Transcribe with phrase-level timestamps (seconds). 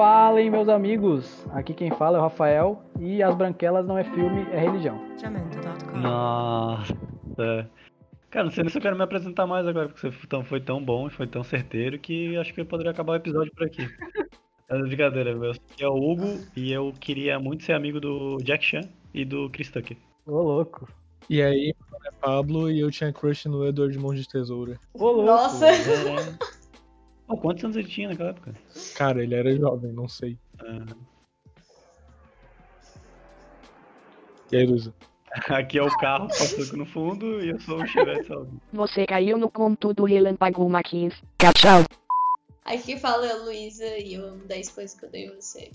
[0.00, 1.46] Falem, meus amigos!
[1.50, 4.98] Aqui quem fala é o Rafael e As Branquelas não é filme, é religião.
[5.94, 7.70] Nossa.
[8.30, 10.42] Cara, não sei nem se eu quero me apresentar mais agora, porque você foi tão,
[10.42, 13.52] foi tão bom e foi tão certeiro que acho que eu poderia acabar o episódio
[13.54, 13.86] por aqui.
[14.70, 15.50] É brincadeira, meu.
[15.50, 19.50] Aqui é o Hugo e eu queria muito ser amigo do Jack Chan e do
[19.50, 19.98] Chris Tucker.
[20.24, 20.88] Ô, louco.
[21.28, 24.78] E aí, meu nome é Pablo e eu tinha crush no Edward Mão de Tesoura.
[24.94, 25.22] Ô, louco.
[25.24, 25.66] Nossa.
[27.30, 28.52] Pô, quantos anos ele tinha naquela época?
[28.96, 30.36] Cara, ele era jovem, não sei.
[30.58, 30.84] Ah,
[34.50, 34.92] E aí, Luísa?
[35.48, 38.60] Aqui é o carro passando no fundo e eu sou o Chevette sozinho.
[38.72, 41.14] Você caiu no conto do Relâmpago Maquins.
[41.38, 41.84] Tchau.
[42.64, 45.70] Aqui fala a Luísa e eu amo 10 coisas que eu dei em você.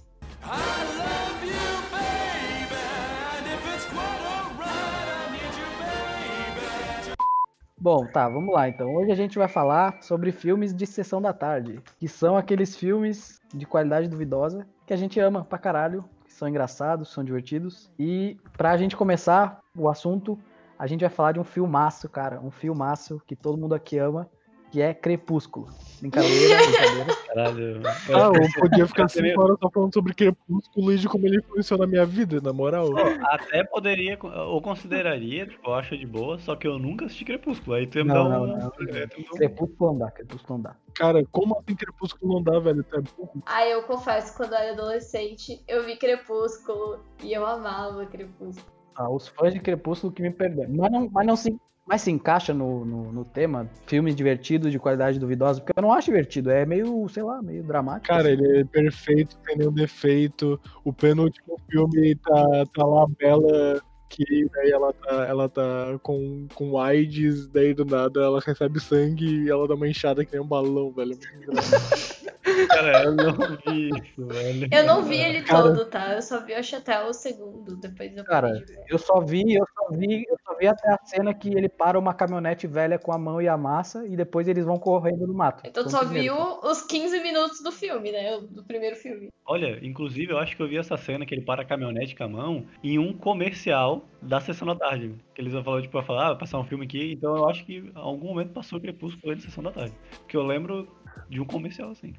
[7.86, 8.96] Bom, tá, vamos lá então.
[8.96, 13.40] Hoje a gente vai falar sobre filmes de sessão da tarde, que são aqueles filmes
[13.54, 17.92] de qualidade duvidosa que a gente ama pra caralho, que são engraçados, são divertidos.
[18.00, 20.36] E pra gente começar o assunto,
[20.80, 24.28] a gente vai falar de um filmaço, cara, um filmaço que todo mundo aqui ama,
[24.76, 25.70] que é Crepúsculo.
[26.02, 27.16] Brincadeira, brincadeira.
[27.28, 27.82] Caralho.
[28.14, 31.80] Ah, eu podia ficar 5 horas só falando sobre Crepúsculo e de como ele influenciou
[31.80, 32.90] na minha vida, na moral.
[33.22, 37.78] Até poderia, ou consideraria, tipo, eu acho de boa, só que eu nunca assisti Crepúsculo.
[37.78, 38.48] Aí tu ia me Não, dar não, um.
[38.48, 38.56] não.
[38.56, 40.76] me dá um- Crepúsculo não dá, Crepúsculo não dá.
[40.94, 42.84] Cara, como assim Crepúsculo não dá, velho?
[42.84, 43.44] Tu é burro.
[43.46, 48.76] Ah, eu confesso, quando eu era adolescente, eu vi Crepúsculo e eu amava Crepúsculo.
[48.98, 50.68] Ah, os fãs de Crepúsculo que me perdoem.
[50.70, 54.80] Mas não, mas não se, mas se encaixa no, no, no tema, filmes divertidos de
[54.80, 58.08] qualidade duvidosa, porque eu não acho divertido, é meio, sei lá, meio dramático.
[58.08, 58.44] Cara, assim.
[58.44, 60.60] ele é perfeito, sem nenhum defeito.
[60.84, 66.80] O penúltimo filme tá, tá lá Bela, que daí ela tá, ela tá com, com
[66.80, 70.48] AIDS, daí do nada ela recebe sangue e ela dá uma enxada que nem um
[70.48, 71.14] balão, velho.
[71.14, 71.52] É muito.
[72.68, 73.34] Cara, eu não
[73.66, 74.68] vi isso, velho.
[74.72, 76.14] Eu não vi ele Cara- todo, tá?
[76.14, 78.64] Eu só vi acho até o segundo, depois eu Cara.
[78.90, 81.98] Eu só vi, eu só vi, eu só vi até a cena que ele para
[82.00, 85.34] uma caminhonete velha com a mão e a massa e depois eles vão correndo no
[85.34, 85.64] mato.
[85.66, 88.40] Então tu só viu os 15 minutos do filme, né?
[88.50, 89.30] Do primeiro filme.
[89.46, 92.24] Olha, inclusive eu acho que eu vi essa cena que ele para a caminhonete com
[92.24, 95.14] a mão em um comercial da Sessão da Tarde.
[95.34, 97.14] Que eles vão falar, tipo, vai falar, ah, vai passar um filme aqui.
[97.14, 99.94] Então eu acho que em algum momento passou o Crepúsculo de Sessão da Tarde.
[100.20, 100.88] Porque eu lembro
[101.30, 102.14] de um comercial assim.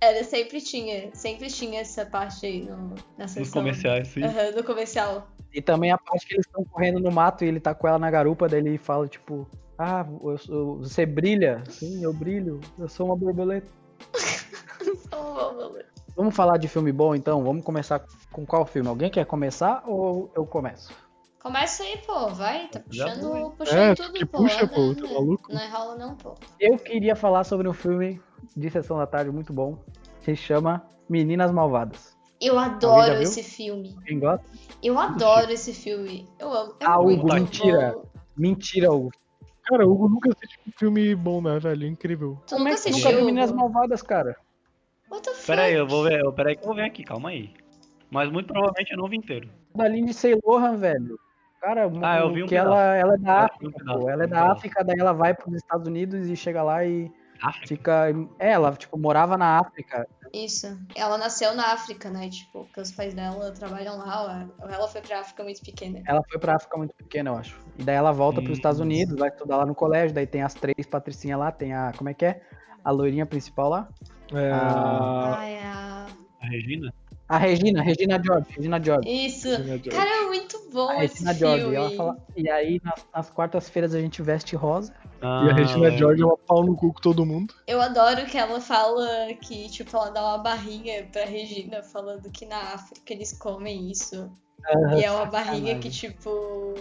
[0.00, 3.52] Era, sempre tinha, sempre tinha essa parte aí no, na Nos sessão.
[3.62, 4.22] comerciais, sim.
[4.22, 5.26] Aham, no comercial.
[5.52, 7.98] E também a parte que eles estão correndo no mato e ele tá com ela
[7.98, 9.48] na garupa, daí ele fala, tipo,
[9.78, 11.64] ah, eu sou- você brilha?
[11.70, 13.68] Sim, eu brilho, eu sou uma borboleta.
[15.12, 15.72] Oh,
[16.16, 17.42] Vamos falar de filme bom então?
[17.44, 18.88] Vamos começar com qual filme?
[18.88, 20.92] Alguém quer começar ou eu começo?
[21.42, 24.38] Começa aí, pô, vai, tá puxando, puxando É, tudo, pô.
[24.38, 25.52] puxa, pô, tá maluco?
[25.52, 26.34] Não enrola não, pô.
[26.58, 28.20] Eu queria falar sobre um filme
[28.56, 29.78] de sessão da tarde muito bom,
[30.20, 32.16] se chama Meninas Malvadas.
[32.40, 33.96] Eu adoro esse filme.
[34.06, 34.44] Quem gosta?
[34.82, 36.28] Eu adoro esse filme.
[36.38, 36.74] Eu amo.
[36.80, 37.92] É Ah, Hugo, mentira.
[37.94, 38.04] bom.
[38.36, 39.10] Mentira, Hugo.
[39.64, 41.86] Cara, o Hugo nunca assistiu um filme bom, né, velho?
[41.86, 42.38] Incrível.
[42.46, 43.04] Tu Como nunca é que assistiu?
[43.04, 43.50] nunca viu Meninas?
[43.52, 44.36] Malvadas, cara?
[45.10, 45.46] What the fuck?
[45.46, 46.20] Pera aí, eu vou ver.
[46.20, 47.52] eu- Pera aí que eu vou ver aqui, calma aí.
[48.10, 49.48] Mas muito provavelmente eu não vi inteiro.
[49.74, 51.18] Da Lindsay Lohan, velho.
[51.60, 53.98] Cara, Ah, eu vi um que ela, ela é da Eu vi um África, pedaço,
[54.00, 54.08] pô.
[54.10, 54.52] Ela é um da.
[54.52, 57.10] África, daí ela vai pros Estados Unidos e chega lá e
[57.42, 58.06] África?
[58.38, 60.06] É, ela, tipo, morava na África.
[60.32, 60.78] Isso.
[60.94, 62.28] Ela nasceu na África, né?
[62.28, 64.50] Tipo, porque os pais dela trabalham lá.
[64.60, 66.02] Ela ela foi pra África muito pequena.
[66.06, 67.58] Ela foi pra África muito pequena, eu acho.
[67.78, 68.60] E daí ela volta pros Hum.
[68.60, 71.92] Estados Unidos, vai estudar lá no colégio, daí tem as três patricinhas lá, tem a.
[71.96, 72.42] Como é que é?
[72.84, 73.88] A loirinha principal lá.
[74.32, 75.36] É, Ah.
[75.38, 76.06] Ai, a...
[76.40, 76.92] A Regina?
[77.28, 79.08] A Regina, Regina George, Regina George.
[79.26, 79.48] Isso.
[79.48, 79.90] Regina George.
[79.90, 81.58] Cara, é muito bom A esse Regina filme.
[81.60, 81.72] George.
[81.72, 84.94] E, ela fala, e aí, nas, nas quartas-feiras, a gente veste rosa.
[85.20, 85.96] Ah, E a Regina é.
[85.98, 87.52] George é uma pau no cu com todo mundo.
[87.66, 89.06] Eu adoro que ela fala
[89.42, 94.30] que, tipo, ela dá uma barrinha pra Regina, falando que na África eles comem isso.
[94.98, 96.74] e é uma barrinha que, tipo.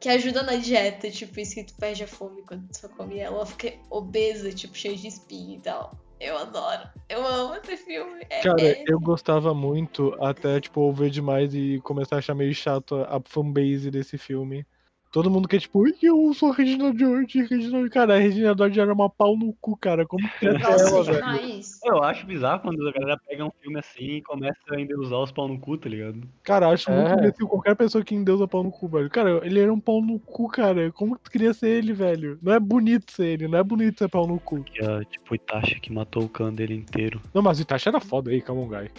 [0.00, 3.18] Que ajuda na dieta, tipo, isso que tu perde a fome quando tu só come
[3.18, 3.34] ela.
[3.36, 5.92] Ela fica obesa, tipo, cheia de espinha e tal.
[6.20, 6.88] Eu adoro.
[7.08, 8.26] Eu amo esse filme.
[8.28, 12.54] É, Cara, é- eu gostava muito até, tipo, ouvir demais e começar a achar meio
[12.54, 14.66] chato a a fanbase desse filme.
[15.10, 17.90] Todo mundo quer, tipo, "Ai, eu sou a Regina George, Regina George.
[17.90, 20.06] Cara, a Regina George era uma pau no cu, cara.
[20.06, 21.60] Como que é ela, velho?
[21.84, 25.16] Eu acho bizarro quando a galera pega um filme assim e começa a ainda usar
[25.16, 26.20] os pau no cu, tá ligado?
[26.42, 27.14] Cara, acho muito É.
[27.14, 29.08] imbecil qualquer pessoa que endeusa pau no cu, velho.
[29.08, 30.92] Cara, ele era um pau no cu, cara.
[30.92, 32.38] Como que tu queria ser ele, velho?
[32.42, 34.62] Não é bonito ser ele, não é bonito ser pau no cu.
[34.62, 37.20] Que é tipo o Itachi que matou o clã dele inteiro.
[37.32, 38.90] Não, mas o Itachi era foda aí, calma, guy.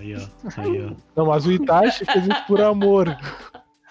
[0.00, 0.60] Aí, ó.
[0.60, 0.92] Aí, ó.
[1.16, 3.06] Não, mas o Itachi fez isso por amor.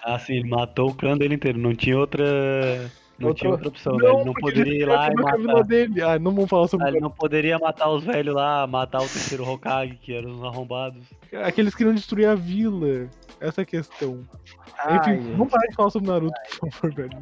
[0.04, 1.58] Ah, sim, ele matou o clã dele inteiro.
[1.58, 2.24] Não tinha outra.
[3.18, 4.08] Não Outro- tinha outra opção, né?
[4.08, 5.64] Ele não poderia ir lá e matar.
[5.64, 6.00] dele.
[6.02, 9.08] Ah, não vamos falar sobre Ah, Ele não poderia matar os velhos lá, matar o
[9.08, 11.02] terceiro Hokage, que eram os arrombados.
[11.44, 13.08] Aqueles que queriam destruir a vila.
[13.40, 14.20] Essa é a questão.
[14.78, 17.18] Ai, Enfim, gente, vamos parar de falar sobre Naruto, por favor, velho.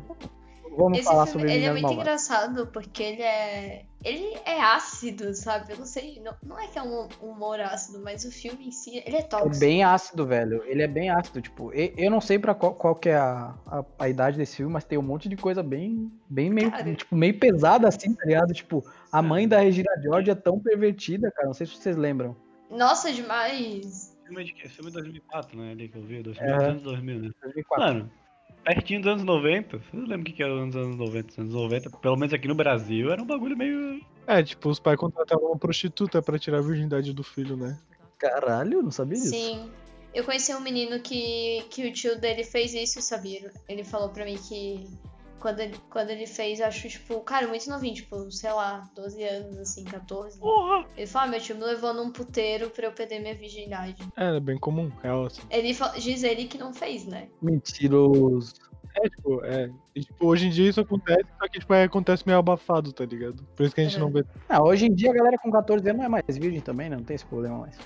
[0.76, 2.02] Vamos Esse falar filme, sobre ele é muito Malvadas.
[2.04, 3.84] engraçado porque ele é.
[4.04, 5.72] Ele é ácido, sabe?
[5.72, 6.20] Eu não sei.
[6.20, 9.20] Não, não é que é um humor ácido, mas o filme em si, ele é
[9.20, 9.58] É tóxico.
[9.58, 10.62] bem ácido, velho.
[10.64, 13.54] Ele é bem ácido, tipo, e- eu não sei pra qual, qual que é a,
[13.66, 16.94] a, a idade desse filme, mas tem um monte de coisa bem, bem meio, Cara.
[16.94, 18.52] tipo, meio pesada assim, tá ligado?
[18.54, 22.36] Tipo, a mãe da Regina George é tão pervertida, cara, não sei se vocês lembram.
[22.70, 24.16] Nossa, demais.
[24.24, 24.68] Filme de quê?
[24.68, 25.70] Filme de 2004, né?
[25.72, 26.64] Ali que eu vi, 2000, Aham.
[26.64, 27.30] anos 2000, né?
[27.42, 27.84] 2004.
[27.84, 28.10] Mano,
[28.66, 29.78] pertinho dos anos 90.
[29.78, 31.30] Vocês lembram o que que era os anos 90?
[31.30, 34.00] Os anos 90, pelo menos aqui no Brasil, era um bagulho meio.
[34.26, 37.78] É, tipo, os pais contratavam uma prostituta pra tirar a virgindade do filho, né?
[38.18, 39.30] Caralho, não sabia disso.
[39.30, 39.70] Sim.
[40.12, 43.52] Eu conheci um menino que, que o tio dele fez isso, sabia?
[43.68, 44.88] Ele falou pra mim que
[45.40, 49.58] quando ele, quando ele fez, acho, tipo, cara, muito novinho, tipo, sei lá, 12 anos,
[49.58, 50.38] assim, 14.
[50.38, 50.86] Porra!
[50.96, 53.96] Ele falou, ah, meu tio me levou num puteiro pra eu perder minha virgindade.
[54.16, 55.42] É, é bem comum, real, assim.
[55.50, 57.28] Ele diz ele que não fez, né?
[57.40, 58.54] Mentiroso.
[58.98, 59.70] É, tipo, é.
[59.94, 63.04] E, tipo, hoje em dia isso acontece, só que, tipo, é, acontece meio abafado, tá
[63.04, 63.42] ligado?
[63.54, 64.00] Por isso que a gente É.
[64.00, 64.24] não vê.
[64.48, 66.96] Ah, hoje em dia a galera com 14 anos não é mais virgem também, né?
[66.96, 67.76] Não tem esse problema mais.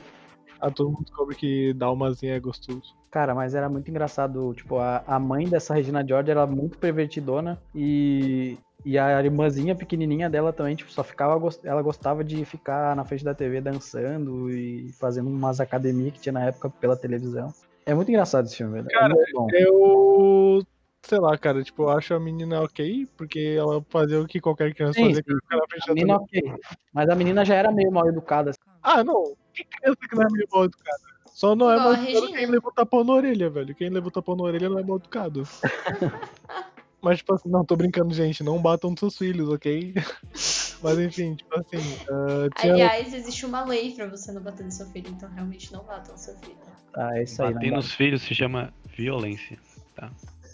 [0.61, 2.95] Ah, todo mundo descobre que dar umazinha é gostoso.
[3.11, 7.61] Cara, mas era muito engraçado, tipo, a, a mãe dessa Regina George era muito pervertidona
[7.75, 13.05] e, e a irmãzinha pequenininha dela também, tipo, só ficava, ela gostava de ficar na
[13.05, 17.53] frente da TV dançando e fazendo umas academias que tinha na época pela televisão.
[17.85, 18.89] É muito engraçado esse filme, velho.
[18.89, 19.49] Cara, é muito bom.
[19.53, 20.62] Eu.
[21.03, 24.75] Sei lá, cara, tipo, eu acho a menina ok, porque ela fazia o que qualquer
[24.75, 25.91] criança Sim, fazia, sim.
[25.91, 26.43] A menina ok.
[26.93, 28.53] Mas a menina já era meio mal educada.
[28.82, 29.35] Ah, não.
[29.55, 30.99] Que criança que não é meio mal educada?
[31.35, 32.37] Só não é mal educado Regina.
[32.38, 33.75] quem leva o tapão na orelha, velho.
[33.75, 35.43] Quem leva o tapão na orelha não é mal educado.
[37.03, 38.43] Mas, tipo assim, não, tô brincando, gente.
[38.43, 39.94] Não batam seus filhos, ok?
[40.82, 41.97] Mas, enfim, tipo assim.
[42.11, 42.73] ah, tinha...
[42.75, 46.12] Aliás, existe uma lei pra você não bater no seu filho, então realmente não bata
[46.12, 46.59] no seu filho.
[46.94, 47.55] Ah, é isso aí.
[47.55, 49.59] Bater Não nos filhos se chama violência.
[49.97, 50.11] dá.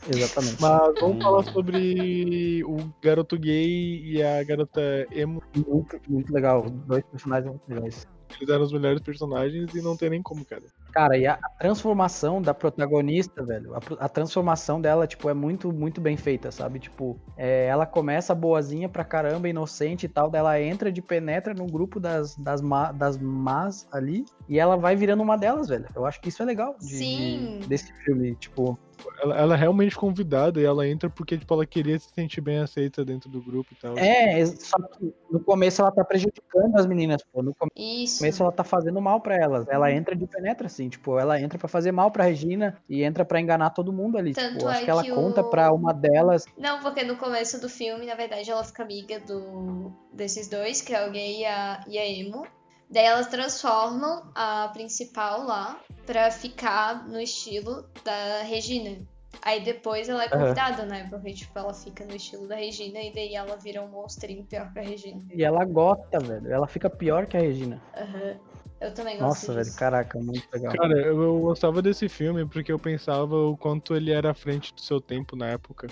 [0.08, 0.60] Exatamente.
[0.60, 1.20] Mas vamos Hum.
[1.20, 4.80] falar sobre o garoto gay e a garota
[5.10, 5.42] emo.
[5.54, 6.64] Muito, muito legal.
[6.64, 8.06] Os dois personagens muito legais.
[8.38, 10.62] Eles eram os melhores personagens e não tem nem como, cara.
[10.92, 16.00] Cara, e a transformação da protagonista, velho, a, a transformação dela, tipo, é muito, muito
[16.00, 16.78] bem feita, sabe?
[16.78, 21.52] Tipo, é, ela começa boazinha pra caramba, inocente e tal, daí ela entra de penetra
[21.52, 25.86] no grupo das, das, ma, das más ali, e ela vai virando uma delas, velho.
[25.94, 27.60] Eu acho que isso é legal de- de- Sim.
[27.66, 28.78] desse filme, tipo...
[29.22, 32.58] Ela, ela é realmente convidada e ela entra porque, tipo, ela queria se sentir bem
[32.58, 33.96] aceita dentro do grupo e tal.
[33.98, 37.42] É, só que no começo ela tá prejudicando as meninas, pô.
[37.42, 38.18] No Isso.
[38.18, 39.66] começo ela tá fazendo mal pra elas.
[39.68, 43.24] Ela entra de penetra, assim, tipo, ela entra pra fazer mal pra Regina e entra
[43.24, 44.32] pra enganar todo mundo ali.
[44.32, 46.44] Tanto tipo, acho é que ela que conta o- pra uma delas.
[46.58, 50.94] Não, porque no começo do filme, na verdade, ela fica amiga do desses dois, que
[50.94, 52.46] é o gay e a, e a emo.
[52.88, 58.98] Daí elas transformam a principal lá pra ficar no estilo da Regina.
[59.42, 61.06] Aí depois ela é convidada, né?
[61.10, 64.72] Porque, tipo, ela fica no estilo da Regina e daí ela vira um monstrinho pior
[64.72, 65.22] que a Regina.
[65.32, 66.50] E ela gosta, velho.
[66.50, 67.80] Ela fica pior que a Regina.
[67.96, 68.36] Aham.
[68.78, 69.78] Eu também gosto Nossa, velho, disso.
[69.78, 70.76] caraca, muito legal.
[70.76, 74.74] Cara, eu, eu gostava desse filme porque eu pensava o quanto ele era à frente
[74.74, 75.88] do seu tempo na época.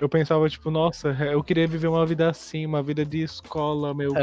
[0.00, 4.14] Eu pensava, tipo, nossa, eu queria viver uma vida assim, uma vida de escola, meu,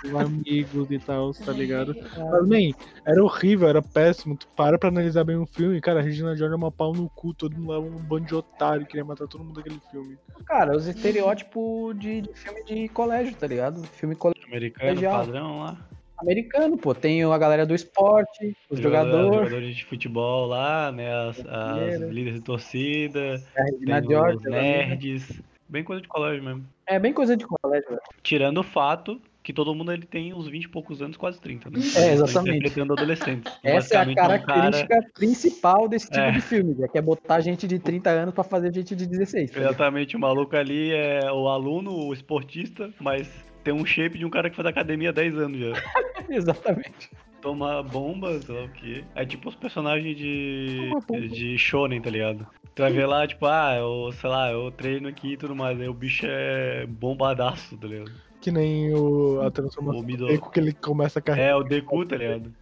[0.00, 1.94] com amigos e tal, tá ligado?
[2.16, 2.72] Mas, man,
[3.04, 4.36] era horrível, era péssimo.
[4.36, 7.08] Tu para pra analisar bem o filme, cara, a Regina George é uma pau no
[7.10, 10.16] cu, todo mundo lá um bando de otário, queria matar todo mundo daquele filme.
[10.46, 13.82] Cara, os estereótipos de, de filme de colégio, tá ligado?
[13.88, 15.89] Filme cole- Americano, padrão lá.
[16.20, 16.94] Americano, pô.
[16.94, 21.12] Tem a galera do esporte, os Jogador- jogadores, Jogadores de futebol lá, né?
[21.28, 24.36] As, as líderes de torcida, a Regina tem George.
[24.36, 25.42] os é- nerds.
[25.68, 26.64] Bem coisa de colégio mesmo.
[26.86, 28.00] É bem coisa de colégio, velho.
[28.24, 31.70] Tirando o fato que todo mundo ele tem uns 20 e poucos anos, quase 30,
[31.70, 31.78] né?
[31.96, 32.58] É, exatamente.
[32.58, 33.52] Interpretando adolescentes.
[33.64, 36.32] Essa é a um cara- característica principal desse tipo É.
[36.32, 39.50] de filme, que é botar gente de 30 anos pra fazer gente de 16.
[39.52, 39.60] tá?
[39.60, 43.30] Exatamente, o maluco ali é o aluno, o esportista, mas
[43.62, 45.72] tem um shape de um cara que faz academia há 10 anos já.
[46.28, 47.10] Exatamente.
[47.40, 49.04] Toma bomba, sei lá o quê.
[49.14, 50.90] É tipo os personagens de.
[51.30, 52.46] De shonen, tá ligado?
[52.74, 55.80] Tu vai ver lá, tipo, ah, eu, sei lá, eu treino aqui e tudo mais.
[55.80, 58.12] Aí o bicho é bombadaço, tá ligado?
[58.40, 60.26] Que nem o, a transformação O do.
[60.26, 61.48] Deku que ele começa a carregar.
[61.48, 62.54] É, o Deku, tá ligado?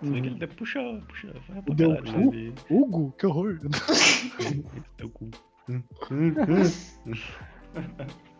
[0.00, 0.34] Você vê que Uhum.
[0.34, 1.94] ele até puxa, puxa, vai pra O Deku?
[2.02, 2.52] caralho, né?
[2.70, 3.58] Hugo, que horror.
[4.98, 5.30] Deku.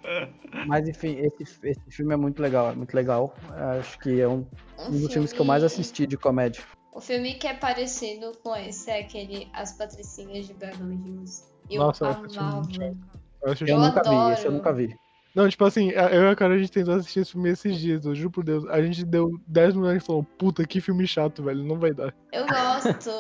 [0.67, 3.35] Mas enfim, esse, esse filme é muito legal, é muito legal.
[3.79, 4.47] Acho que é um,
[4.79, 6.63] um dos filmes que eu mais assisti de comédia.
[6.93, 11.45] O filme que é parecido com esse é aquele As Patricinhas de Beverly Hills.
[11.71, 12.69] Eu Nossa, filme é amava.
[13.43, 14.33] Eu acho Eu, Eu nunca vi, adoro.
[14.33, 14.97] esse eu nunca vi.
[15.35, 18.05] Não, tipo assim, eu e a Carol, a gente tentou assistir esse filme esses dias,
[18.05, 18.67] eu juro por Deus.
[18.67, 22.15] A gente deu 10 minutos e falou, puta, que filme chato, velho, não vai dar.
[22.31, 23.11] Eu gosto.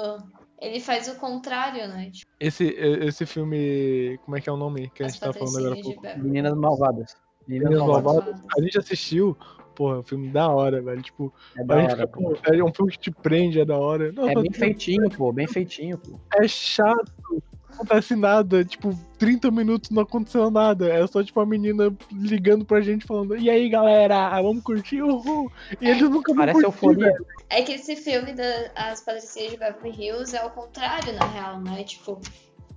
[0.62, 2.08] Ele faz o contrário, né?
[2.12, 5.58] Tipo, Esse, esse filme, como é que é o nome que a gente tá falando
[5.58, 6.02] agora pouco?
[6.18, 7.16] Meninas Malvadas.
[7.48, 8.24] Meninas Meninas Malvadas.
[8.26, 8.46] Malvadas.
[8.56, 9.36] A gente assistiu,
[9.74, 12.36] porra, um filme da hora, velho, tipo, É a da gente hora, pô.
[12.44, 14.12] é um filme que te prende, é da hora.
[14.12, 16.20] Não, É bem feitinho, pô, bem feitinho, pô.
[16.34, 17.42] é chato,
[17.72, 22.80] acontece nada, tipo, 30 minutos não aconteceu nada, é só, tipo, a menina ligando pra
[22.80, 25.50] gente falando, e aí, galera, vamos curtir, uhul,
[25.80, 27.12] e eles nunca vão Parece curtir, euforia.
[27.12, 27.26] velho.
[27.48, 31.84] É que esse filme das Patricinhas de Beverly Hills é o contrário, na real, né?
[31.84, 32.20] Tipo,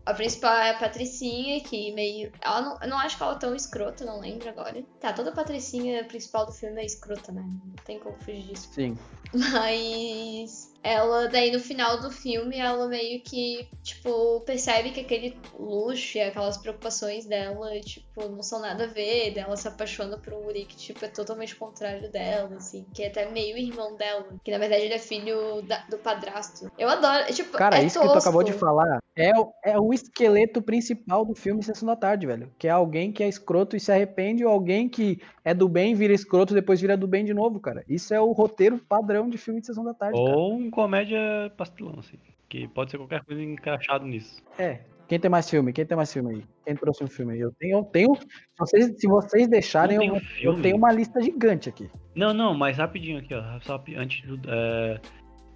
[0.05, 2.31] a principal é a Patricinha, que meio.
[2.41, 4.83] Ela não, eu não acho que ela é tão escrota, não lembro agora.
[4.99, 7.41] Tá, toda Patricinha principal do filme é escrota, né?
[7.43, 8.69] Não tem como fugir disso.
[8.71, 8.97] Sim.
[9.33, 16.17] Mas ela, daí no final do filme, ela meio que, tipo, percebe que aquele luxo
[16.17, 19.31] e aquelas preocupações dela, tipo, não são nada a ver.
[19.33, 23.01] daí Ela se apaixona por um Uri que, tipo, é totalmente contrário dela, assim, que
[23.01, 24.27] é até meio irmão dela.
[24.43, 26.71] Que na verdade ele é filho da- do padrasto.
[26.77, 28.65] Eu adoro, tipo, Cara, é isso que tu acabou de tosco.
[28.65, 32.51] falar é, o- é o esqueleto principal do filme Sessão da Tarde, velho.
[32.59, 35.93] Que é alguém que é escroto e se arrepende, ou alguém que é do bem,
[35.93, 37.85] vira escroto depois vira do bem de novo, cara.
[37.87, 40.35] Isso é o roteiro padrão de filme de Sessão da Tarde, cara.
[40.35, 41.19] Ou um comédia
[41.55, 42.17] pastelão, assim.
[42.49, 44.43] Que pode ser qualquer coisa encaixado nisso.
[44.57, 44.79] É.
[45.07, 45.71] Quem tem mais filme?
[45.71, 46.43] Quem tem mais filme aí?
[46.65, 47.39] Quem trouxe um filme aí?
[47.39, 47.77] Eu tenho.
[47.77, 48.25] Eu tenho se,
[48.57, 51.91] vocês, se vocês deixarem, eu, eu tenho uma lista gigante aqui.
[52.15, 53.59] Não, não, mas rapidinho aqui, ó.
[53.61, 54.49] Só antes tudo.
[54.51, 54.99] é,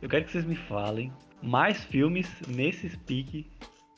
[0.04, 3.48] eu quero que vocês me falem mais filmes nesses pique.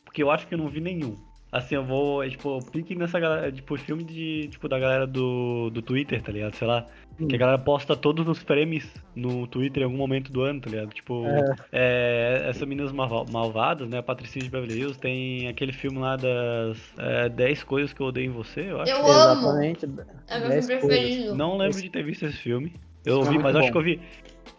[0.06, 1.18] Porque eu acho que eu não vi nenhum.
[1.52, 5.70] Assim, eu vou, é, tipo, pique nessa galera, tipo, filme de, tipo, da galera do,
[5.70, 6.56] do Twitter, tá ligado?
[6.56, 6.86] Sei lá.
[7.28, 10.70] Que a galera posta todos os frames no Twitter em algum momento do ano, tá
[10.70, 10.90] ligado?
[10.94, 11.24] Tipo,
[11.72, 13.98] é, essa Meninas Malva- Malvadas, né?
[14.00, 18.08] A Patricinha de Beverly Hills, tem aquele filme lá das é, 10 coisas que eu
[18.08, 18.92] odeio em você, eu acho.
[18.92, 19.10] Eu amo.
[19.10, 19.86] Exatamente.
[20.30, 21.36] É meu filme preferido.
[21.36, 22.74] Não lembro de ter visto esse filme.
[23.06, 24.00] Eu Esse ouvi, é mas muito acho que eu vi.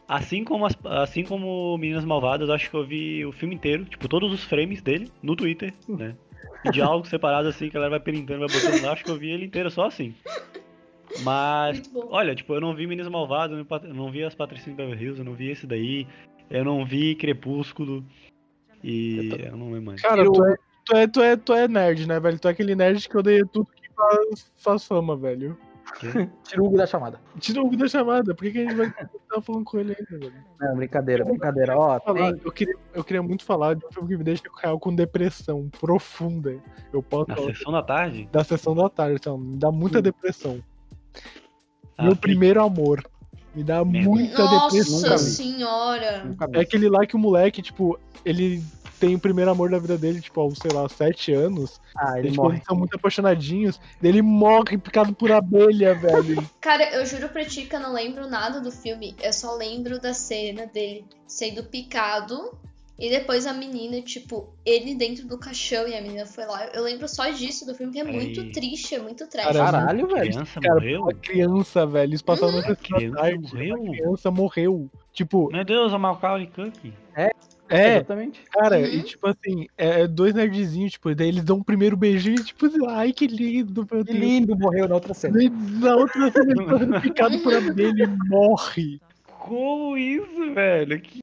[0.06, 4.06] Assim como, as- assim como Meninas Malvadas, acho que eu vi o filme inteiro, tipo,
[4.08, 6.14] todos os frames dele no Twitter, né?
[6.64, 9.18] E diálogos separados assim, que a galera vai printando, vai botando lá, acho que eu
[9.18, 10.14] vi ele inteiro só assim.
[11.20, 14.82] Mas, olha, tipo, eu não vi Meninas Malvadas, eu não eu vi as Patricinhas de
[14.82, 16.06] Beverly Hills, eu não vi esse daí,
[16.50, 18.04] eu não vi Crepúsculo.
[18.82, 20.02] E eu, não lembro mais.
[20.02, 22.38] Cara, tu é, tu, é, tu, é, tu é nerd, né, velho?
[22.38, 25.56] Tu é aquele nerd que odeia tudo que faz, faz fama, velho.
[26.44, 27.20] Tira o Hugo da chamada.
[27.38, 29.96] Tira o Hugo da chamada, por que, que a gente vai estar falando com ele
[29.98, 30.44] ainda, velho?
[30.60, 31.76] Não, brincadeira, brincadeira.
[31.76, 34.42] Ó, Falar, tem, eu, queria, eu queria muito falar de um filme que me deixa
[34.60, 36.56] real com depressão profunda.
[36.92, 38.28] Eu posso falar sessão da tarde?
[38.32, 40.02] da sessão da tarde, então, me dá muita Hum.
[40.02, 40.58] depressão.
[41.96, 43.04] Ah, Meu primeiro amor.
[43.54, 44.08] Me dá Merda.
[44.08, 45.10] muita depressão.
[45.10, 46.24] Nossa senhora.
[46.54, 48.62] É aquele lá que o moleque, tipo, ele
[49.02, 51.80] tem o primeiro amor da vida dele, tipo, aos, sei lá, sete anos.
[51.96, 52.54] Ah, ele Eles, tipo, morre.
[52.56, 53.80] eles são muito apaixonadinhos.
[54.00, 56.48] Ele morre picado por abelha, velho.
[56.62, 59.16] Cara, eu juro pra ti que eu não lembro nada do filme.
[59.20, 62.56] Eu só lembro da cena dele sendo picado.
[62.96, 66.66] E depois a menina, tipo, ele dentro do caixão e a menina foi lá.
[66.66, 68.52] Eu lembro só disso do filme, que é muito Aí.
[68.52, 69.46] triste, é muito trash.
[69.56, 70.30] Cara, Caralho, velho.
[70.30, 71.00] Criança Cara, morreu?
[71.00, 72.08] uma criança, velho.
[72.10, 73.38] Eles passaram na sessão da Criança tarde.
[73.54, 73.74] morreu?
[73.76, 74.90] Uma criança morreu.
[75.12, 76.92] Tipo, Meu Deus, a Macaulay Culkin.
[77.16, 77.30] é,
[77.76, 78.40] Exatamente.
[78.50, 78.84] cara, Uhum.
[78.84, 82.44] e tipo assim, é, é dois nerdzinhos, tipo, daí eles dão um primeiro beijinho e
[82.44, 84.24] tipo, assim, ai que lindo, meu Que Deus.
[84.24, 85.38] lindo, morreu na outra cena.
[85.80, 89.00] Na outra cena ele tá sendo picado por abelha e morre.
[89.38, 91.00] Como isso, velho?
[91.00, 91.20] Que...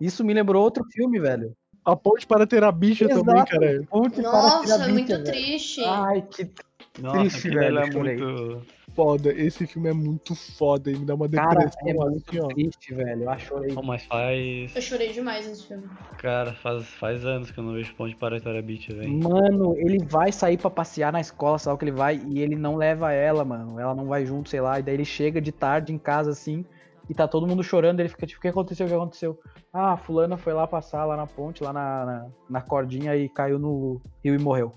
[0.00, 1.52] Isso me lembrou outro filme, velho.
[1.84, 3.50] A ponte para ter a bicha também, Exato.
[3.50, 3.82] cara.
[3.90, 5.24] Ponte para Nossa, tirar muito bicha, velho.
[5.24, 5.84] triste.
[5.84, 6.50] Ai, que
[6.98, 8.62] Nossa, Triste, velho, é muito...
[8.94, 12.44] Foda, esse filme é muito foda e me dá uma cara, depressão é assim, muito
[12.44, 12.48] ó.
[12.48, 13.28] triste, velho.
[13.28, 13.74] Ah, chorei.
[13.74, 14.76] Pô, mas faz...
[14.76, 15.88] Eu chorei demais nesse filme.
[16.18, 19.12] Cara, faz, faz anos que eu não vejo Ponte para História Beach, velho.
[19.12, 22.20] Mano, ele vai sair pra passear na escola, sabe o que ele vai?
[22.24, 23.80] E ele não leva ela, mano.
[23.80, 24.78] Ela não vai junto, sei lá.
[24.78, 26.64] E daí ele chega de tarde em casa assim.
[27.08, 28.00] E tá todo mundo chorando.
[28.00, 28.86] Ele fica tipo: O que aconteceu?
[28.86, 29.38] O que aconteceu?
[29.72, 33.28] Ah, a fulana foi lá passar lá na ponte, lá na, na, na cordinha e
[33.28, 34.72] caiu no rio e morreu.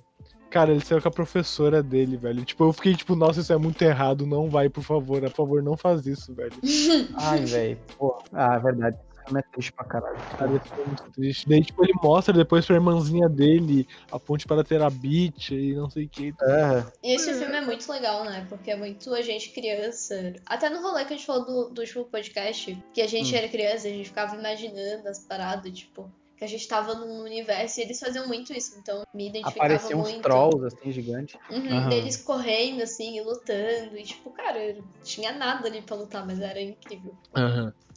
[0.49, 2.43] Cara, ele saiu com a professora dele, velho.
[2.45, 4.25] Tipo, eu fiquei tipo, nossa, isso é muito errado.
[4.25, 5.19] Não vai, por favor.
[5.21, 6.53] Por favor, não faz isso, velho.
[7.15, 7.77] Ai, velho.
[7.97, 8.97] Pô, ah, é verdade.
[8.97, 10.17] Esse filme é triste pra caralho.
[10.37, 11.49] Cara, isso foi muito triste.
[11.49, 15.75] Daí, tipo, ele mostra depois pra irmãzinha dele a ponte para ter a beach e
[15.75, 16.33] não sei o que.
[16.41, 18.45] É, E esse filme é muito legal, né?
[18.47, 20.33] Porque é muito a gente criança.
[20.45, 23.37] Até no rolê que a gente falou do, do último podcast, que a gente Hum.
[23.37, 27.79] era criança, a gente ficava imaginando as paradas, tipo, que a gente tava num universo
[27.79, 28.77] e eles faziam muito isso.
[28.77, 30.21] Então me identificava apareciam uns muito.
[30.21, 31.35] trolls assim, gigantes.
[31.49, 31.89] Uhum, Aham.
[31.89, 33.97] deles correndo, assim, e lutando.
[33.97, 37.13] E, tipo, cara, tinha nada ali pra lutar, mas era incrível.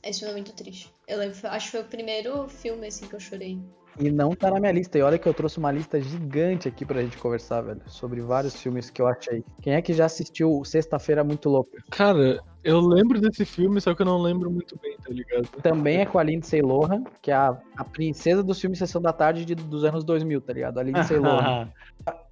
[0.02, 0.90] Esse filme é muito triste.
[1.06, 3.60] Eu lembro, acho que foi o primeiro filme, assim, que eu chorei.
[3.98, 4.96] E não tá na minha lista.
[4.96, 7.82] E olha que eu trouxe uma lista gigante aqui pra gente conversar, velho.
[7.86, 9.44] Sobre vários filmes que eu achei.
[9.60, 11.76] Quem é que já assistiu Sexta-feira Muito Louca?
[11.90, 15.48] Cara, eu lembro desse filme, só que eu não lembro muito bem, tá ligado?
[15.62, 19.12] Também é com a Lindsay Lohan, que é a, a princesa dos filmes Sessão da
[19.12, 20.78] Tarde de- dos anos 2000, tá ligado?
[20.78, 21.68] A Lindsay Lohan.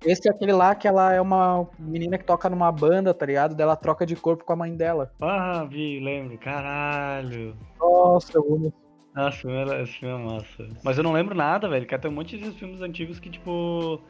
[0.07, 3.55] Esse é aquele lá que ela é uma menina que toca numa banda, tá ligado?
[3.55, 5.11] Daí Ela troca de corpo com a mãe dela.
[5.21, 6.39] ah, vi, lembro.
[6.39, 7.57] Caralho.
[7.81, 8.73] Nossa, eu amo.
[9.15, 10.69] Nossa, esse filme é- esse filme é massa.
[10.85, 11.85] Mas eu não lembro nada, velho.
[11.87, 14.01] Que tem um monte de filmes antigos que, tipo.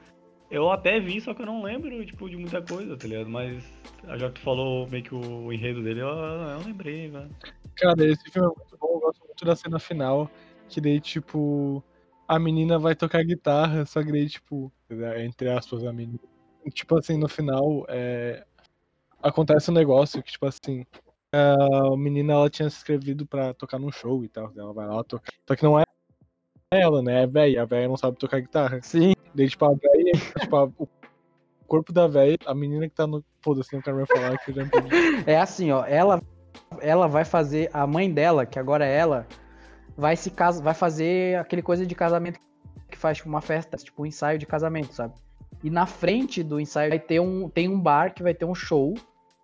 [0.50, 3.28] Eu até vi, só que eu não lembro, tipo, de muita coisa, tá ligado?
[3.28, 3.62] Mas
[4.16, 7.30] já que tu falou meio que o enredo dele, eu, eu lembrei, velho.
[7.76, 10.30] Cara, esse filme é muito bom, eu gosto muito da cena final,
[10.68, 11.84] que daí, tipo,
[12.26, 14.72] a menina vai tocar guitarra, só que daí, tipo,
[15.18, 16.18] entre aspas, a menina.
[16.72, 18.44] Tipo assim, no final, é,
[19.22, 20.84] acontece um negócio que, tipo assim,
[21.32, 24.86] a menina ela tinha se inscrevido pra tocar num show e tal, daí ela vai
[24.86, 25.30] lá tocar.
[25.46, 25.84] Só que não é
[26.70, 27.22] ela, né?
[27.22, 28.80] É velha, a velha não sabe tocar guitarra.
[28.82, 29.14] Sim.
[29.34, 30.88] Daí, tipo, a velha, tipo, a- o
[31.66, 33.24] corpo da velha, a menina que tá no.
[33.42, 34.88] Foda-se, não quero mais falar que eu já entendi.
[35.26, 35.84] É assim, ó.
[35.86, 36.20] Ela,
[36.80, 37.70] ela vai fazer.
[37.72, 39.26] A mãe dela, que agora é ela,
[39.96, 42.38] vai se casa, vai fazer aquele coisa de casamento
[42.90, 45.14] que faz tipo uma festa, tipo um ensaio de casamento, sabe?
[45.62, 48.54] E na frente do ensaio vai ter um tem um bar que vai ter um
[48.54, 48.94] show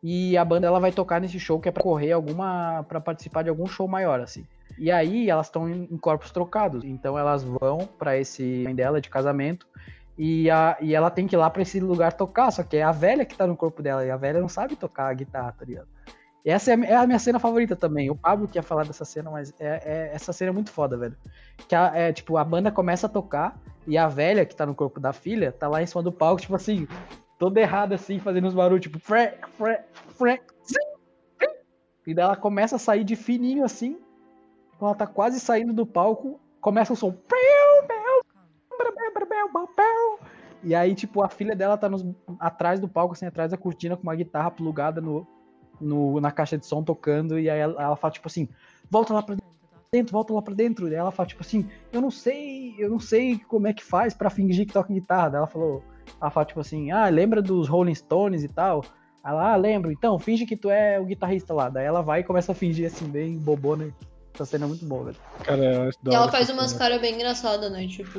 [0.02, 3.42] e a banda ela vai tocar nesse show que é pra correr alguma para participar
[3.42, 4.46] de algum show maior assim.
[4.78, 9.00] E aí elas estão em, em corpos trocados, então elas vão pra esse mãe dela
[9.00, 9.66] de casamento
[10.18, 12.82] e, a, e ela tem que ir lá pra esse lugar tocar, só que é
[12.82, 15.52] a velha que tá no corpo dela e a velha não sabe tocar a guitarra,
[15.52, 15.88] tá ligado?
[16.44, 18.10] E essa é a, é a minha cena favorita também.
[18.10, 20.96] O Pablo que ia falar dessa cena, mas é, é- essa cena é muito foda,
[20.96, 21.16] velho.
[21.66, 24.74] Que a, é, tipo, a banda começa a tocar e a velha que tá no
[24.74, 26.86] corpo da filha tá lá em cima do palco, tipo assim,
[27.38, 29.32] toda errada assim, fazendo uns barulhos, tipo, fre,
[30.18, 30.38] zim,
[30.68, 30.94] zim.
[32.06, 33.98] E daí ela começa a sair de fininho assim.
[34.78, 37.12] Quando ela tá quase saindo do palco, começa o som.
[40.62, 42.04] E aí, tipo, a filha dela tá nos-
[42.40, 45.26] atrás do palco, assim, atrás da cortina, com uma guitarra plugada no,
[45.80, 47.38] no- na caixa de som tocando.
[47.38, 48.48] E aí ela, ela fala, tipo assim,
[48.90, 49.36] volta lá pra
[49.92, 50.88] dentro, volta lá pra dentro.
[50.88, 54.14] E ela fala, tipo assim, eu não sei, eu não sei como é que faz
[54.14, 55.28] pra fingir que toca guitarra.
[55.30, 55.82] Daí ela falou,
[56.20, 58.82] ela fala, tipo assim, ah, lembra dos Rolling Stones e tal?
[59.24, 61.68] Ela, ah, lembro, então, finge que tu é o guitarrista lá.
[61.68, 63.90] Daí ela vai e começa a fingir assim, bem bobona.
[64.34, 65.16] Essa cena é muito boa, velho.
[65.44, 67.86] Cara, eu acho E ela faz umas caras bem engraçadas, né?
[67.86, 68.18] Tipo.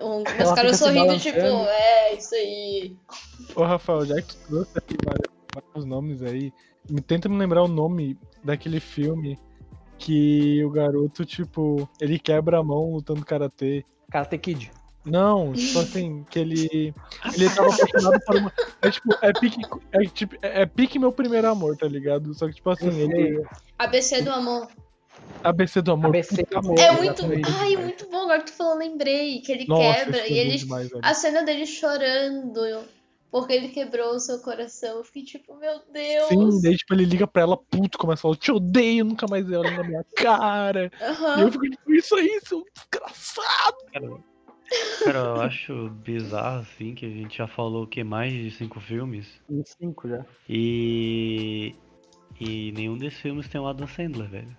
[0.00, 2.96] Um, umas caras sorrindo, tipo, é, isso aí.
[3.54, 6.52] Ô, Rafael, já que tu trouxe aqui vários, nomes aí,
[6.90, 9.38] me tenta me lembrar o nome daquele filme
[9.96, 13.84] que o garoto, tipo, ele quebra a mão lutando karatê.
[14.10, 14.72] Karate Kid.
[15.04, 16.94] Não, tipo assim, que ele.
[17.34, 18.52] Ele tava apaixonado por uma.
[18.82, 19.62] É tipo, é pique.
[19.92, 22.34] É, tipo, é, é pique meu primeiro amor, tá ligado?
[22.34, 23.40] Só que, tipo assim, ele.
[23.78, 24.66] ABC do amor.
[25.42, 26.06] ABC do amor.
[26.08, 26.78] ABC do amor.
[26.78, 27.22] É muito.
[27.60, 28.22] Ai, muito bom.
[28.22, 29.40] Agora que tu falou, lembrei.
[29.40, 30.56] Que ele Nossa, quebra e é ele.
[30.56, 30.90] demais.
[31.02, 32.60] A cena dele chorando.
[33.30, 34.98] Porque ele quebrou o seu coração.
[34.98, 36.28] Eu fiquei tipo, meu Deus.
[36.28, 39.50] Sim, daí, tipo, ele liga pra ela, puto, começa a falar, te odeio, nunca mais
[39.50, 40.92] olha na minha cara.
[41.00, 41.38] Aham.
[41.38, 43.76] E eu fico tipo, isso aí, seu desgraçado.
[43.90, 44.10] Cara,
[45.02, 49.26] cara, eu acho bizarro, assim, que a gente já falou que mais de cinco filmes
[49.64, 50.24] cinco já.
[50.48, 51.74] e.
[52.40, 54.56] E nenhum desses filmes tem o Adam Sandler, velho.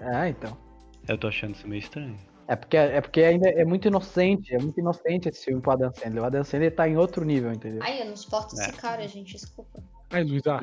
[0.00, 0.56] Ah, então.
[1.08, 2.16] Eu tô achando isso meio estranho.
[2.48, 5.92] É porque, é porque ainda é muito inocente, é muito inocente esse filme pro Adam
[5.92, 6.22] Sandler.
[6.22, 7.80] O Adam Sandler tá em outro nível, entendeu?
[7.82, 8.72] Ai, eu não suporto esse É.
[8.72, 9.32] cara, gente.
[9.32, 9.82] Desculpa.
[10.10, 10.60] Ai, Luísa,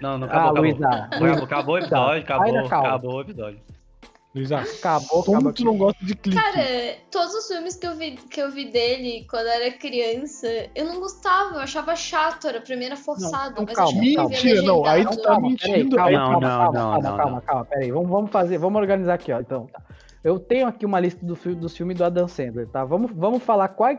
[0.00, 0.62] Não, não Ah, acabou, acabou.
[0.62, 3.60] Luísa, Acabou, acabou o episódio, acabou, acabou o episódio.
[4.36, 6.38] Luísa, acabou, como acabou tu não gosta de clipe?
[6.40, 6.62] Cara,
[7.10, 10.84] todos os filmes que eu vi, que eu vi dele quando eu era criança, eu
[10.84, 14.28] não gostava, eu achava chato, era pra mim era forçado, não, mas calma, calma.
[14.28, 15.96] Mentira, não, aí tu tá Calma, mentindo.
[15.96, 17.40] peraí, calma, Não, calma, não, calma, não, calma, não, calma, não.
[17.40, 17.90] calma, peraí.
[17.90, 19.40] Vamos, vamos fazer, vamos organizar aqui, ó.
[19.40, 19.80] Então, tá.
[20.22, 22.84] eu tenho aqui uma lista do dos filmes do Adam Sandler, tá?
[22.84, 23.98] Vamos, vamos falar quais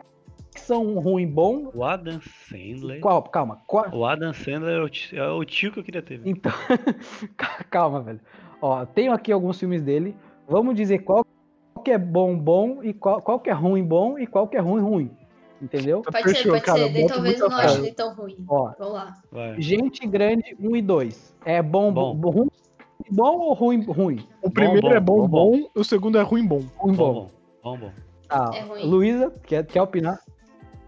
[0.56, 1.71] são ruim e bom.
[1.73, 3.00] O Adam Sandler.
[3.00, 6.02] Qual, calma, qual, O Adam Sandler é o, ti- é o tio que eu queria
[6.04, 6.21] ter.
[6.26, 6.52] Então,
[7.71, 8.19] calma, velho.
[8.62, 10.15] Ó, tenho aqui alguns filmes dele.
[10.47, 11.25] Vamos dizer qual
[11.83, 14.60] que é bom, bom e qual, qual que é ruim, bom e qual que é
[14.60, 15.12] ruim, ruim.
[15.62, 16.01] Entendeu?
[16.01, 18.45] Pode Fechou, ser, pode cara, ser, daí talvez não ache ele tão ruim.
[18.47, 19.13] Ó, Vamos lá.
[19.31, 19.60] Vai.
[19.60, 21.36] Gente Grande 1 e 2.
[21.45, 22.29] É bom, bom, Bom.
[22.29, 22.49] ruim,
[23.12, 24.27] bom ou ruim, ruim?
[24.41, 26.62] O primeiro bom, é bom, bom, bom, o segundo é ruim, bom.
[26.77, 27.13] Ruim, bom.
[27.13, 27.29] Bom, bom,
[27.63, 27.91] bom, bom.
[28.27, 28.51] Tá.
[28.53, 28.83] É ruim.
[28.83, 30.19] Luísa, quer, quer opinar?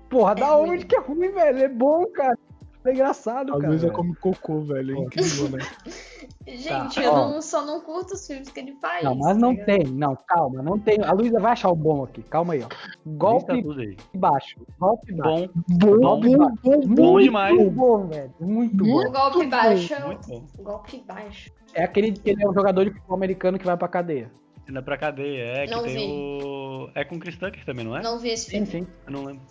[0.10, 0.72] Porra, da ruim.
[0.72, 1.60] onde que é ruim, velho?
[1.60, 2.38] É bom, cara.
[2.86, 3.70] É engraçado, A cara.
[3.70, 4.96] Luísa come cocô, velho.
[4.96, 5.60] É incrível, né?
[6.48, 9.04] Gente, Tá, eu não, só não curto os filmes que ele faz.
[9.04, 9.65] Não, mas tá não ligado?
[9.65, 10.98] tem, não, calma, não tem.
[11.04, 12.68] A Luísa vai achar o bom aqui, calma aí, ó.
[13.06, 13.96] Golpe tudo aí.
[14.15, 15.50] baixo, golpe baixo.
[15.68, 16.96] Bom, Bom, Bom, bom, bom, bom.
[16.96, 17.56] bom demais.
[17.56, 18.34] Muito bom, velho.
[18.39, 19.12] Muito O bom.
[19.12, 19.94] golpe baixo.
[20.06, 20.46] Muito bom.
[20.63, 21.52] Golpe baixo.
[21.76, 24.32] É aquele que ele é um jogador de futebol americano que vai pra cadeia.
[24.68, 26.13] Indo pra cadeia, é, que Não tem vi.
[26.13, 26.89] o.
[26.96, 28.02] É com o Chris Tucker também, não é?
[28.02, 28.86] Não vi esse Sim, filme.
[28.88, 28.94] sim.
[29.06, 29.44] Eu não lembro.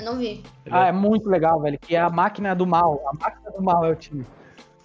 [0.00, 0.42] Eu não vi.
[0.70, 1.78] Ah, é, muito legal, velho.
[1.78, 3.00] Que é a máquina do mal.
[3.08, 4.24] A máquina do mal é o time.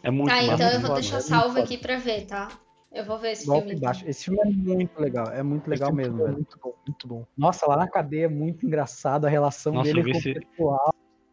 [0.04, 2.50] é muito Ah, então eu vou deixar é salvo aqui pra ver, tá?
[2.92, 3.82] Eu vou ver esse Golpe filme.
[3.82, 4.04] baixo.
[4.08, 5.28] Esse filme é muito legal.
[5.28, 6.34] É muito legal Esse mesmo, é velho.
[6.34, 7.26] Muito bom, muito bom.
[7.38, 10.22] Nossa, lá na cadeia é muito engraçado a relação Nossa, dele com o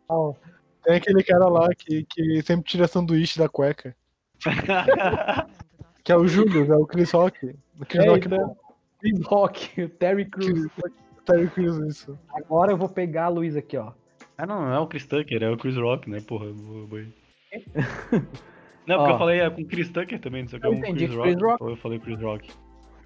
[0.08, 0.36] pessoal.
[0.82, 3.94] Tem aquele cara lá que, que sempre tira sanduíche da cueca.
[6.04, 7.54] Que é o Júlio, é o Chris Rock.
[7.80, 8.56] O Chris É, Rock não.
[8.98, 10.66] Chris Rock, o Terry Crews.
[11.26, 12.18] Terry Crews, isso.
[12.34, 13.92] Agora eu vou pegar a Luiz aqui, ó.
[14.38, 16.20] ah, não, não é o Chris Tucker, é o Chris Rock, né?
[16.20, 17.08] Porra, eu vou- boi.
[18.84, 19.14] Não, porque Ó.
[19.14, 20.78] eu falei é com o Chris Tucker também, não sei o que é Eu um
[20.78, 21.44] entendi, Chris Chris Rock.
[21.44, 21.64] Rock.
[21.70, 22.50] Eu falei Chris Rock.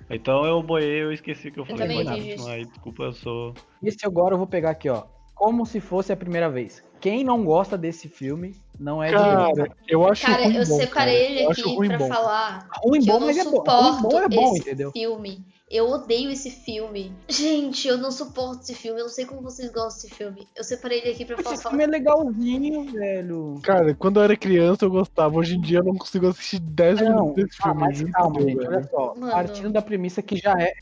[0.08, 1.82] Então eu boiei, eu esqueci que eu falei.
[1.82, 3.54] também entendi continuar aí, desculpa, eu sou.
[3.82, 5.02] Esse agora eu vou pegar aqui, ó.
[5.34, 6.82] Como se fosse a primeira vez.
[6.98, 10.76] Quem não gosta desse filme não é de Cara, eu acho Cara, ruim eu bom,
[10.76, 11.30] separei cara.
[11.30, 12.08] ele Eu aqui acho ruim pra bom.
[12.08, 13.50] falar ruim que bom, eu não mas é bom.
[13.62, 14.92] Ruim bom é bom, esse entendeu?
[14.92, 15.44] filme.
[15.68, 17.12] Eu odeio esse filme.
[17.28, 19.00] Gente, eu não suporto esse filme.
[19.00, 20.46] Eu não sei como vocês gostam desse filme.
[20.54, 21.54] Eu separei ele aqui pra falar.
[21.54, 23.60] Esse filme é legalzinho, velho.
[23.64, 25.36] Cara, quando eu era criança eu gostava.
[25.36, 27.80] Hoje em dia eu não consigo assistir 10 Não, minutos desse ah, filme.
[27.80, 29.14] mas juro calma, gente, olha só.
[29.16, 29.32] Mano.
[29.32, 30.72] Partindo da premissa que já é,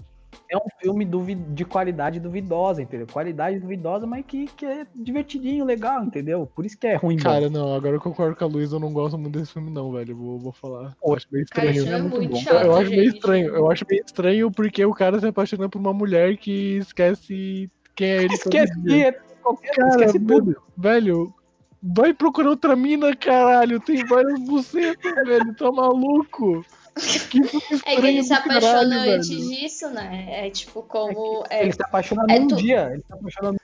[0.55, 1.05] é um filme
[1.53, 3.07] de qualidade duvidosa, entendeu?
[3.13, 6.49] Qualidade duvidosa, mas que, que é divertidinho, legal, entendeu?
[6.55, 7.17] Por isso que é ruim.
[7.17, 9.93] Cara, não, agora eu concordo com a Luísa, eu não gosto muito desse filme, não,
[9.93, 10.17] velho.
[10.17, 10.97] Vou, vou falar.
[11.05, 11.71] Eu acho meio Cara, estranho.
[11.71, 12.41] esse filme é muito muito bom.
[12.41, 12.65] chato.
[12.67, 13.55] eu acho meio estranho.
[13.55, 18.09] Eu acho meio estranho porque o cara se apaixona por uma mulher que esquece quem
[18.09, 18.29] é ele.
[18.39, 19.17] todo Esquece, dia.
[19.43, 20.57] qualquer, Cara, esquece tudo.
[20.77, 21.35] Velho,
[21.83, 23.79] vai procurar outra mina, caralho.
[23.81, 25.55] Tem várias bucetas, velho.
[25.55, 26.65] Tá maluco?
[27.87, 29.49] É que ele se do apaixona caralho, antes velho.
[29.49, 30.27] disso, né?
[30.47, 31.45] É tipo como.
[31.51, 31.63] É...
[31.63, 32.91] Ele se apaixona é num tu- dia.
[32.93, 33.55] Ele se apaixona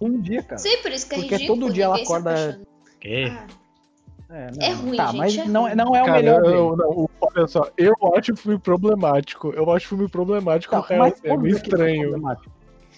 [0.00, 0.58] num dia, cara.
[0.58, 1.60] Sim, por isso que é Porque ridículo.
[1.60, 2.60] todo dia ela acorda-.
[3.00, 3.24] Que?
[3.24, 3.46] Ah,
[4.28, 5.74] É, É ruim, tá, gente, mas é não, ruim.
[5.76, 6.54] não é o Cara, melhor dele.
[6.56, 9.50] eu, não, o- olha só, eu acho o filme problemático.
[9.54, 12.10] Eu acho o filme problemático, Tá, real, mas é meio estranho.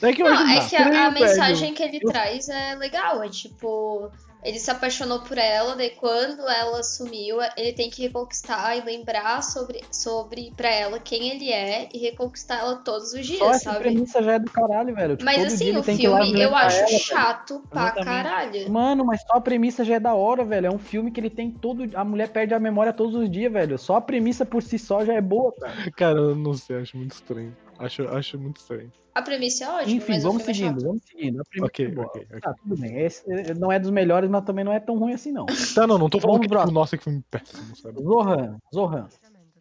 [0.03, 2.48] é que eu Não, acho é meio que a, a mensagem que ele Eu- traz
[2.48, 3.22] é legal.
[3.22, 4.11] É tipo,
[4.42, 9.42] ele se apaixonou por ela, daí quando ela sumiu, ele tem que reconquistar e lembrar
[9.42, 13.72] sobre, sobre pra ela quem ele é e reconquistar ela todos os dias, Só essa
[13.72, 13.79] sabe?
[13.81, 15.16] premissa já é do caralho, velho.
[15.16, 17.01] Tipo, Mas todo assim, o tem que ir lá filme eu acho ela, velho.
[17.01, 18.05] chato pra Exatamente.
[18.07, 18.70] caralho.
[18.70, 20.66] Mano, mas só a premissa já é da hora, velho.
[20.66, 21.85] É um filme que ele tem todo.
[21.94, 23.79] A mulher perde a memória todos os dias, velho.
[23.79, 25.74] Só a premissa por si só já é boa, cara.
[25.96, 27.57] Cara, eu não sei, acho muito estranho.
[27.79, 28.90] Acho, acho muito estranho.
[29.18, 30.87] A premissa é ótima, Enfim, mas vamos o filme é seguindo, chato.
[30.87, 31.40] vamos seguindo.
[31.40, 32.07] A premissa Ok, é boa.
[32.07, 32.40] ok, ok.
[32.40, 32.98] Tá, tudo bem.
[33.00, 35.46] Esse não é dos melhores, mas também não é tão ruim assim, não.
[35.74, 38.00] Tá, não, não tô falando Vamos que, tipo, nossa, que filme péssimo, sabe?
[38.02, 39.09] Zohan, Zohan.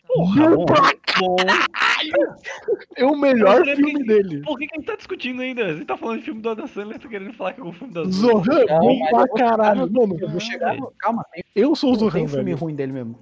[0.08, 0.66] Porra, bom.
[1.20, 1.36] bom.
[2.96, 4.42] É o melhor filme que- dele.
[4.42, 5.74] Por que, que a gente tá discutindo ainda?
[5.74, 7.94] Gente tá falando de filme do Adam Sandler, tá querendo falar que é um filme
[7.94, 9.86] da Zohan, Não, bom mas pra caralho.
[9.88, 10.94] no- Mano, Eu vou chegar no.
[11.00, 12.58] Calma, tem, eu sou o tem Zohan, filme velho.
[12.58, 13.20] ruim dele mesmo.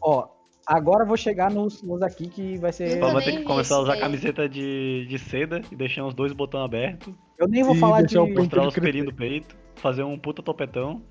[0.00, 0.28] Ó,
[0.66, 2.98] agora eu vou chegar nos, nos aqui que vai ser.
[2.98, 4.00] Eu Vai ter que começar a usar daí.
[4.00, 8.02] camiseta de, de seda e deixar os dois botões abertos, Eu nem vou E falar
[8.02, 8.16] de.
[8.18, 11.02] mostrar os pelinhos do peito, fazer um puta topetão.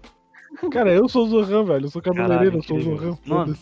[0.72, 1.86] Cara, eu sou o Zohan, velho.
[1.86, 2.82] Eu sou cabeleireiro, eu sou o.
[2.82, 3.18] Zohan.
[3.26, 3.58] Mano.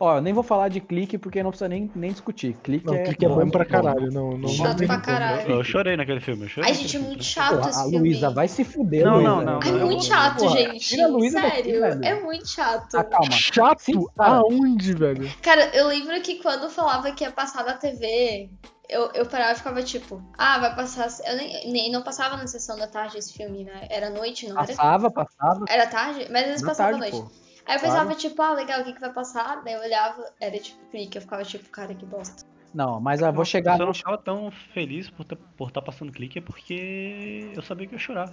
[0.00, 2.54] Ó, eu nem vou falar de clique porque não precisa nem, nem discutir.
[2.62, 3.02] Clique Não, é.
[3.04, 4.10] clique é bom pra caralho.
[4.12, 5.02] Não, não, Chato não pra como.
[5.06, 5.50] caralho.
[5.50, 6.70] Eu chorei naquele filme, eu chorei.
[6.70, 7.98] Ai, gente, é muito chato Porra, esse a filme.
[7.98, 9.28] Luísa vai se fuder, Não, Luísa.
[9.28, 10.78] não, não, É não, eu muito chato, Porra, gente.
[10.86, 12.04] tira a Luísa daqui, Sério, velho.
[12.04, 12.94] é muito chato.
[12.94, 13.30] Ah, calma.
[13.30, 13.80] Chato?
[13.80, 14.04] Sim.
[14.18, 15.30] Aonde, velho?
[15.42, 18.50] Cara, eu lembro que quando falava que ia passar na TV,
[18.88, 21.08] eu, eu parava e ficava tipo, ah, vai passar.
[21.26, 23.86] Eu nem, nem não passava na sessão da tarde esse filme, né?
[23.90, 24.66] Era noite, não era?
[24.66, 25.64] Passava, passava.
[25.68, 26.26] Era tarde?
[26.30, 27.28] Mas às vezes Na passava tarde, noite.
[27.28, 27.37] pô.
[27.68, 29.62] Aí eu pensava, tipo, ah, legal, o que, que vai passar?
[29.62, 32.46] Daí eu olhava, era tipo clique, eu ficava tipo, cara, que bosta.
[32.72, 35.82] Não, mas eu vou Se chegar eu não ficava tão feliz por estar por tá
[35.82, 38.32] passando clique é porque eu sabia que ia chorar.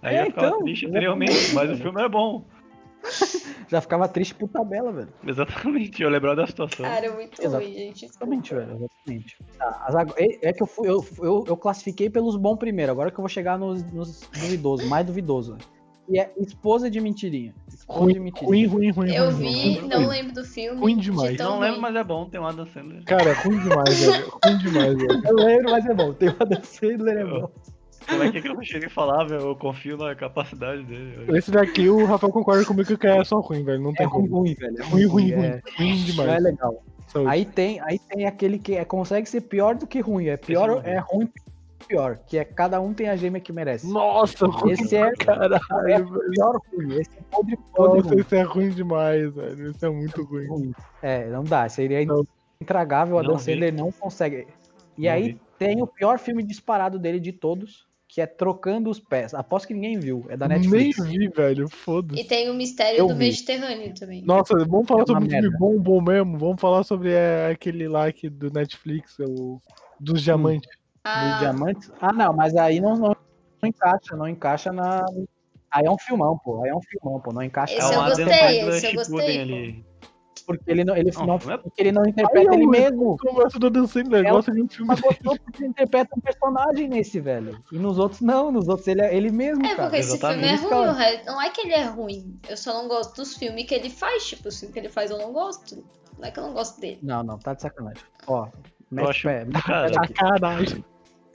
[0.00, 1.06] Aí É, eu ficava então, triste exatamente.
[1.08, 2.44] anteriormente, mas o filme era bom.
[3.68, 5.12] Já ficava triste por tabela, velho.
[5.26, 6.86] Exatamente, eu lembrava da situação.
[6.86, 7.64] Cara, é muito Exato.
[7.64, 8.04] ruim, gente.
[8.04, 8.76] Exatamente, velho.
[8.76, 9.36] Exatamente.
[9.58, 13.18] Tá, é, é que eu, fui, eu, eu, eu classifiquei pelos bons primeiro, agora que
[13.18, 15.56] eu vou chegar nos, nos duvidosos, mais duvidoso.
[16.08, 17.54] E é esposa de mentirinha.
[17.68, 18.48] Esposa de Ruim, mentirinha.
[18.48, 19.14] ruim, ruim, ruim.
[19.14, 19.88] Eu ruim, vi, ruim.
[19.88, 20.80] não lembro do filme.
[20.80, 21.36] Ruim de demais.
[21.36, 21.82] tão não lembro, ruim.
[21.82, 23.04] mas é bom, tem um Adam Sandler.
[23.04, 24.32] Cara, ruim demais, velho.
[24.44, 25.22] Ruim demais, velho.
[25.26, 26.12] Eu lembro, mas é bom.
[26.14, 27.50] Tem uma Dan Sandler, é bom.
[28.08, 29.42] Como é que, é que eu não cheguei a falar, velho?
[29.42, 31.26] Eu confio na capacidade dele.
[31.36, 33.82] Esse daqui, o Rafael concorda comigo que é só ruim, velho.
[33.82, 34.40] Não É tem ruim, como.
[34.42, 34.76] ruim, velho.
[34.80, 35.60] É Ruim, ruim, é- ruim.
[35.76, 36.42] Ruim Não é demais.
[36.42, 36.82] legal.
[37.08, 37.30] Saúde.
[37.30, 40.26] Aí tem, aí tem aquele que é, consegue ser pior do que ruim.
[40.28, 41.28] É pior, é ruim
[41.88, 42.18] pior.
[42.26, 43.86] Que é cada um tem a gêmea que merece.
[43.90, 45.54] Nossa, ruim Esse é, caralho,
[45.86, 46.30] é velho.
[46.30, 47.00] pior ruim.
[47.00, 48.20] Esse é podre, podre Nossa, ruim.
[48.20, 49.70] esse é ruim demais, velho.
[49.70, 50.46] Esse é muito ruim.
[50.46, 50.72] ruim.
[51.02, 51.68] É, não dá.
[51.68, 52.24] Seria Não.
[52.60, 53.18] intragável.
[53.18, 53.38] A Dan.
[53.38, 54.46] Sandler não consegue.
[54.96, 55.40] E Não aí vi.
[55.58, 59.32] tem o pior filme disparado dele de todos, que é Trocando os Pés.
[59.34, 60.24] Aposto que ninguém viu.
[60.28, 60.98] É da Nem Netflix.
[61.06, 61.68] vi, velho.
[61.68, 62.20] Foda-se.
[62.20, 63.26] E tem o mistério Eu do vi.
[63.26, 64.22] Mediterrâneo também.
[64.24, 65.56] Nossa, vamos falar É sobre um filme merda.
[65.58, 66.36] bom, bom mesmo.
[66.38, 69.60] Vamos falar sobre é, aquele lá que, do Netflix, o
[70.00, 70.68] dos diamantes.
[70.68, 71.90] Dos Ah, diamantes.
[72.00, 73.16] Ah, não, mas aí não, não,
[73.62, 75.04] não encaixa, não encaixa na.
[75.70, 76.62] Aí é um filmão, pô.
[76.64, 77.32] Aí é um filmão, pô.
[77.32, 77.74] Não encaixa.
[77.74, 79.86] Esse é eu uma gostei, esse eu do gostei, ali.
[80.46, 83.16] Porque ele não, ele Não, não, é- porque ele não interpreta Ai, ele mesmo.
[83.22, 85.68] Eu gosto do Dan Sandler, É o- gosta de um filme Mas gostou porque ele
[85.68, 87.62] interpreta um personagem nesse, velho.
[87.70, 89.82] E nos outros não, nos outros ele é ele mesmo, É, cara.
[89.90, 92.40] porque esse filme é exatamente, ruim, não é que ele é ruim.
[92.48, 94.26] Eu só não gosto dos filmes que ele faz.
[94.26, 95.84] Tipo, os filmes que ele faz eu não gosto.
[96.18, 96.98] Não é que eu não gosto dele.
[97.02, 98.02] Não, não, tá de sacanagem.
[98.26, 98.48] Ó,
[98.90, 99.44] mete acho- pé.
[99.44, 99.92] mete pé.
[99.94, 100.84] Sacanagem.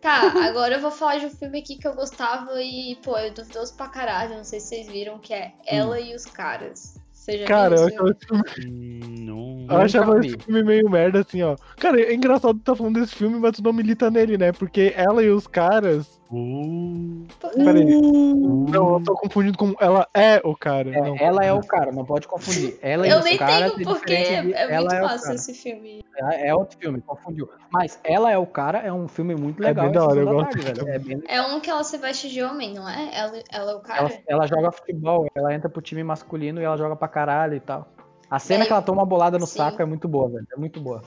[0.02, 3.34] Tá, agora eu vou falar de um filme aqui que eu gostava e, pô, eu
[3.34, 4.36] duvidoso pra caralho.
[4.36, 6.98] Não sei se vocês viram, que é Ela e os Caras.
[7.14, 9.66] Você já Cara, viu eu achava, esse filme, Hum, não.
[9.70, 11.56] eu achava esse filme meio merda, assim, ó.
[11.78, 14.52] Cara, é engraçado tu tá falando desse filme, mas tu não milita nele, né?
[14.52, 16.20] Porque ela e os caras.
[16.34, 17.28] Uh,
[17.64, 18.02] Peraí.
[18.02, 19.76] Não, eu tô confundindo com.
[19.80, 20.90] Ela é o cara.
[20.90, 21.16] É, não.
[21.18, 22.76] ela é o cara, não pode confundir.
[22.82, 25.04] Ela Eu os nem caras tenho tem porque diferença de é ela muito é o
[25.04, 25.36] massa cara.
[25.36, 26.04] esse filme.
[26.18, 27.50] É, é outro filme, confundiu.
[27.72, 29.86] Mas Ela é o Cara é um filme muito legal.
[29.86, 30.90] bem da hora, eu gosto Tarde, velho.
[30.90, 33.10] É bem- É um que ela se veste de homem, não é?
[33.14, 34.00] Ela, ela é o cara?
[34.00, 37.60] ela, ela joga futebol, ela entra pro time masculino e ela joga pra caralho e
[37.60, 37.88] tal.
[38.30, 39.58] A cena É, que ela toma uma bolada no sim.
[39.58, 40.48] saco é muito boa, velho.
[40.52, 41.02] É muito boa.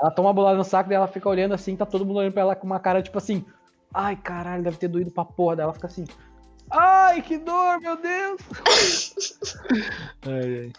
[0.00, 2.32] Ela toma uma bolada no saco e ela fica olhando assim, tá todo mundo olhando
[2.32, 3.44] pra ela com uma cara tipo assim.
[3.92, 5.56] Ai, caralho, deve ter doído pra porra.
[5.56, 6.04] Daí ela fica assim.
[6.70, 8.40] Ai, que dor, meu Deus!
[10.26, 10.72] Ai, ai.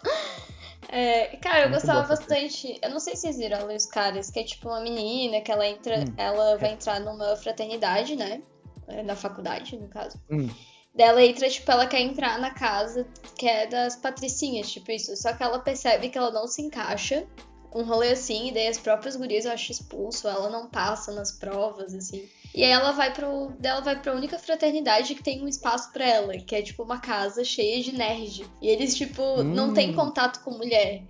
[0.92, 2.78] É, cara, eu Muito gostava essa bastante.
[2.82, 5.50] Eu não sei se vocês viram e os caras, que é tipo uma menina que
[5.50, 6.00] ela entra.
[6.00, 6.14] Hum.
[6.16, 8.42] Ela vai entrar numa fraternidade, né?
[8.88, 10.20] É, Na faculdade, no caso.
[10.30, 10.48] Hum.
[10.92, 13.06] Daí ela entra, tipo, ela quer entrar na casa
[13.38, 15.16] que é das patricinhas, tipo isso.
[15.16, 17.24] Só que ela percebe que ela não se encaixa.
[17.72, 21.30] Um rolê assim, e daí as próprias gurias eu acho expulso, ela não passa nas
[21.30, 22.28] provas, assim.
[22.54, 23.52] E aí ela vai pro.
[23.62, 26.98] Ela vai pra única fraternidade que tem um espaço pra ela, que é tipo uma
[27.00, 28.44] casa cheia de nerd.
[28.60, 29.74] E eles, tipo, não Hum.
[29.74, 31.02] tem contato com mulher.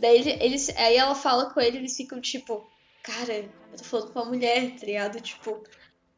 [0.00, 0.68] Daí ele- eles.
[0.76, 2.66] Aí ela fala com ele, eles ficam tipo,
[3.02, 5.20] cara, eu tô falando com uma mulher, tá ligado?
[5.20, 5.62] Tipo,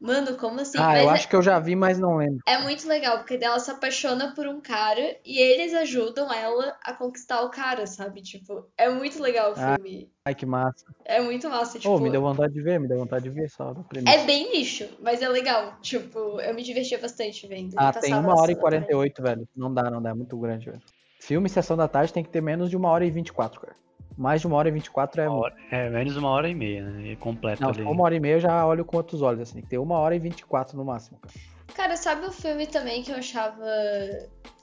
[0.00, 0.78] mano, como assim?
[0.78, 2.38] ah, Mas eu é- acho que eu já vi, mas não lembro.
[2.46, 6.92] é muito legal, porque ela se apaixona por um cara e eles ajudam ela a
[6.94, 8.22] conquistar o cara, sabe?
[8.22, 10.10] Tipo, é muito legal o Ah, filme.
[10.24, 10.84] Ai, que massa.
[11.04, 11.98] É muito massa, tipo.
[12.00, 13.74] me deu vontade de ver, me deu vontade de ver só.
[14.06, 15.76] É bem nicho, mas é legal.
[15.80, 17.74] Tipo, eu me divertia bastante vendo.
[17.78, 18.86] Ah, tem uma hora e da tarde.
[18.86, 19.48] 48, velho.
[19.56, 20.82] Não dá, não dá, é muito grande, velho.
[21.18, 23.74] Filme Sessão da Tarde tem que ter menos de uma hora e 24, cara.
[24.20, 25.44] Mais de uma hora e 24 é uma muito.
[25.44, 27.12] hora- é menos uma hora e meia, né?
[27.12, 27.82] É completo Não, ali.
[27.82, 29.62] uma hora e meia eu já olho com outros olhos, assim.
[29.62, 31.34] Tem uma hora e 24 no máximo, cara.
[31.74, 33.64] Cara, sabe um filme também que eu achava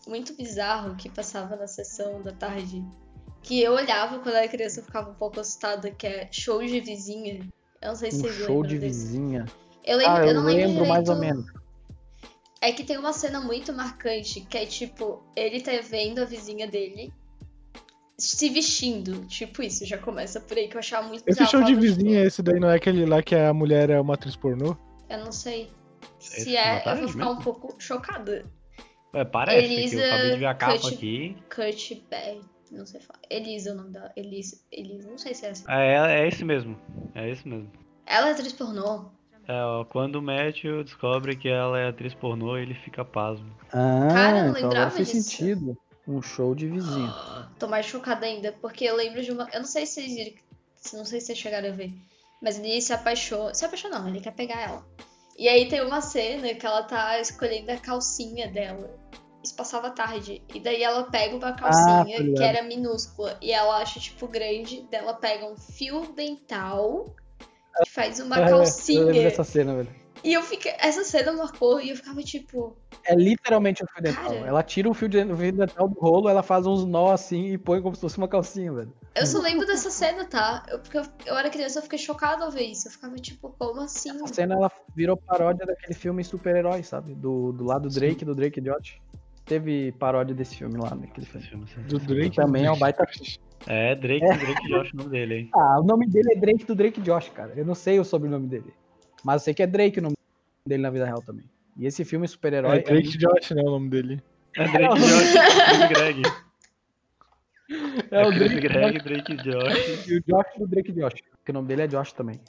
[0.08, 2.86] muito bizarro que passava na sessão da tarde?
[3.42, 6.80] Que eu olhava quando era criança e ficava um pouco assustada, que é Show de
[6.80, 7.40] Vizinha.
[7.82, 8.86] Eu não sei se Um vocês show de desse.
[9.00, 9.46] vizinha.
[9.84, 11.46] Eu, lembro, Ah, eu eu não lembro, lembro mais ou menos.
[12.62, 16.68] É que tem uma cena muito marcante, que é tipo, ele tá vendo a vizinha
[16.68, 17.12] dele
[18.18, 19.26] se vestindo.
[19.26, 22.42] Tipo isso, já começa por aí, que eu achava muito Esse show de vizinha, esse
[22.42, 24.76] daí não é aquele lá que a mulher é uma atriz pornô?
[25.10, 25.70] Eu não sei.
[26.20, 27.40] Se da é, eu vou ficar mesmo?
[27.40, 28.46] um pouco chocada.
[29.14, 31.38] É, parece, que Elisa eu acabei de ver a capa Cut- aqui.
[31.54, 33.20] Kurt Beck, não sei falar.
[33.30, 34.12] Elisa é o nome dela.
[34.16, 35.64] Elisa, Elisa, não sei se é assim.
[35.68, 36.78] É, é, é esse mesmo.
[37.16, 37.72] É esse mesmo.
[38.06, 39.12] Ela é atriz pornô.
[39.48, 43.50] É, ó, quando o Matthew descobre que ela é atriz pornô, ele fica pasmo.
[43.72, 45.30] Ah, Cara, não então agora lembrava faz disso.
[45.30, 45.78] sentido.
[46.08, 47.14] Um show de vizinho.
[47.60, 49.48] Tô mais chocada ainda, porque eu lembro de uma.
[49.52, 50.34] Eu não sei se vocês viram.
[50.94, 51.92] Não sei se vocês chegaram a ver.
[52.42, 53.54] Mas ele se apaixona.
[53.54, 54.86] Se apaixonou, não, ele quer pegar ela.
[55.38, 58.90] E aí tem uma cena que ela tá escolhendo a calcinha dela.
[59.44, 60.42] Isso passava tarde.
[60.54, 62.38] E daí ela pega uma calcinha tô ligado.
[62.38, 63.38] que era minúscula.
[63.42, 64.88] E ela acha, tipo, grande.
[64.90, 67.14] Daí ela pega um fio dental.
[67.86, 69.14] E faz uma É, Eu lembro calcinha.
[69.14, 70.07] dessa cena, velho.
[70.24, 70.74] E eu fiquei.
[70.80, 72.76] Essa cena marcou e eu ficava tipo.
[73.06, 74.34] É literalmente um fio dental.
[74.34, 74.48] Cara.
[74.48, 77.54] Ela tira o fio, de, o fio dental do rolo, ela faz uns nó assim
[77.54, 78.94] e põe como se fosse uma calcinha, velho.
[79.16, 80.66] Eu só lembro dessa cena, tá?
[80.70, 82.88] Eu, porque eu, eu era criança, eu fiquei chocada ao ver isso.
[82.88, 84.10] Eu ficava tipo, como assim?
[84.22, 87.14] A cena ela virou paródia daquele filme super-herói, sabe?
[87.16, 89.00] Do, do lado do Drake, do Drake Josh.
[89.46, 91.66] Teve paródia desse filme lá, naquele filme.
[91.66, 91.88] filme.
[91.88, 92.36] Do Drake?
[92.36, 93.08] Também é um baita
[93.66, 95.50] É, Drake, Drake Josh, o nome dele, hein?
[95.54, 97.54] Ah, o nome dele é Drake do Drake Josh, cara.
[97.56, 98.74] Eu não sei o sobrenome dele.
[99.28, 100.16] Mas eu sei que é Drake o nome
[100.66, 101.44] dele na vida real também.
[101.78, 102.78] E esse filme super-herói.
[102.78, 103.62] É Drake Josh, né?
[103.62, 104.24] O nome dele.
[104.56, 106.22] É Drake Josh, Greg.
[108.10, 110.08] é o É Chris Drake Greg, Drake Josh.
[110.08, 111.16] e o Josh do Drake Josh.
[111.40, 112.40] Porque o nome dele é Josh também.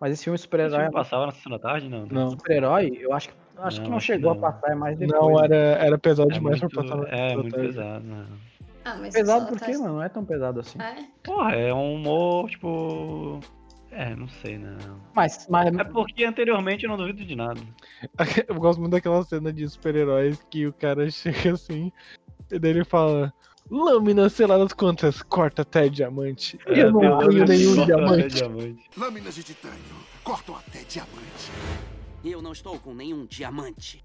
[0.00, 0.78] Mas esse filme super-herói.
[0.78, 2.02] filme passava na sessão da tarde, não?
[2.02, 2.08] né?
[2.12, 2.30] Não.
[2.30, 4.46] Super-herói, eu acho que, acho que Não, não acho que chegou não.
[4.46, 5.20] a passar, é mais depois.
[5.20, 7.12] Não, era, era pesado É demais muito, pra passar.
[7.18, 7.66] é, muito tarde.
[7.66, 8.26] pesado, não.
[8.84, 9.94] Ah, mas Pesado por quê, tá- mano?
[9.94, 10.80] Não é tão pesado assim.
[10.80, 11.04] É?
[11.24, 13.40] Porra, é um humor, tipo.
[13.90, 15.00] É, não sei, não.
[15.14, 17.60] Mas, mas É porque anteriormente eu não duvido de nada.
[18.46, 21.90] Eu gosto muito daquela cena de super-heróis que o cara chega assim,
[22.50, 23.32] e daí ele fala.
[23.70, 25.20] Lâminas seladas quantas?
[25.22, 26.58] Corta até diamante.
[26.66, 28.36] É, eu não tenho nenhum diamante.
[28.36, 28.90] diamante.
[28.96, 31.50] Lâminas de titânio cortam até diamante.
[32.22, 33.98] Eu não estou com nenhum diamante.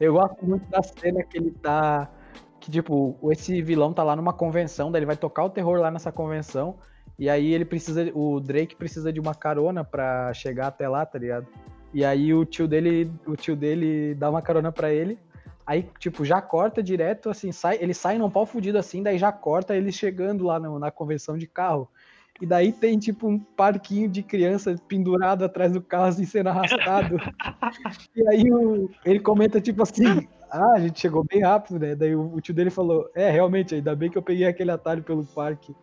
[0.00, 2.10] eu gosto muito da cena que ele tá.
[2.58, 5.90] Que, tipo, esse vilão tá lá numa convenção, daí ele vai tocar o terror lá
[5.90, 6.78] nessa convenção.
[7.18, 8.10] E aí ele precisa.
[8.14, 11.46] O Drake precisa de uma carona pra chegar até lá, tá ligado?
[11.94, 13.10] E aí o tio dele.
[13.26, 15.18] O tio dele dá uma carona pra ele.
[15.66, 19.32] Aí, tipo, já corta direto, assim, sai, ele sai num pau fudido assim, daí já
[19.32, 21.88] corta ele chegando lá no- na convenção de carro.
[22.40, 27.16] E daí tem, tipo, um parquinho de criança pendurado atrás do carro, assim, sendo arrastado.
[28.14, 31.94] e aí o- ele comenta, tipo assim, ah, a gente chegou bem rápido, né?
[31.94, 35.02] Daí o, o tio dele falou, é, realmente, ainda bem que eu peguei aquele atalho
[35.02, 35.74] pelo parque.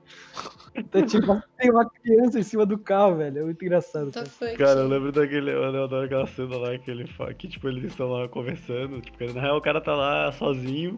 [0.76, 3.40] Então, tipo, tem uma criança em cima do carro, velho.
[3.40, 4.12] É muito engraçado.
[4.12, 4.58] Tá Cara.
[4.58, 5.52] Cara, eu lembro daquele.
[5.52, 9.00] Eu adoro aquela cena lá que ele fala que, tipo, eles estão lá conversando.
[9.00, 10.98] Tipo, na real o cara tá lá sozinho.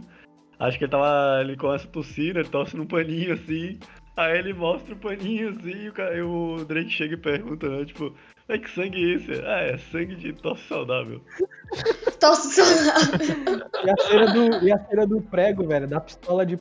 [0.57, 1.41] Acho que ele tava.
[1.41, 2.39] Ele começa a tossir, né?
[2.41, 3.77] Ele tosse num paninho assim.
[4.17, 7.67] Aí ele mostra o paninho assim e o, cara, e o Drake chega e pergunta,
[7.67, 7.83] né?
[7.85, 8.13] Tipo,
[8.47, 9.31] é que sangue é esse?
[9.45, 11.21] Ah, é sangue de tosse saudável.
[12.19, 13.67] Tosse saudável.
[13.83, 16.57] E a cena do, e a cena do prego, velho, da pistola de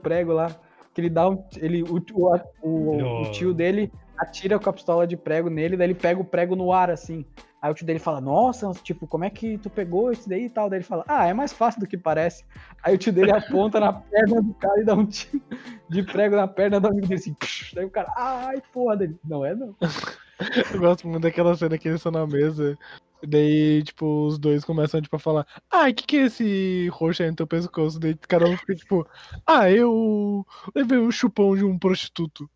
[0.00, 0.54] prego lá.
[0.94, 1.42] Que ele dá um.
[1.56, 5.88] Ele, o, o, o, o tio dele atira com a pistola de prego nele, daí
[5.88, 7.24] ele pega o prego no ar, assim.
[7.62, 10.50] Aí o tio dele fala, nossa, tipo, como é que tu pegou isso daí e
[10.50, 10.68] tal?
[10.68, 12.44] Daí ele fala, ah, é mais fácil do que parece.
[12.82, 15.40] Aí o tio dele aponta na perna do cara e dá um tiro
[15.88, 19.16] de prego na perna do amigo dele, assim, psh, daí o cara, ai, porra dele.
[19.24, 19.76] Não é, não.
[20.74, 22.76] Eu gosto muito daquela cena que eles estão na mesa.
[23.24, 27.22] Daí, tipo, os dois começam, tipo, a falar Ai, o que que é esse roxo
[27.22, 28.00] aí no teu pescoço?
[28.00, 29.06] Daí cada um fica, tipo
[29.46, 30.44] Ah, eu
[30.74, 32.50] levei um chupão de um prostituto.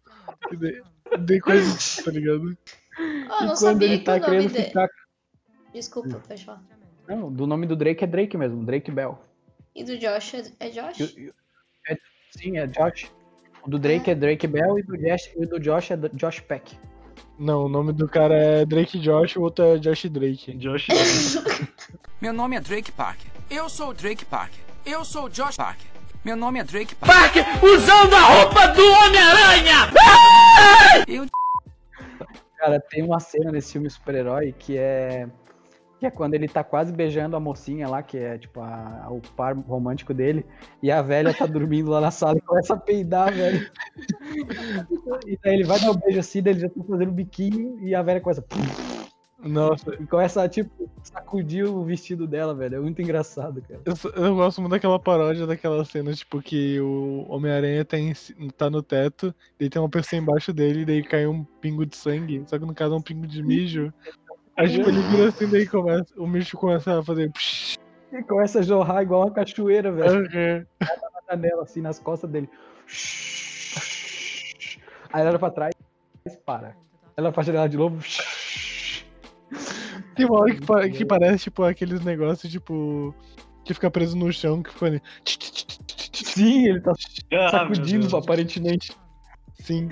[0.59, 0.83] Daí,
[1.21, 2.59] daí coisa, tá ligado?
[2.99, 4.65] Oh, e não quando sabia ele que tá o nome querendo dele.
[4.65, 4.89] ficar.
[5.73, 6.63] Desculpa, pode falar.
[7.09, 9.19] Não, do nome do Drake é Drake mesmo, Drake Bell.
[9.75, 11.01] E do Josh é, é Josh?
[11.01, 11.33] E- e-
[11.89, 11.99] é-
[12.31, 13.11] sim, é Josh.
[13.63, 16.79] O do Drake é Drake Bell e do, Josh, e do Josh é Josh Peck.
[17.39, 20.55] Não, o nome do cara é Drake Josh, o outro é Josh Drake.
[20.55, 20.87] Josh.
[22.21, 23.31] Meu nome é Drake Parker.
[23.51, 24.59] Eu sou o Drake Parker.
[24.87, 25.87] Eu sou o Josh Parker.
[26.25, 27.45] Meu nome é Drake Parker.
[27.63, 29.93] usando a roupa do Homem-Aranha!
[31.07, 31.27] Eu
[32.57, 35.29] Cara, tem uma cena nesse filme super-herói que é.
[35.99, 39.21] Que é quando ele tá quase beijando a mocinha lá, que é tipo a- o
[39.35, 40.45] par romântico dele,
[40.83, 43.71] e a velha tá dormindo lá na sala e começa a peidar, velho.
[45.27, 47.79] E daí ele vai dar um beijo assim, daí ele já tá fazendo um biquinho
[47.81, 48.45] e a velha começa.
[49.39, 52.77] Nossa, E começa tipo, sacudir o vestido dela, velho.
[52.77, 53.81] É muito engraçado, cara.
[53.85, 58.13] eu, eu gosto muito daquela paródia daquela cena, tipo, que o Homem-Aranha tá, em
[58.57, 62.45] tá no teto, daí tem uma pessoa embaixo dele, daí cai um pingo de sangue,
[62.47, 63.93] só que no caso é um pingo de mijo.
[64.57, 67.31] Aí tipo, ele vira assim, daí começa, o mijo começa a fazer.
[67.33, 67.77] psh,
[68.13, 70.27] E começa a jorrar igual uma cachoeira, velho.
[70.27, 70.67] aham.
[70.81, 72.49] na janela, assim, nas costas dele.
[75.13, 75.73] Aí ela olha pra trás
[76.27, 76.77] e para.
[77.17, 77.99] Ela pra janela de novo.
[80.17, 83.15] Tem uma hora que, que parece, tipo, aqueles negócios, tipo.
[83.65, 85.03] Que fica preso no chão, que fica ali.
[86.13, 86.93] Sim, ele tá
[87.33, 88.15] Ah, sacudindo, Deus.
[88.15, 88.93] aparentemente.
[89.61, 89.89] Sim.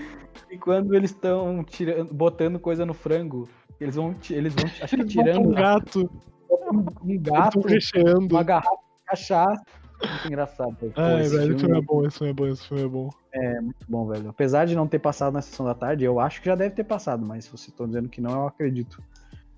[0.51, 3.49] E quando eles estão tirando, botando coisa no frango,
[3.81, 6.11] eles vão, eles vão acho que Eles tirando um gato,
[6.51, 8.35] um, um gato, recheando.
[8.35, 9.65] uma garrafa de cachaça.
[10.01, 10.77] Muito engraçado.
[10.77, 13.11] Pô, Ai, esse velho, filme é bom, esse filme é bom, esse filme é bom.
[13.33, 14.29] é muito bom, velho.
[14.29, 16.85] Apesar de não ter passado na sessão da tarde, eu acho que já deve ter
[16.85, 19.03] passado, mas se vocês estão dizendo que não, eu acredito.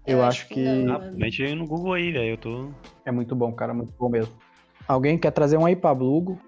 [0.06, 2.30] Eu, acho que, Ah, mete aí no Google aí, velho.
[2.30, 2.70] Eu tô.
[3.04, 4.32] é muito bom, cara, muito bom mesmo.
[4.86, 6.40] Alguém quer trazer um aí, Pablo Hugo?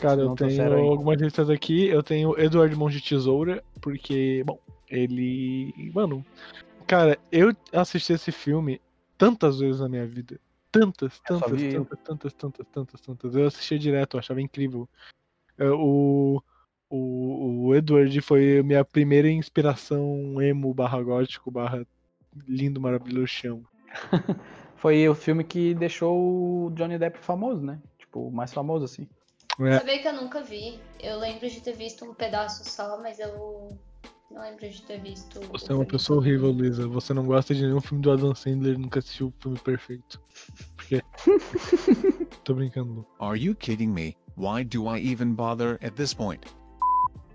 [0.00, 1.86] Cara, eu tenho algumas listas aqui.
[1.86, 5.90] Eu tenho Eduardo Mão de Tesoura, porque, bom, ele.
[5.94, 6.24] Mano,
[6.86, 8.80] cara, eu assisti esse filme
[9.18, 10.40] tantas vezes na minha vida.
[10.72, 11.84] Tantas, Eu tantas, eu.
[11.84, 13.34] tantas, tantas, tantas, tantas, tantas.
[13.36, 14.88] Eu assistia direto, eu achava incrível.
[15.56, 16.42] É, O,
[16.90, 21.86] o, o Edward foi minha primeira inspiração emo barra gótico barra
[22.46, 23.62] lindo, maravilhoso chão.
[24.76, 27.80] Foi o filme que deixou o Johnny Depp famoso, né?
[27.98, 29.08] Tipo, o mais famoso, assim.
[29.60, 30.78] É, Sabia que eu nunca vi.
[31.00, 33.78] Eu lembro de ter visto um pedaço só, mas eu
[34.30, 35.40] não lembro de ter visto.
[35.48, 36.88] você é uma pessoa horrível, Luísa.
[36.88, 40.20] Você não gosta de nenhum filme do Adam Sandler, nunca assistiu o filme perfeito.
[40.76, 41.00] Porque.
[42.42, 43.06] Tô brincando, Lu.
[43.20, 44.16] Are you kidding me?
[44.36, 46.42] Why do I even bother at this point?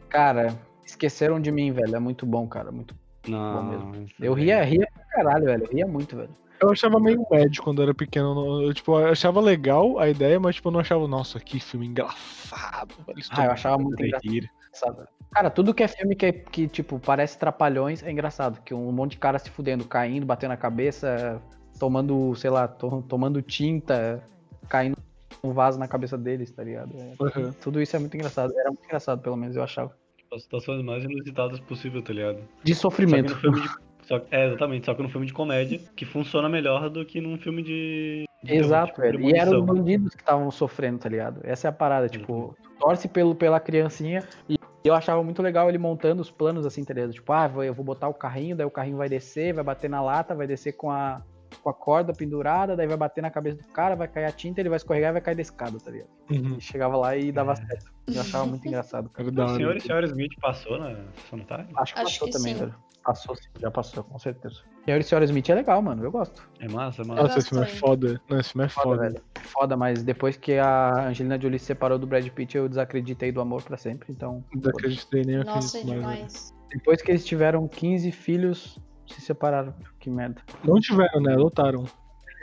[0.09, 1.95] Cara, esqueceram de mim, velho.
[1.95, 2.71] É muito bom, cara.
[2.71, 2.93] Muito...
[3.27, 3.63] Não.
[3.63, 3.95] mesmo.
[4.03, 4.43] isso Eu aí.
[4.43, 5.63] ria, ria caralho, velho.
[5.65, 6.29] Eu ria muito, velho.
[6.61, 8.61] Eu achava meio médio quando eu era pequeno.
[8.63, 11.87] Eu, tipo, eu achava legal a ideia, mas tipo, eu não achava, nossa, que filme
[11.87, 12.93] engraçado.
[13.07, 15.07] velho, Ah, eu tá achava muito engraçado.
[15.31, 18.61] Cara, tudo que é filme que, é- que, tipo, parece trapalhões é engraçado.
[18.63, 21.41] Que um monte de cara se fudendo, caindo, batendo a cabeça,
[21.79, 24.21] tomando, sei lá, to- tomando tinta,
[24.67, 24.97] caindo
[25.43, 26.91] um vaso na cabeça deles, tá ligado?
[26.93, 27.53] É, Uhum.
[27.61, 28.51] Tudo isso é muito engraçado.
[28.57, 29.95] Era muito engraçado, pelo menos, eu achava.
[30.33, 32.39] As situações mais inusitadas possível, tá ligado?
[32.63, 33.29] De Só que sofrimento.
[33.33, 33.69] no filme de.
[34.09, 37.37] Só, é, exatamente, só que no filme de comédia, que funciona melhor do que num
[37.37, 38.25] filme de.
[38.43, 39.21] de terror, Exato, tipo, velho.
[39.21, 41.41] E eram os bandidos que estavam sofrendo, tá ligado?
[41.43, 45.69] Essa é a parada, tipo, tu torce pelo, pela criancinha e eu achava muito legal
[45.69, 47.13] ele montando os planos assim, tá ligado?
[47.13, 49.87] Tipo, ah, vou- eu vou botar o carrinho, daí o carrinho vai descer, vai bater
[49.87, 51.21] na lata, vai descer com a,
[51.61, 54.59] com a corda pendurada, daí vai bater na cabeça do cara, vai cair a tinta,
[54.59, 56.09] ele vai escorregar e vai cair da escada, tá ligado?
[56.31, 56.55] Uhum.
[56.57, 57.31] E chegava lá e É.
[57.31, 57.91] dava certo.
[58.07, 59.29] Eu achava muito engraçado, cara.
[59.29, 61.71] O senhor e senhora Smith passou na sessão da tarde?
[61.77, 62.59] Acho que Acho passou que também, sim.
[62.61, 62.75] velho.
[63.03, 64.61] Passou sim, já passou, com certeza.
[64.85, 66.03] E Senhora Smith é legal, mano.
[66.03, 66.49] Eu gosto.
[66.59, 67.21] É massa, é massa.
[67.23, 68.21] Nossa, esse filme é foda.
[68.29, 69.01] Não, esse filme é Foda, foda.
[69.01, 69.23] velho.
[69.43, 73.39] Foda, mas depois que a Angelina Jolie se separou do Brad Pitt, eu desacreditei do
[73.39, 74.11] amor pra sempre.
[74.11, 75.93] Então, Não acreditei nem Nossa, é velho.
[75.99, 76.53] demais.
[76.69, 79.73] depois que eles tiveram 15 filhos, se separaram.
[79.99, 80.41] Que merda.
[80.63, 81.33] Não tiveram, né?
[81.33, 81.85] Adotaram.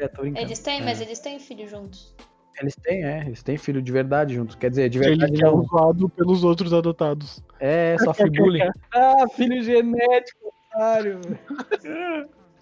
[0.01, 0.11] É.
[0.43, 2.15] Eles têm, mas eles têm filho juntos.
[2.61, 3.21] Eles têm, é.
[3.27, 4.57] Eles têm filho de verdade juntos.
[4.57, 5.61] Quer dizer, de Ele verdade que é não.
[5.61, 7.43] usado pelos outros adotados.
[7.61, 8.63] É, sofre bullying.
[8.95, 11.21] ah, filho genético, otário.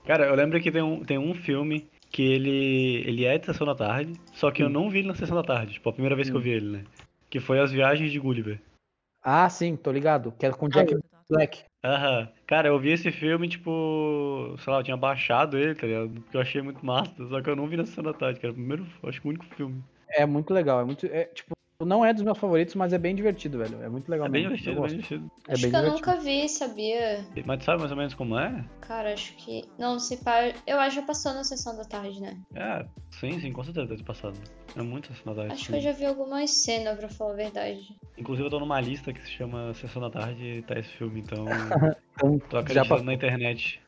[0.05, 3.67] Cara, eu lembro que tem um, tem um filme que ele, ele é de sessão
[3.67, 6.15] da tarde, só que eu não vi ele na sessão da tarde, tipo, a primeira
[6.15, 6.85] vez que eu vi ele, né?
[7.29, 8.61] Que foi As Viagens de Gulliver.
[9.23, 10.33] Ah, sim, tô ligado.
[10.39, 10.95] Que é com Jack
[11.29, 11.65] Black.
[11.83, 12.29] Aham.
[12.47, 16.11] Cara, eu vi esse filme, tipo, sei lá, eu tinha baixado ele, tá ligado?
[16.11, 18.53] Porque eu achei muito massa, só que eu não vi na sessão da tarde, o
[18.53, 19.83] primeiro, acho que o único filme.
[20.11, 20.81] É muito legal.
[20.81, 21.07] É muito.
[21.07, 21.54] É, tipo,
[21.85, 23.83] não é dos meus favoritos, mas é bem divertido, velho.
[23.83, 24.57] É muito legal É bem mesmo.
[24.57, 25.31] divertido, eu bem divertido.
[25.49, 26.11] É acho bem que eu divertido.
[26.11, 27.27] nunca vi, sabia?
[27.45, 28.65] Mas tu sabe mais ou menos como é?
[28.81, 29.63] Cara, acho que.
[29.79, 30.53] Não, se pá.
[30.67, 32.37] Eu acho que já passou na sessão da tarde, né?
[32.55, 34.39] É, sim, sim, com certeza deve ter passado.
[34.77, 35.55] É muito sessão da tarde.
[35.55, 37.81] Acho que eu já vi algumas cenas, pra falar a verdade.
[38.19, 41.21] Inclusive eu tô numa lista que se chama Sessão da Tarde e tá esse filme,
[41.21, 41.45] então
[42.17, 43.81] Então, tô acreditando na internet.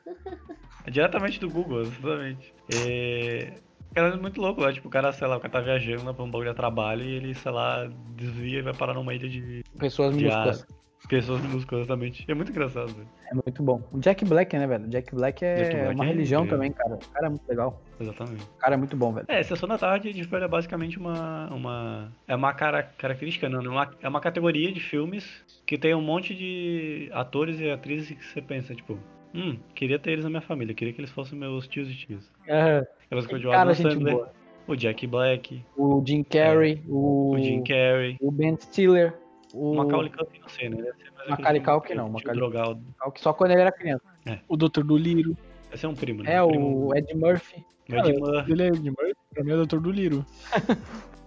[0.84, 2.52] É diretamente do Google, exatamente.
[2.68, 3.52] E...
[3.94, 4.72] Cara, é muito louco, né?
[4.72, 7.02] Tipo, o cara, sei lá, o cara tá viajando né, pra um bagulho de trabalho
[7.02, 10.66] e ele, sei lá, desvia e vai parar numa ilha de, Pessoas de minúsculas.
[11.08, 12.24] Pessoas minúsculas, exatamente.
[12.28, 13.08] É muito engraçado, velho.
[13.30, 13.80] É muito bom.
[13.92, 14.88] O Jack Black, né, velho?
[14.88, 16.58] Jack Black é Jack Black uma é religião incrível.
[16.58, 16.94] também, cara.
[16.94, 17.82] O cara é muito legal.
[18.00, 18.42] Exatamente.
[18.42, 19.26] O cara é muito bom, velho.
[19.28, 21.48] É, Sessão da Tarde, ele é basicamente uma.
[21.54, 25.94] uma é uma cara, característica, não, é uma, é uma categoria de filmes que tem
[25.94, 28.98] um monte de atores e atrizes que você pensa, tipo,
[29.36, 32.32] hum, queria ter eles na minha família, queria que eles fossem meus tios e tias.
[32.48, 34.32] É, Aquelas coisas de cara, Adam gente Sandler, boa.
[34.66, 39.14] o Jack Black, O Jim Carrey, o, o Jim Carrey, o Ben Stiller,
[39.54, 40.76] o o Macaulay Culkin, não sei, né?
[40.76, 42.80] Deve ser mais Macaulay Culkin não, Macaulay- o drogado.
[43.14, 44.02] que só quando ele era criança.
[44.48, 44.82] O Dr.
[44.82, 45.36] do Liro.
[45.70, 46.34] Deve ser um primo, né?
[46.34, 47.64] É, Um primo- o Ed Murphy.
[47.88, 48.52] o Ed Murphy.
[48.52, 49.78] Ele é de Murphy, pra mim é Dr.
[49.78, 50.24] do Liro.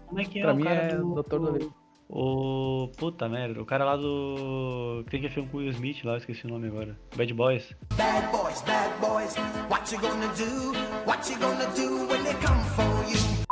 [0.07, 1.12] Como é que é Pra o mim cara é do...
[1.14, 1.39] o Dr.
[1.39, 1.74] Dolittle.
[2.10, 2.89] O.
[2.97, 5.03] Puta merda, o cara lá do.
[5.05, 6.97] que tem que filme com o Will Smith lá, eu esqueci o nome agora.
[7.16, 7.76] Bad Boys.
[7.95, 9.36] Bad boys, bad boys,
[9.70, 10.74] what you gonna do?
[11.07, 13.45] What you gonna do when they come for you?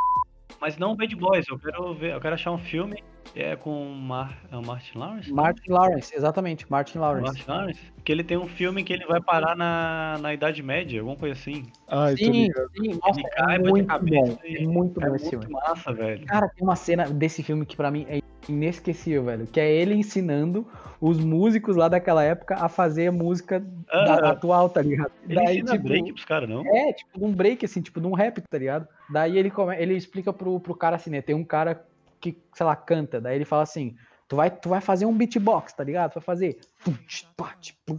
[0.59, 3.03] Mas não Bad Boys, eu quero ver, eu quero achar um filme
[3.41, 5.31] é com o Mar, é o Martin Lawrence?
[5.31, 7.25] Martin Lawrence, exatamente, Martin Lawrence.
[7.27, 7.79] Martin Lawrence?
[8.03, 11.33] Que ele tem um filme que ele vai parar na, na Idade Média, alguma coisa
[11.33, 11.65] assim.
[11.87, 14.37] Ai, Sim, sim, nossa, Ele cai, é muito bom.
[14.45, 15.53] e- É muito É bom esse muito filme.
[15.53, 16.25] massa, velho.
[16.25, 18.19] Cara, tem uma cena desse filme que pra mim é
[18.49, 19.45] inesquecível, velho.
[19.47, 20.65] Que é ele ensinando
[20.99, 24.29] os músicos lá daquela época a fazer a música da- Ah.
[24.31, 25.11] atual, tá ligado?
[25.27, 26.65] Ele ensina break pros caras, não?
[26.65, 28.87] É, tipo, num break, assim, tipo, num rap, tá ligado?
[29.09, 29.75] Daí ele, come...
[29.77, 31.21] ele explica pro, pro cara assim, né?
[31.21, 31.85] Tem um cara
[32.19, 33.21] que, sei lá, canta.
[33.21, 33.95] Daí ele fala assim:
[34.27, 36.11] tu vai, tu vai fazer um beatbox, tá ligado?
[36.11, 36.59] Tu vai fazer.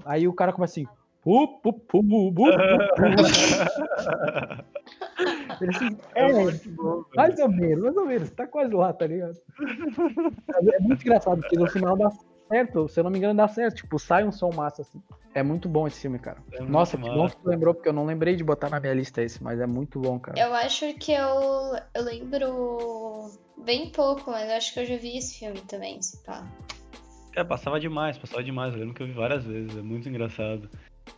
[0.04, 0.88] Aí o cara começa assim.
[5.60, 7.06] Ele assim, é, velho.
[7.14, 9.38] mais ou menos, mais ou menos, tá quase lá, tá ligado?
[10.72, 12.10] É muito engraçado, porque no final dá
[12.48, 13.76] certo, se eu não me engano, dá certo.
[13.76, 15.00] Tipo, sai um som massa assim.
[15.34, 16.38] É muito bom esse filme, cara.
[16.52, 18.94] É Nossa, que bom que tu lembrou, porque eu não lembrei de botar na minha
[18.94, 20.38] lista esse, mas é muito bom, cara.
[20.38, 23.30] Eu acho que eu, eu lembro
[23.64, 26.44] bem pouco, mas eu acho que eu já vi esse filme também, se pá.
[27.36, 28.74] É, passava demais, passava demais.
[28.74, 30.68] Eu lembro que eu vi várias vezes, é muito engraçado.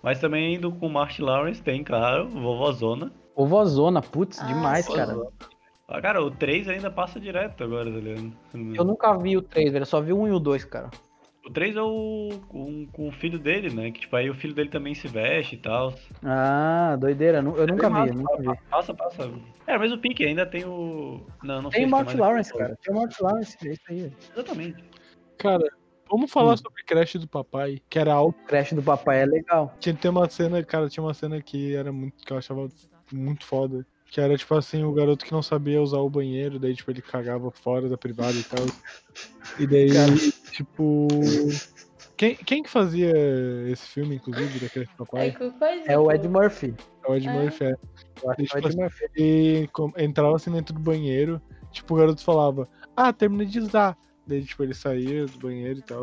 [0.03, 3.12] Mas também indo com o Martin Lawrence, tem, claro, Vovozona.
[3.37, 4.93] Vovozona, putz, Ah, demais, sim.
[4.93, 5.16] cara.
[5.89, 8.33] Ah, cara, o 3 ainda passa direto agora, tá ligado?
[8.76, 10.91] Eu nunca vi o 3, velho, eu só vi o 1 e o 2, cara.
[11.51, 13.90] O 3 é o com, com o filho dele, né?
[13.90, 15.92] Que tipo, aí o filho dele também se veste e tal.
[16.22, 18.59] Ah, doideira, eu nunca vi, massa, nunca vi.
[18.70, 19.30] Passa, passa.
[19.66, 21.20] É, mas o pique ainda tem o.
[21.42, 22.78] Não, não sei Tem o se Martin mais Lawrence, cara.
[22.80, 24.12] Tem o Martin Lawrence, é isso aí.
[24.32, 24.84] Exatamente.
[25.38, 25.68] Cara,
[26.09, 26.57] vamos falar Hum.
[26.59, 28.38] sobre Crash do Papai, que era alto.
[28.46, 29.74] Crash do papai é legal.
[29.80, 32.24] Tinha ter uma cena, cara, tinha uma cena que era muito.
[32.24, 32.68] que eu achava
[33.12, 33.84] muito foda.
[34.11, 37.00] Que era tipo assim, o garoto que não sabia usar o banheiro, daí tipo ele
[37.00, 38.66] cagava fora da privada e tal.
[39.58, 40.12] E daí, Cara.
[40.50, 41.06] tipo.
[42.16, 43.12] Quem, quem que fazia
[43.68, 45.30] esse filme, inclusive, daquele É papai?
[45.32, 45.54] coisa,
[45.86, 46.11] É o.
[46.12, 46.74] Ed Murphy.
[47.06, 47.32] É o Ed É.
[47.32, 47.74] Murphy, é.
[48.34, 49.04] Que é Tipo Murphy.
[49.16, 51.40] E com- entrava assim dentro do banheiro,
[51.70, 53.96] tipo, o garoto falava, ah, terminei de usar.
[54.26, 56.02] Daí, tipo, ele saía do banheiro e tal.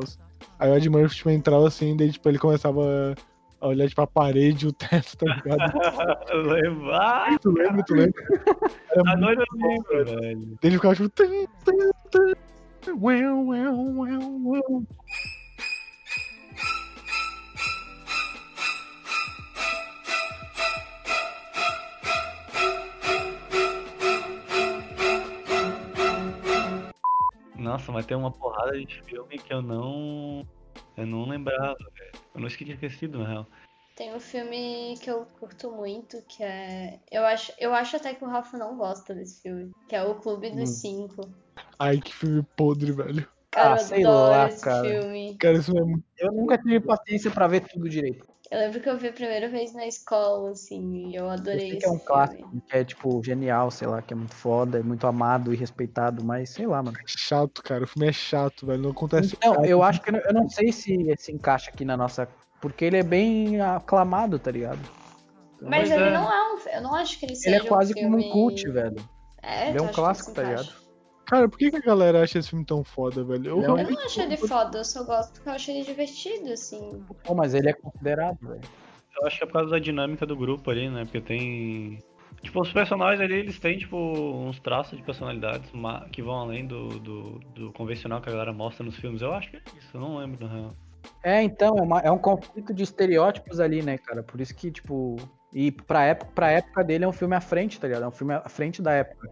[0.57, 3.13] Aí o Ed Murphy, tipo, entrava assim, daí, tipo, ele começava
[3.59, 6.47] a olhar, tipo, a parede, o teto, tá ligado?
[6.47, 6.93] Lembro.
[6.93, 8.23] Ah, tu lembra, tu lembra?
[8.91, 10.59] Era agora muito eu lembro, velho.
[10.61, 12.33] Ele ficava, tipo, tum, tum, tum,
[13.01, 14.83] uau, uau, uau, uau.
[27.55, 30.47] Nossa, mas tem uma porrada de filme que eu não.
[30.95, 31.75] Eu não lembrava.
[32.37, 33.47] Eu não tinha esquecido, na real.
[33.95, 36.99] Tem um filme que eu curto muito, que é.
[37.11, 40.13] Eu acho, eu acho até que o Rafa não gosta desse filme, que é o
[40.13, 41.07] Clube dos Hum.
[41.07, 41.21] Cinco.
[41.79, 43.27] Ai, que filme podre, velho.
[43.49, 44.87] Cara, Ah, sei adoro lá, esse cara.
[44.87, 45.35] filme.
[45.39, 46.05] Cara, isso é muito.
[46.19, 48.27] Eu nunca tive paciência pra ver tudo direito.
[48.49, 51.71] Eu lembro que eu vi a primeira vez na escola, assim, e eu Eu adorei
[51.71, 54.79] esse que é um clássico, que é, tipo, genial, sei lá, que é muito foda,
[54.79, 56.97] é muito amado e respeitado, mas sei lá, mano.
[57.05, 57.83] Chato, cara.
[57.83, 58.81] O filme é chato, velho.
[58.81, 59.67] Não acontece nada.
[59.67, 62.27] eu acho que eu não, eu não sei se se encaixa aqui na nossa.
[62.61, 64.79] Porque ele é bem aclamado, tá ligado?
[65.57, 66.13] Então, Mas Pois ele é.
[66.13, 66.57] não é um.
[66.69, 68.25] Eu não acho que ele seja ele é quase um como filme...
[68.27, 69.09] um cult, velho.
[69.43, 70.63] É, Ele é um clássico, tá encaixa?
[70.63, 70.86] ligado?
[71.27, 73.47] Cara, por que, que a galera acha esse filme tão foda, velho?
[73.49, 77.03] Eu, Eu não acho ele foda, eu só gosto porque eu acho ele divertido, assim.
[77.25, 78.61] Pô, mas ele é considerado, velho.
[79.19, 81.03] Eu acho que é por causa da dinâmica do grupo ali, né?
[81.03, 81.99] Porque tem.
[82.41, 85.69] Tipo, os personagens ali, eles têm, tipo, uns traços de personalidades
[86.11, 89.21] que vão além do, do, do convencional que a galera mostra nos filmes.
[89.21, 90.73] Eu acho que é isso, eu não lembro, na real.
[91.23, 94.23] É, então, é, uma- é um conflito de estereótipos ali, né, cara?
[94.23, 95.17] Por isso que, tipo.
[95.51, 98.03] E pra época, pra época dele é um filme à frente, tá ligado?
[98.03, 99.29] É um filme à frente da época.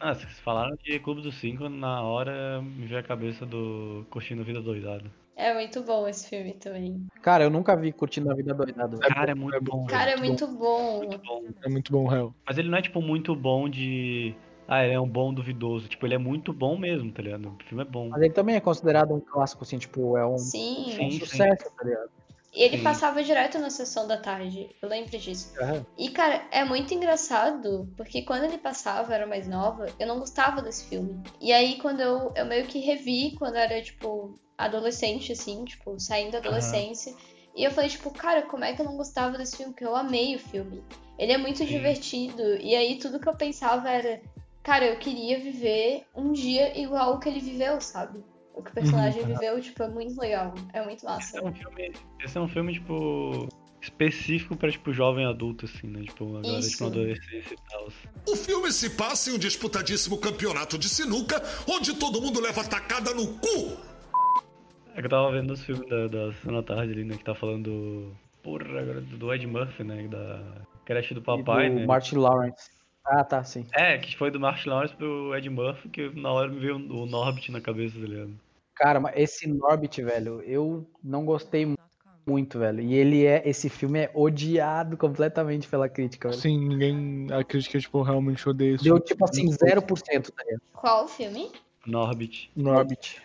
[0.00, 4.44] Ah, vocês falaram de Clube dos Cinco, na hora me veio a cabeça do Curtindo
[4.44, 5.10] Vida Doidada.
[5.34, 7.06] É muito bom esse filme também.
[7.22, 8.96] Cara, eu nunca vi Curtindo a Vida Doidada.
[8.96, 9.14] velho.
[9.14, 9.86] Cara, é muito bom.
[9.86, 10.98] Cara, é muito bom.
[10.98, 11.44] Muito bom.
[11.64, 12.34] É muito bom, real.
[12.46, 14.34] Mas ele não é, tipo, muito bom de.
[14.68, 15.88] Ah, ele é um bom duvidoso.
[15.88, 17.48] Tipo, ele é muito bom mesmo, tá ligado?
[17.48, 18.08] O filme é bom.
[18.10, 20.96] Mas ele também é considerado um clássico, assim, tipo, é um, Sim.
[20.98, 22.10] é um Sim, sucesso, tá ligado?
[22.58, 22.82] E ele Sim.
[22.82, 24.74] passava direto na sessão da tarde.
[24.82, 25.54] Eu lembro disso.
[25.60, 25.80] É.
[25.96, 30.18] E, cara, é muito engraçado, porque quando ele passava, eu era mais nova, eu não
[30.18, 31.22] gostava desse filme.
[31.40, 36.00] E aí, quando eu, eu meio que revi, quando eu era, tipo, adolescente, assim, tipo,
[36.00, 37.14] saindo da adolescência.
[37.54, 39.72] E eu falei, tipo, cara, como é que eu não gostava desse filme?
[39.72, 40.82] Porque eu amei o filme.
[41.16, 41.66] Ele é muito Sim.
[41.66, 42.42] divertido.
[42.56, 44.20] E aí, tudo que eu pensava era,
[44.64, 48.24] cara, eu queria viver um dia igual o que ele viveu, sabe?
[48.58, 50.52] O que o personagem viveu, tipo, é muito legal.
[50.72, 51.38] É muito Esse massa.
[51.38, 53.48] é um filme, esse é um filme tipo,
[53.80, 56.02] específico pra, tipo, jovem adulto, assim, né?
[56.02, 56.70] Tipo, agora, Isso.
[56.70, 57.88] tipo, adolescência e tal.
[58.28, 63.14] O filme se passa em um disputadíssimo campeonato de sinuca, onde todo mundo leva tacada
[63.14, 63.76] no cu.
[64.96, 67.16] É que eu tava vendo os filmes da, da Tarde ali, né?
[67.16, 68.16] Que tá falando do...
[68.42, 70.08] Porra, agora do Ed Murphy, né?
[70.08, 71.86] Da creche do papai, e do né?
[71.86, 72.70] Martin Lawrence.
[73.04, 73.64] Ah, tá, sim.
[73.72, 77.06] É, que foi do Martin Lawrence pro Ed Murphy, que na hora me veio o
[77.06, 78.47] Norbit na cabeça, tá ligado?
[78.78, 81.74] Cara, mas esse Norbit, velho, eu não gostei mu-
[82.26, 82.80] muito, velho.
[82.80, 83.42] E ele é.
[83.48, 86.38] Esse filme é odiado completamente pela crítica, velho.
[86.38, 87.26] Assim, ninguém.
[87.32, 88.84] A crítica, tipo, realmente odeia isso.
[88.84, 90.62] Deu tipo assim, 0%, tá ligado?
[90.72, 91.50] Qual o filme?
[91.86, 92.50] Norbit.
[92.54, 93.20] Norbit.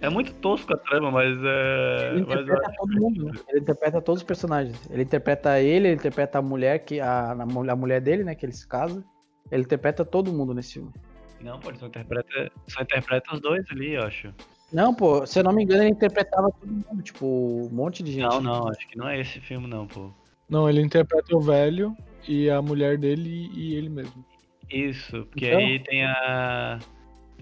[0.00, 2.10] É muito tosco a trama, mas é.
[2.10, 3.32] Ele mas interpreta acho todo mundo, né?
[3.48, 4.90] Ele interpreta todos os personagens.
[4.90, 8.34] Ele interpreta ele, ele interpreta a mulher, que a, a mu- a mulher dele, né?
[8.34, 9.02] Que ele se casa.
[9.50, 10.92] Ele interpreta todo mundo nesse filme.
[11.40, 14.34] Não, pô, ele só interpreta, só interpreta os dois ali, eu acho.
[14.72, 18.12] Não, pô, se eu não me engano, ele interpretava todo mundo, tipo, um monte de
[18.12, 18.28] gente.
[18.28, 20.10] Não, não, acho que não é esse filme, não, pô.
[20.48, 21.96] Não, ele interpreta o velho
[22.26, 24.24] e a mulher dele e ele mesmo.
[24.70, 25.58] Isso, porque Então?
[25.58, 26.78] aí tem a.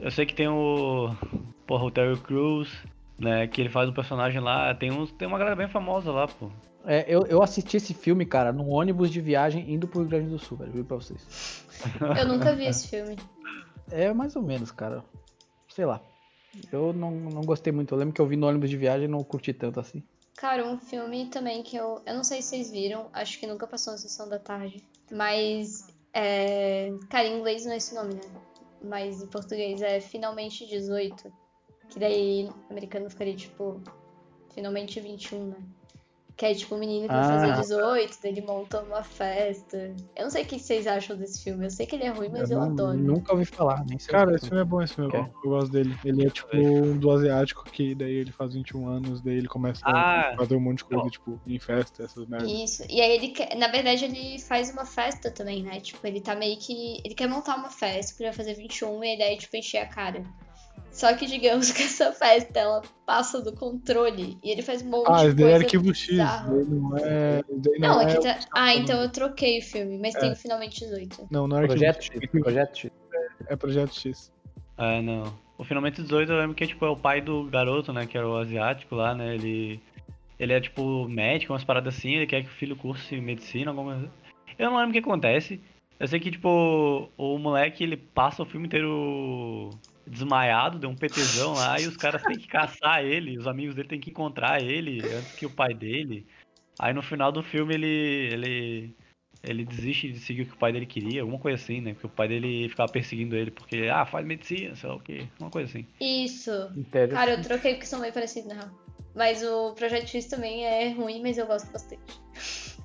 [0.01, 1.15] Eu sei que tem o.
[1.67, 2.73] Porra, o Terry Crews,
[3.19, 3.47] né?
[3.49, 4.73] Que ele faz um personagem lá.
[4.75, 6.49] Tem, uns, tem uma galera bem famosa lá, pô.
[6.85, 10.31] É, eu, eu assisti esse filme, cara, num ônibus de viagem indo pro Rio Grande
[10.31, 11.65] do Sul, velho, viu pra vocês.
[12.17, 13.17] Eu nunca vi esse filme.
[13.91, 15.03] É mais ou menos, cara.
[15.69, 16.01] Sei lá.
[16.73, 17.95] Eu não, não gostei muito.
[17.95, 20.03] Eu lembro que eu vi no ônibus de viagem e não curti tanto assim.
[20.37, 22.03] Cara, um filme também que eu.
[22.05, 24.83] Eu não sei se vocês viram, acho que nunca passou na sessão da tarde.
[25.11, 25.87] Mas.
[26.13, 26.93] É...
[27.09, 28.21] Cara, em inglês não é esse nome, né?
[28.83, 31.33] Mas em português é Finalmente 18.
[31.89, 33.81] Que daí em americano ficaria tipo.
[34.53, 35.57] Finalmente 21, né?
[36.37, 37.41] Que é tipo o menino que vai Ah.
[37.57, 39.95] fazer 18, daí ele monta uma festa.
[40.15, 41.65] Eu não sei o que vocês acham desse filme.
[41.65, 42.99] Eu sei que ele é ruim, mas eu, não- adoro.
[42.99, 44.13] Nunca ouvi falar, nem sei.
[44.13, 45.23] Cara, esse filme é bom, esse filme é Quer?
[45.23, 45.31] bom.
[45.45, 45.97] Eu gosto dele.
[46.05, 49.81] Ele é tipo um do asiático que daí ele faz 21 anos, daí ele começa
[49.87, 50.33] Ah.
[50.35, 52.51] a fazer um monte de coisa, tipo, em festa, essas merdas.
[52.53, 52.83] Isso.
[52.91, 55.81] E aí ele quer, na verdade ele faz uma festa também, né?
[55.81, 59.03] Tipo, ele tá meio que ele quer montar uma festa, porque ele vai fazer 21
[59.03, 60.23] e a ideia é tipo encher a cara.
[60.97, 65.07] Só que digamos que essa festa ela passa do controle e ele faz um monte
[65.11, 66.09] Ah, de é coisa arquivo X.
[66.09, 66.49] bizarra.
[66.51, 67.43] daí Não é.
[67.51, 68.39] daí Não, não, aqui é tá...
[68.55, 71.29] Ah, então eu troquei o filme, mas tem o finalmente 18.
[71.31, 72.23] Não, não é arquivo Projeto X.
[72.23, 72.31] X.
[72.41, 72.91] Projeto X.
[73.47, 74.33] É Projeto X.
[74.79, 75.39] Ah, não.
[75.59, 78.07] O Finalmente 18 eu lembro que tipo, é o pai do garoto, né?
[78.07, 79.35] Que era o asiático lá, né?
[79.35, 79.79] Ele.
[80.39, 83.93] Ele é tipo médico, umas paradas assim, ele quer que o filho curse medicina, alguma
[83.95, 84.11] coisa.
[84.59, 85.61] Eu não lembro o que acontece.
[85.99, 89.71] Eu sei que, tipo, o moleque ele passa o filme inteiro
[90.07, 93.89] desmaiado, deu um PTzão lá, e os caras têm que caçar ele, os amigos dele
[93.89, 96.27] têm que encontrar ele antes que o pai dele.
[96.79, 97.87] Aí no final do filme ele.
[97.87, 98.97] ele.
[99.43, 101.93] ele desiste de seguir o que o pai dele queria, alguma coisa assim, né?
[101.93, 105.27] Porque o pai dele ficava perseguindo ele, porque, ah, faz medicina, sei lá o quê,
[105.41, 105.87] uma coisa assim.
[106.01, 106.51] Isso.
[107.13, 108.71] Cara, eu troquei porque são bem parecidos, na real.
[109.15, 112.03] Mas o Projeto X também é ruim, mas eu gosto bastante.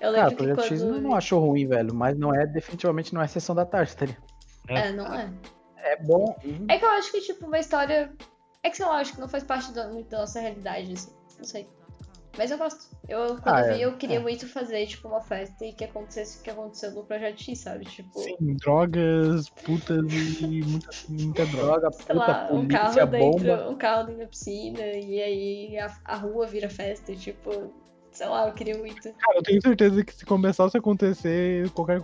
[0.00, 0.68] Eu Cara, lembro que Projeto quando.
[0.68, 1.94] X eu não achou ruim, velho.
[1.94, 4.22] Mas não é, definitivamente não é sessão da tarde, tá ligado?
[4.68, 5.32] É, não é.
[5.82, 6.34] É bom.
[6.68, 8.12] É que eu acho que, tipo, uma história.
[8.62, 11.12] É que sei lá, acho que não faz parte da, muito da nossa realidade, assim.
[11.38, 11.68] Não sei.
[12.38, 12.96] Mas eu gosto.
[13.08, 13.74] Eu, quando Ah, eu é.
[13.74, 14.20] vi, eu queria É.
[14.20, 17.84] muito fazer, tipo, uma festa e que acontecesse o que aconteceu no Projeto X, sabe?
[17.84, 20.06] Tipo, Sim, drogas, putas
[20.40, 21.90] e muita, muita droga.
[21.92, 23.68] Sei puta, lá, um polícia, carro dentro, bomba.
[23.70, 27.74] um carro dentro da piscina, e aí a, a rua vira festa, e, tipo,
[28.12, 29.02] sei lá, eu queria muito.
[29.02, 32.00] Cara, eu tenho certeza que se começasse a acontecer qualquer,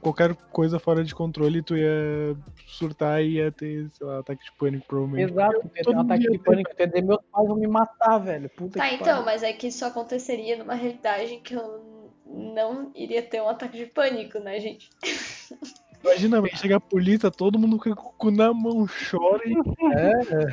[0.00, 2.36] qualquer coisa fora de controle, tu ia
[2.66, 5.32] surtar e ia ter, sei lá, ataque de pânico, provavelmente.
[5.32, 6.70] Exato, todo um ataque de pânico.
[6.76, 8.50] Dizer, meus pais vão me matar, velho.
[8.50, 9.24] Puta Tá, que então, pariu.
[9.24, 13.86] mas é que isso aconteceria numa realidade que eu não iria ter um ataque de
[13.86, 14.90] pânico, né, gente?
[16.04, 19.54] Imagina, vai chegar a polícia, todo mundo fica com o cu na mão, chora e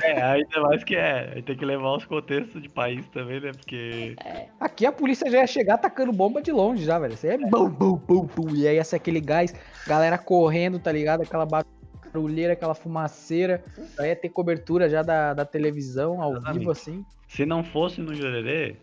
[0.04, 1.34] É, ainda mais que é.
[1.36, 3.52] Aí tem que levar os contextos de país também, né?
[3.52, 4.16] Porque.
[4.60, 7.18] Aqui a polícia já ia chegar atacando bomba de longe já, velho.
[7.22, 8.56] Aí é bum, bum, bum, bum.
[8.56, 9.54] E aí ia ser aquele gás,
[9.86, 11.24] galera correndo, tá ligado?
[11.24, 13.62] Aquela barulheira, aquela fumaceira.
[14.00, 16.60] Aí ia ter cobertura já da, da televisão ao Exatamente.
[16.60, 17.06] vivo, assim.
[17.28, 18.76] Se não fosse no Jurerê,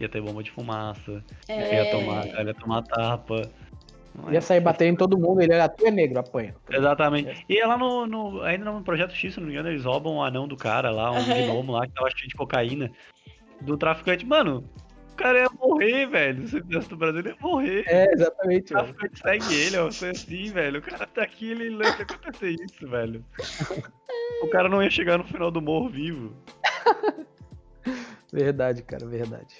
[0.00, 1.84] ia ter bomba de fumaça, É...
[1.84, 3.42] ia tomar, ia tomar tapa.
[4.22, 4.40] Não Ia é?
[4.40, 5.40] sair batendo em todo mundo.
[5.40, 6.54] Ele era tu é negro, apanha.
[6.70, 7.44] Exatamente.
[7.48, 10.16] E é lá no, no- Ainda no Projeto X, se não me engano, eles roubam
[10.16, 12.90] o anão do cara lá, um gnomo lá que tava cheio de cocaína.
[13.60, 14.24] Do traficante.
[14.26, 14.64] Mano,
[15.12, 16.46] o cara ia morrer, velho.
[16.46, 17.84] Se tivesse do Brasil, ele ia morrer.
[17.86, 18.94] É, exatamente, O velho.
[18.94, 19.90] traficante segue ele, ó.
[19.92, 20.78] Foi assim, velho.
[20.78, 23.24] O cara tá aqui, ele não ia acontecer isso, velho.
[24.42, 26.30] O cara não ia chegar no final do morro vivo.
[28.32, 29.54] Verdade, cara, verdade.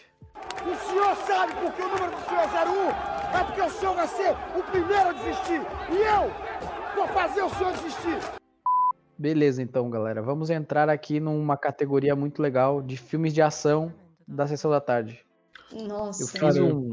[0.62, 3.38] O senhor sabe por que o número do senhor é 01?
[3.40, 5.60] É porque o senhor vai ser o primeiro a desistir.
[5.90, 6.32] E eu
[6.96, 8.18] vou fazer o senhor desistir.
[9.18, 10.22] Beleza, então, galera.
[10.22, 13.92] Vamos entrar aqui numa categoria muito legal de filmes de ação
[14.26, 15.24] da sessão da tarde.
[15.72, 16.22] Nossa.
[16.22, 16.90] Eu fiz um.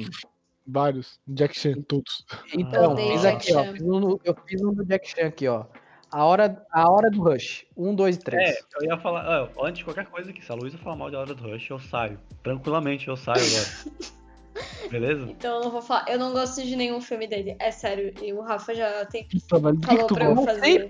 [0.65, 1.19] vários.
[1.27, 2.25] Jack Chan, todos.
[2.53, 3.63] Então, odeio fiz aqui, ó.
[3.65, 5.65] Fiz um, no- eu fiz um do Jack Chan aqui, ó.
[6.13, 7.65] A hora, a hora do Rush.
[7.75, 8.51] Um, dois e três.
[8.51, 9.49] É, eu ia falar.
[9.59, 11.79] antes de qualquer coisa aqui, se a Luísa falar mal de Hora do Rush, eu
[11.79, 12.19] saio.
[12.43, 14.13] Tranquilamente, eu saio agora.
[14.91, 15.25] Beleza?
[15.27, 16.05] Então eu não vou falar.
[16.07, 17.55] Eu não gosto de nenhum filme dele.
[17.57, 18.13] É sério.
[18.21, 19.23] E o Rafa já tem.
[19.27, 20.53] Que, Falou que pra eu gosta?
[20.53, 20.87] fazer.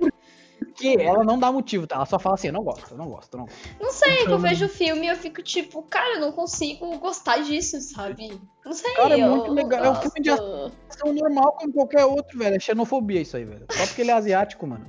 [0.59, 1.95] Porque ela não dá motivo, tá?
[1.95, 3.59] Ela só fala assim, eu não gosto, eu não gosto, eu não gosto.
[3.79, 6.97] Não sei, que eu vejo o filme e eu fico tipo, cara, eu não consigo
[6.97, 8.41] gostar disso, sabe?
[8.65, 8.91] Não sei.
[8.93, 9.85] Cara, é muito não legal.
[9.85, 10.31] É um filme de.
[10.31, 12.55] Ação normal como qualquer outro, velho.
[12.55, 13.65] É xenofobia isso aí, velho.
[13.69, 14.85] Só porque ele é asiático, mano.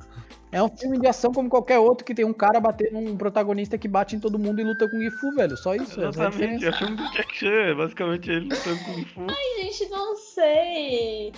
[0.55, 3.77] É um filme de ação como qualquer outro que tem um cara batendo um protagonista
[3.77, 5.57] que bate em todo mundo e luta com Gifu, velho.
[5.57, 9.21] Só isso, é Exatamente, é filme do Jack Chan, é basicamente ele lutando com Fu.
[9.29, 11.33] Ai, gente, não sei.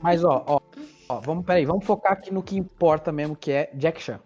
[0.00, 0.60] Mas ó, ó,
[1.08, 4.20] ó, vamos, peraí, vamos focar aqui no que importa mesmo, que é Jack Chan.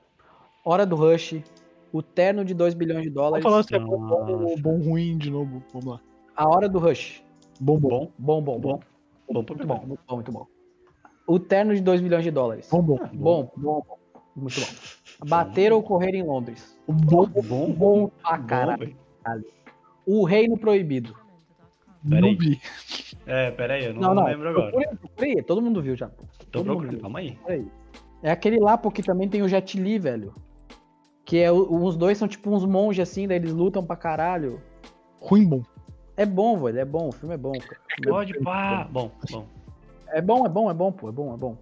[0.63, 1.43] Hora do Rush,
[1.91, 4.61] o terno de 2 bilhões de Vamos dólares, falar se é bom, bom, Nossa.
[4.61, 5.63] bom, ruim de novo.
[5.73, 6.01] Vamos lá.
[6.37, 7.25] a hora do Rush.
[7.59, 7.89] Bom, bom.
[7.89, 8.81] Bom, Bom, bom, bom.
[9.29, 10.54] bom, bom, Muito bom, muito bom, muito bom.
[11.27, 12.69] O terno de 2 bilhões de dólares.
[12.71, 12.99] Bom, bom.
[13.13, 13.99] Bom, bom, bom.
[14.37, 14.67] Muito bom.
[15.29, 16.79] Bater ou correr em Londres.
[16.87, 18.97] Bom, bom, Bom pra bom, caralho.
[20.07, 21.15] O Reino Proibido.
[22.07, 22.21] Peraí.
[22.21, 22.61] não vi.
[23.27, 24.25] É, pera aí, eu não, Não, não.
[24.25, 24.71] lembro agora.
[24.97, 26.11] Procure, todo mundo viu já.
[26.51, 27.39] Tô procurando, calma aí.
[27.49, 27.67] Aí.
[28.23, 30.35] É aquele lá, porque também tem o Jet Li, velho.
[31.25, 34.61] Que é, os dois são tipo uns monges assim, daí eles lutam pra caralho.
[35.21, 35.63] Ruim, bom.
[36.17, 37.81] É bom, velho, é bom, o filme é bom, cara.
[38.07, 38.87] Pode pá.
[38.91, 39.47] Bom, bom.
[40.09, 41.57] É bom, é bom, é bom, pô, é bom, é bom.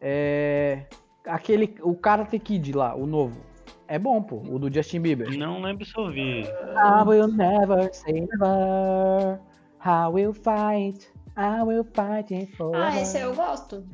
[0.00, 0.86] É.
[1.26, 1.76] Aquele.
[1.82, 3.40] O Karate Kid lá, o novo.
[3.86, 5.36] É bom, pô, o do Justin Bieber.
[5.36, 6.42] Não lembro se eu vi.
[6.42, 9.40] I will never say never.
[9.84, 11.12] I will fight.
[11.36, 12.86] I will fight it forever.
[12.86, 13.86] Ah, esse eu gosto.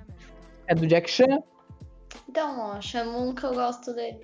[0.66, 1.43] É do Jack Chan.
[2.28, 4.20] Então, ó, Shamun que eu gosto dele.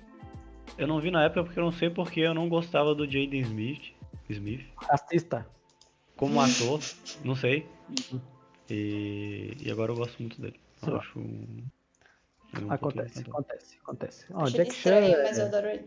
[0.77, 3.41] Eu não vi na época porque eu não sei porque eu não gostava do Jaden
[3.41, 3.93] Smith.
[4.29, 4.65] Smith.
[4.89, 5.45] Assista.
[6.15, 6.79] Como ator,
[7.23, 7.67] não sei.
[8.69, 10.59] E, e agora eu gosto muito dele.
[10.85, 11.63] Eu acho um-
[12.53, 14.25] É um Acontece, acontece, acontece.
[14.33, 15.85] Ó, Achei Jack Chan é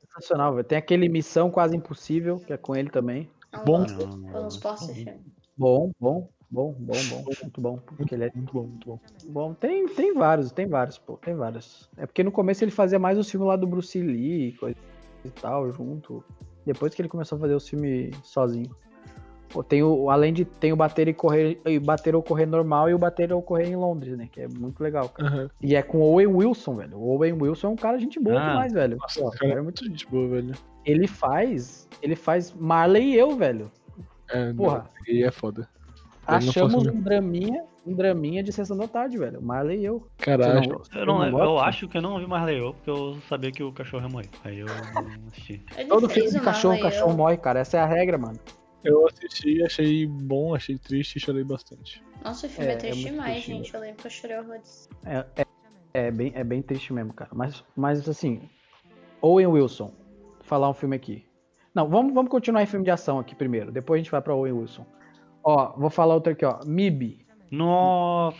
[0.00, 0.66] sensacional, velho.
[0.66, 3.28] Tem aquele Missão Quase Impossível, que é com ele também.
[3.52, 3.78] Não Bom.
[3.80, 4.08] gosto, eu
[4.42, 5.20] não filme.
[5.56, 7.78] Bom, bom, bom, bom, bom, muito bom.
[7.78, 9.00] Porque ele é Muito bom, muito bom.
[9.28, 9.54] bom.
[9.54, 11.88] Tem, tem vários, tem vários, pô, tem vários.
[11.96, 14.76] É porque no começo ele fazia mais os filmes lá do Bruce Lee, coisa
[15.24, 16.24] e tal, junto.
[16.66, 18.74] Depois que ele começou a fazer os filmes sozinho.
[19.62, 22.94] Tem o, além de tem o bater e correr, e bater ou correr normal e
[22.94, 24.28] o bater ou correr em Londres, né?
[24.30, 25.28] Que é muito legal, cara.
[25.28, 25.50] Aham.
[25.60, 26.96] E é com o Owen Wilson, velho.
[26.98, 28.96] O Owen Wilson é um cara gente boa Ah, demais, velho.
[28.96, 30.54] Nossa, Pô, cara é muito gente boa, velho.
[30.84, 33.70] ele faz, ele faz Marley e eu, velho.
[34.30, 34.78] É, Porra.
[35.06, 35.68] não, E é foda.
[36.26, 39.42] Não Achamos um draminha, um draminha de sessão da tarde, velho.
[39.42, 40.06] Marley e eu.
[40.16, 40.80] Caralho.
[40.94, 41.66] Eu, não, eu gosta?
[41.68, 44.30] acho que eu não vi mais Leo, porque eu sabia que o cachorro ia morrer.
[44.42, 45.60] Aí eu não assisti.
[45.76, 47.60] Ele Todo filme de o cachorro, Marley, cachorro eu- morre, cara.
[47.60, 48.38] Essa é a regra, mano.
[48.84, 52.02] Eu assisti, achei bom, achei triste e chorei bastante.
[52.22, 53.74] Nossa, o filme é, É, é triste muito demais, triste, gente.
[53.74, 54.88] Eu lembro que eu chorei horrores.
[55.06, 55.46] É, é,
[55.94, 57.30] é bem, é bem triste mesmo, cara.
[57.34, 58.48] Mas, mas assim,
[59.20, 59.92] Owen Wilson.
[60.20, 61.26] Vou falar um filme aqui.
[61.74, 63.72] Não, vamos, vamos continuar em filme de ação aqui primeiro.
[63.72, 64.86] Depois a gente vai pra Owen Wilson.
[65.42, 66.60] Ó, vou falar outro aqui, ó.
[66.64, 67.24] MIB.
[67.50, 68.38] Nossa!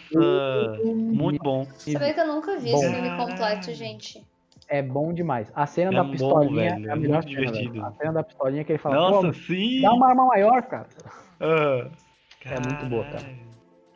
[0.85, 1.67] Muito bom.
[1.77, 2.79] Sabia que eu nunca vi Bom.
[2.79, 4.27] esse filme completo, gente.
[4.69, 5.51] É bom demais.
[5.55, 7.73] A cena É da bom, pistolinha velho, é a é melhor cena, divertido.
[7.75, 7.87] velho.
[7.87, 9.83] A cena da pistolinha que ele fala, Nossa, sim!
[9.83, 10.87] dá uma arma maior, cara.
[11.41, 11.89] Ah,
[12.45, 13.25] É muito boa, cara.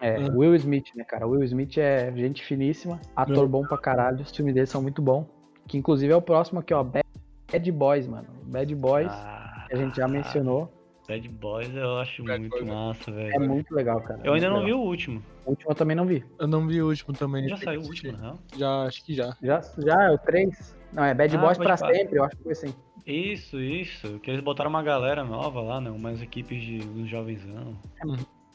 [0.00, 0.36] É, Hum.
[0.36, 1.26] Will Smith, né, cara?
[1.26, 3.48] Will Smith é gente finíssima, ator Meu.
[3.48, 5.26] bom pra caralho, os filmes dele são muito bons.
[5.66, 7.04] Que inclusive é o próximo aqui, ó, Bad,
[7.50, 8.26] Bad Boys, mano.
[8.44, 10.72] Bad Boys, Ah, que a gente já mencionou.
[11.08, 13.48] Bad Boys eu acho Bad muito Boys é- massa, É velho.
[13.48, 14.20] muito legal, cara.
[14.22, 14.80] Eu ainda muito não vi legal.
[14.84, 15.22] o último.
[15.46, 16.24] O último eu também não vi.
[16.38, 17.48] Eu não vi o último também.
[17.48, 18.38] Já saiu o último, real?
[18.56, 19.34] Já, acho que já.
[19.42, 20.76] Já, já é o 3?
[20.92, 22.74] Não, é Bad Ah, Boys pra sempre, eu acho que foi assim.
[23.06, 24.18] Isso, isso.
[24.20, 25.90] Que eles botaram uma galera nova lá, né?
[25.90, 27.74] Umas equipes de uns jovenzão.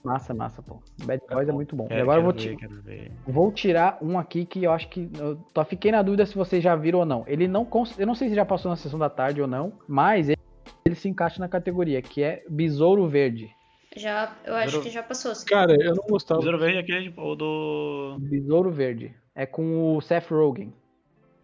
[0.04, 0.80] Massa, massa, pô.
[1.06, 1.86] Bad Boys é muito bom.
[1.86, 3.12] E Quero, agora eu vou, quero ver, ti- quero ver.
[3.26, 5.10] vou tirar um aqui que eu acho que.
[5.18, 7.24] Eu só fiquei na dúvida se vocês já viram ou não.
[7.26, 7.66] Ele não.
[7.66, 10.38] cons- Eu não sei se já passou na sessão da tarde ou não, mas ele,
[10.86, 13.50] ele se encaixa na categoria, que é Besouro Verde.
[13.96, 15.32] Já, eu acho Zero- que já passou.
[15.32, 15.46] assim.
[15.46, 16.40] Cara, eu não gostava.
[16.40, 18.18] Besouro Verde é aquele tipo, o do.
[18.20, 19.16] Besouro Verde.
[19.36, 20.74] É com o Seth Rogen.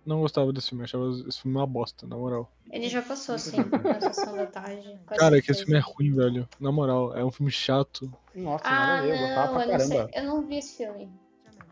[0.06, 2.52] Não gostava desse filme, achava esse filme uma bosta, na moral.
[2.72, 4.98] Ele já passou, sim, na sessão da tarde.
[5.18, 6.48] Cara, que esse filme é ruim, velho.
[6.60, 8.12] Na moral, é um filme chato.
[8.34, 9.98] Nossa, Ah, nada a ver, eu gostava não, pra eu não sei.
[9.98, 10.12] caramba.
[10.16, 11.10] Eu não vi esse filme.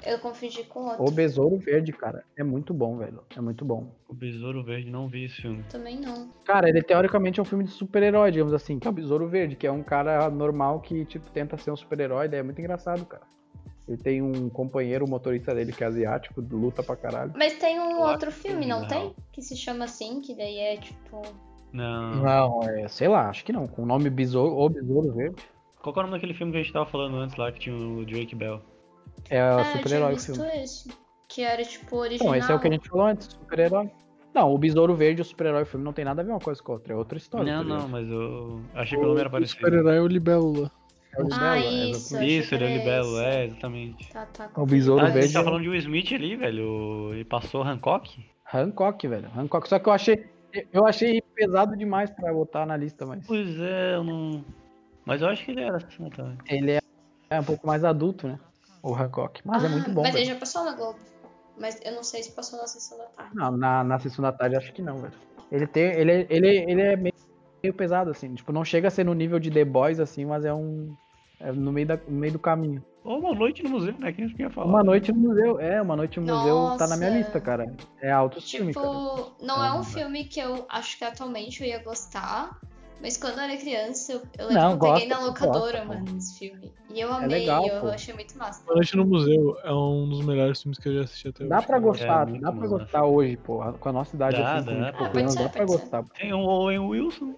[0.06, 1.06] Eu confundi com outro.
[1.06, 3.22] O Besouro Verde, cara, é muito bom, velho.
[3.36, 3.92] É muito bom.
[4.08, 5.64] O Besouro Verde, não vi esse filme.
[5.70, 6.30] Também não.
[6.46, 9.56] Cara, ele teoricamente é um filme de super-herói, digamos assim, que é o Besouro Verde,
[9.56, 13.06] que é um cara normal que, tipo, tenta ser um super-herói, daí é muito engraçado,
[13.06, 13.24] cara.
[13.88, 17.32] Ele tem um companheiro, o motorista dele, que é asiático, luta pra caralho.
[17.38, 18.88] Mas tem um outro filme, não não.
[18.88, 19.16] tem?
[19.32, 21.22] Que se chama assim, que daí é tipo.
[21.72, 22.16] Não.
[22.18, 23.66] Não, é, sei lá, acho que não.
[23.66, 25.42] Com o nome Besouro, ou Besouro Verde.
[25.82, 27.60] Qual que é o nome daquele filme que a gente tava falando antes lá, que
[27.60, 28.62] tinha o Drake Bell?
[29.30, 30.48] É o ah, super-herói o filme.
[30.64, 30.90] esse.
[31.28, 32.30] Que era tipo original.
[32.32, 33.92] Bom, esse é o que a gente falou antes, super-herói.
[34.34, 36.40] Não, o Besouro Verde e o super-herói o filme não tem nada a ver uma
[36.40, 37.58] coisa com a outra, é outra história.
[37.58, 39.60] Não, tá não, mas eu achei pelo menos era O parecido.
[39.60, 40.72] super-herói é o Libélula.
[41.18, 42.24] É o Ah, Libelo, é, isso.
[42.24, 44.10] Isso, ele é que libelo, é, exatamente.
[44.12, 44.50] Tá, tá.
[44.56, 47.14] O Besouro Ah, a gente Verde tá é falando de Will Smith ali, velho.
[47.14, 48.24] Ele passou Hancock?
[48.54, 49.30] Hancock, velho.
[49.36, 49.68] Hancock.
[49.68, 50.26] Só que eu achei.
[50.72, 53.26] Eu achei pesado demais pra botar na lista, mas.
[53.28, 54.46] Pois é, eu não.
[55.06, 56.38] Mas eu acho que ele era assim também.
[56.48, 56.80] Ele é,
[57.30, 58.40] é um pouco mais adulto, né?
[58.84, 59.42] O Hancock.
[59.46, 60.02] Mas é Ah, muito bom.
[60.02, 60.36] Mas ele velho.
[60.36, 61.00] já passou na Globo.
[61.58, 63.36] Mas eu não sei se passou na sessão da tarde.
[63.36, 65.14] Não, na, na sessão da tarde acho que não, velho.
[65.52, 65.84] Ele tem.
[65.94, 67.14] Ele, é- ele, ele é meio,
[67.64, 68.34] meio pesado, assim.
[68.36, 70.96] Tipo, não chega a ser no nível de The Boys, assim, mas é um.
[71.40, 72.84] É no meio, da, no meio do caminho.
[73.04, 74.12] Ou uma noite no museu, né?
[74.12, 74.68] Quem ia falar?
[74.68, 75.60] Uma noite no museu.
[75.60, 77.20] É, uma noite no museu tá na minha Nossa.
[77.24, 77.66] lista, cara.
[78.02, 79.32] É alto filme, Tipo, cara.
[79.42, 82.60] não é um Então, filme que eu acho que atualmente eu ia gostar.
[83.00, 85.86] Mas quando eu era criança, eu, eu lembro Não, que eu peguei gosta, na locadora,
[85.86, 86.74] gosta, mano, esse filme.
[86.90, 87.88] E eu amei, legal, eu pô.
[87.90, 88.64] achei muito massa.
[88.74, 91.68] Noite no Museu é um dos melhores filmes que eu já assisti até Dá hoje.
[91.68, 91.86] pra cara.
[91.88, 93.60] gostar, É, dá pra gostar hoje, pô.
[93.74, 94.98] Com a nossa idade, Dá, assim, com dá, 20 pô.
[94.98, 96.04] poucos Pode anos, dá pra gostar.
[96.18, 97.36] Tem o Owen Wilson.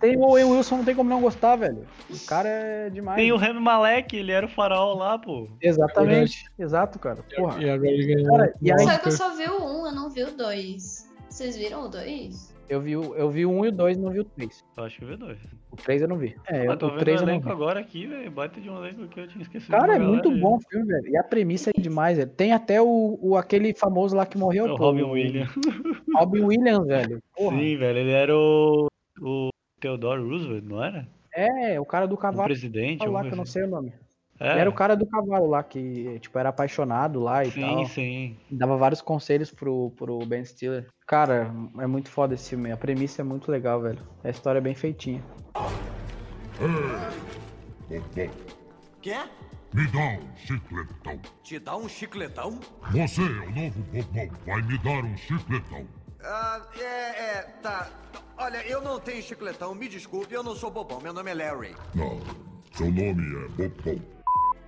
[0.00, 1.84] Tem o Owen Wilson, não tem como não gostar, velho.
[2.08, 3.16] O cara é demais.
[3.18, 5.48] Tem o Remy Malek, ele era o faraó lá, pô.
[5.60, 7.24] Exatamente, exato, cara.
[7.36, 7.60] Porra.
[7.60, 8.30] E agora ele ganhou.
[8.36, 10.30] Cara, e um aí- Só que eu só vi o 1, eu não vi o
[10.36, 11.10] 2.
[11.28, 12.49] Vocês viram o 2?
[12.70, 14.64] Eu vi, o- eu vi o 1 e o 2, não vi o 3.
[14.76, 15.38] Eu acho que eu vi dois.
[15.72, 16.36] O 3 eu não vi.
[16.48, 17.52] É, eu, eu tô o vendo 3 o eu não elenco vi.
[17.52, 18.30] agora aqui, velho.
[18.30, 19.72] Baita de um elenco que eu tinha esquecido.
[19.72, 21.08] Cara, é muito galera bom o filme, velho.
[21.08, 22.30] E a premissa é demais, velho.
[22.30, 25.50] Tem até o, o aquele famoso lá que morreu, É o pô, Robin Williams.
[26.14, 27.18] Robin Williams, velho.
[27.34, 27.58] Porra.
[27.58, 27.98] Sim, velho.
[27.98, 28.86] Ele era o.
[29.20, 29.48] O
[29.80, 31.08] Theodore Roosevelt, não era?
[31.34, 33.04] É, o cara do O cavalo presidente.
[33.06, 33.92] lá, que eu não sei o nome.
[34.40, 34.58] É.
[34.58, 37.86] Era o cara do cavalo lá, que, tipo, era apaixonado lá e Sim, tal.
[37.86, 38.36] sim.
[38.50, 40.86] Dava vários conselhos pro, pro Ben Stiller.
[41.06, 42.72] Cara, é muito foda esse filme.
[42.72, 43.98] A premissa é muito legal, velho.
[44.24, 45.22] A história é bem feitinha.
[49.02, 49.18] Quê?
[49.74, 51.20] Me dá um chicletão.
[51.42, 52.58] Te dá um chicletão?
[52.92, 54.28] Você é o novo bobão.
[54.46, 55.86] Vai me dar um chicletão.
[56.24, 57.88] Ah, é, é, tá.
[58.36, 61.74] Olha, eu não tenho chicletão, me desculpe, eu não sou bobão, meu nome é Larry.
[61.94, 62.20] Não,
[62.72, 63.22] seu nome
[63.58, 64.19] é Bobão.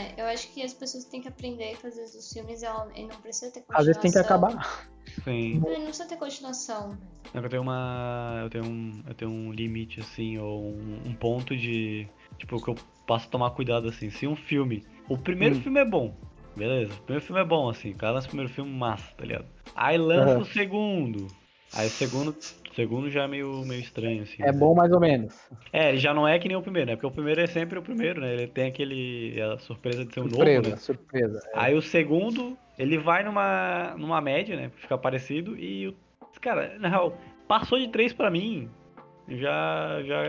[0.03, 2.89] É, Eu acho que as pessoas têm que aprender que às vezes os filmes ela,
[2.95, 3.81] ele não precisa ter continuação.
[3.81, 4.89] Às vezes tem que acabar.
[5.25, 5.63] Sim.
[5.67, 6.99] Ele não precisa ter continuação.
[7.35, 8.41] Eu tenho uma.
[8.43, 9.03] Eu tenho um.
[9.07, 12.07] Eu tenho um limite, assim, ou um, um ponto de.
[12.39, 12.75] Tipo, que eu
[13.07, 14.11] passo a tomar cuidado assim.
[14.11, 14.85] Se um filme.
[15.09, 15.63] O primeiro Hum.
[15.63, 16.15] filme é bom.
[16.57, 16.93] Beleza?
[16.93, 17.91] O primeiro filme é bom, assim.
[17.93, 19.47] O cara lança o primeiro filme massa, tá ligado?
[19.75, 20.41] Aí lança Aham.
[20.43, 21.27] o segundo.
[21.73, 22.37] Aí o segundo.
[22.73, 24.43] O segundo já é meio, meio estranho, assim.
[24.43, 25.39] É bom mais ou menos.
[25.71, 26.97] É, já não é que nem o primeiro, né?
[26.97, 28.33] Porque o primeiro é sempre o primeiro, né?
[28.33, 29.39] Ele tem aquele.
[29.43, 30.77] a surpresa de ser um Surpresa, novo, né?
[30.77, 31.41] surpresa.
[31.55, 34.71] Aí o segundo, ele vai numa, numa média, né?
[34.77, 35.55] Fica parecido.
[35.59, 35.95] E, o
[36.41, 37.15] cara, na real,
[37.47, 38.71] passou de 3 pra mim,
[39.29, 40.23] já, já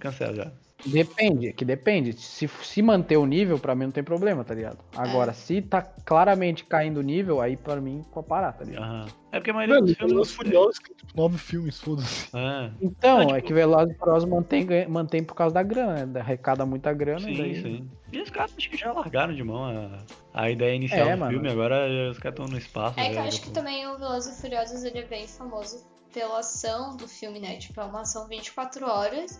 [0.00, 0.52] cancela já.
[0.86, 2.12] Depende, que depende.
[2.12, 4.78] Se, se manter o nível, pra mim não tem problema, tá ligado?
[4.96, 8.82] Agora, se tá claramente caindo o nível, aí pra mim pode parar, tá ligado?
[8.84, 9.06] Aham.
[9.30, 10.36] É porque a maioria Mano, dos Velozes filmes.
[10.36, 12.28] Furiosos, que, tipo, nove filmes, foda-se.
[12.34, 16.06] É, Então, Ah, tipo- é que Velozes e Furiosos mantém, mantém por causa da grana,
[16.06, 16.20] né?
[16.20, 17.20] Arrecada muita grana.
[17.20, 17.60] sim, daí...
[17.60, 17.90] sim.
[18.12, 19.98] E os caras acho que já largaram de mão a,
[20.32, 21.32] a ideia inicial É, do mano.
[21.32, 22.98] filme, agora os caras estão no espaço.
[22.98, 25.84] É que eu acho que tipo, também o Velozes e Furiosos ele é bem famoso
[26.14, 27.56] pela ação do filme, né?
[27.58, 29.38] Tipo, é uma ação 24 horas.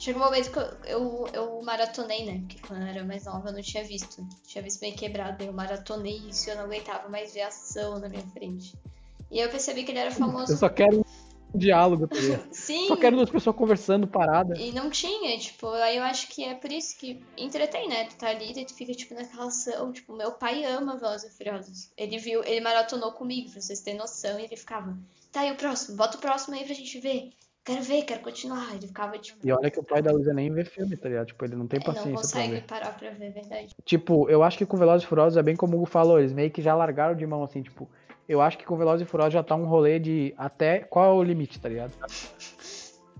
[0.00, 2.38] Chega um momento que eu, eu, eu maratonei, né?
[2.38, 4.26] Porque quando eu era mais nova eu não tinha visto.
[4.46, 8.08] Tinha visto bem quebrado, eu maratonei isso e eu não aguentava mais ver ação na
[8.08, 8.74] minha frente.
[9.30, 10.54] E aí eu percebi que ele era famoso.
[10.54, 12.16] Eu só quero um diálogo, tá?
[12.50, 12.88] Sim!
[12.88, 14.58] Só quero duas pessoas conversando parada.
[14.58, 18.06] E não tinha, tipo, aí eu acho que é por isso que entretém, né?
[18.06, 19.92] Tu tá ali e tu fica, tipo, naquela ação.
[19.92, 21.90] Tipo, meu pai ama Velozes e Furiosos.
[21.94, 24.96] Ele viu, ele maratonou comigo, pra vocês terem noção, e ele ficava,
[25.30, 25.98] tá, e o próximo?
[25.98, 27.34] Bota o próximo aí pra gente ver.
[27.70, 28.74] Quero ver, quero continuar.
[28.74, 31.26] Ele ficava, tipo, E olha que o pai da Luísa nem vê filme, tá ligado?
[31.28, 32.62] Tipo, ele não tem é, não paciência pra consegue ver.
[32.64, 33.68] parar pra ver, é verdade.
[33.84, 36.32] Tipo, eu acho que com Velozes e Furiosos é bem como o Hugo falou, eles
[36.32, 37.88] meio que já largaram de mão, assim, tipo...
[38.28, 41.14] Eu acho que com Velozes e Furiosos já tá um rolê de até qual é
[41.20, 41.92] o limite, tá ligado?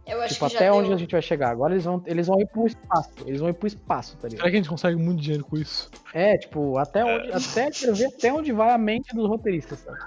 [0.06, 0.96] Eu acho tipo, que até já onde deu.
[0.96, 1.50] a gente vai chegar.
[1.50, 4.40] Agora eles vão, eles vão ir pro espaço, eles vão ir pro espaço, tá ligado?
[4.40, 5.90] Será que a gente consegue muito dinheiro com isso?
[6.12, 9.98] É, tipo, até onde, até quero ver até onde vai a mente dos roteiristas, sabe?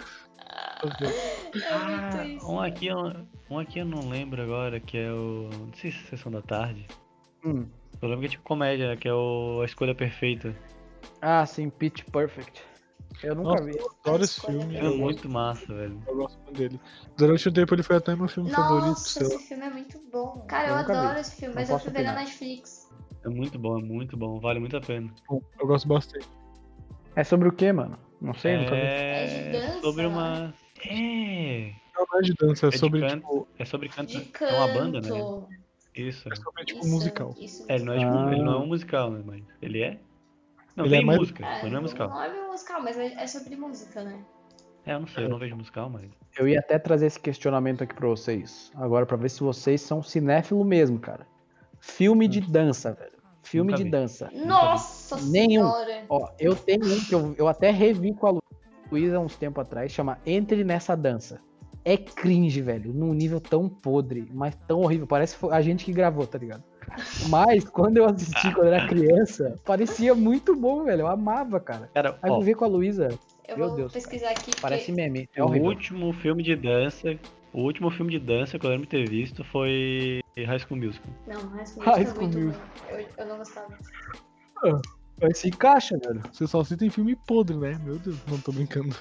[0.83, 2.51] É isso.
[2.51, 5.49] Um aqui, eu- um aqui eu não lembro agora, que é o.
[5.67, 6.85] Não sei se é Sessão da Tarde.
[7.45, 7.67] Hum.
[8.01, 10.53] Eu lembro que é tipo comédia, que é o A Escolha Perfeita.
[11.21, 12.61] Ah, sim, Pitch Perfect.
[13.21, 13.77] Eu nunca Nossa, vi.
[13.77, 14.75] eu adoro esse filme.
[14.75, 16.01] É muito massa, velho.
[16.07, 16.81] eu gosto muito dele.
[17.15, 19.35] Durante o tempo ele foi até meu filme favorito, Nossa, sei lá.
[19.35, 20.45] esse filme é muito bom.
[20.47, 21.19] Cara, eu, Eu adoro vi.
[21.21, 22.13] esse filme, Não mas eu fui ver na.
[22.15, 22.89] Netflix.
[23.23, 25.13] É muito bom, é muito bom, vale muito a pena.
[25.29, 26.27] Eu gosto bastante.
[27.15, 27.97] É sobre o que, mano?
[28.19, 28.81] Não sei, nunca vi.
[28.81, 30.53] É de É dança, sobre uma.
[30.87, 31.71] É.
[31.95, 33.15] Não é de dança, é, É sobre, canto.
[33.15, 34.09] tipo, É sobre canto.
[34.09, 34.55] De É canto.
[34.55, 35.09] uma banda, né?
[35.95, 36.27] Isso.
[36.31, 37.35] é sobre, tipo Isso, musical.
[37.39, 37.65] Isso.
[37.69, 38.31] É, ele não é, tipo, Ah.
[38.33, 39.21] ele não é um musical, né?
[39.25, 39.99] Mas ele é?
[40.75, 42.09] Não, Ele é tem mais- música, É, mas não é musical.
[42.09, 44.19] Não é musical, mas é é sobre música, né?
[44.85, 46.09] É, eu não sei, eu não vejo musical, mas.
[46.37, 48.71] Eu ia até trazer esse questionamento aqui pra vocês.
[48.75, 51.27] Agora, pra ver se vocês são cinéfilo mesmo, cara.
[51.79, 53.13] Filme de dança, velho.
[53.43, 53.89] Filme Nunca de vi.
[53.91, 54.31] dança.
[54.33, 55.69] Nossa Nenhum.
[55.71, 56.05] senhora!
[56.09, 58.42] Ó, eu tenho um que eu, eu até revi com a Lu-
[58.93, 61.39] Luísa uns tempo atrás, chama Entre Nessa Dança.
[61.85, 65.05] É cringe, velho, num nível tão podre, mas tão horrível.
[65.07, 66.63] Parece que foi a gente que gravou, tá ligado?
[67.27, 71.01] Mas quando eu assisti quando eu era criança, parecia muito bom, velho.
[71.01, 71.89] Eu amava, cara.
[71.93, 73.09] Cara, Aí ó, eu vi com a Luísa,
[73.47, 74.45] Eu Meu vou Deus, pesquisar aqui.
[74.51, 75.27] porque- parece meme.
[75.35, 75.67] É o horrível.
[75.69, 77.17] último filme de dança.
[77.51, 81.11] O último filme de dança que eu lembro de ter visto foi High School Musical.
[81.27, 82.43] Não, High School High Musical é School.
[82.45, 82.61] Musical.
[82.89, 83.77] Eu, eu não gostava.
[85.21, 86.21] Mas se encaixa, velho.
[86.31, 87.79] Você só cita em filme podre, né?
[87.83, 88.95] Meu Deus, não tô brincando.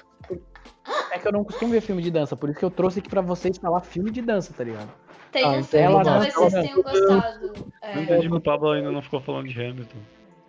[1.11, 3.09] É que eu não costumo ver filme de dança, por isso que eu trouxe aqui
[3.09, 4.89] pra vocês falar filme de dança, tá ligado?
[5.31, 7.53] Tem Ah, um então filme, ela talvez vocês tenham gostado.
[7.81, 9.97] É, Não entendi que o Pablo ainda não ficou falando de Hamilton.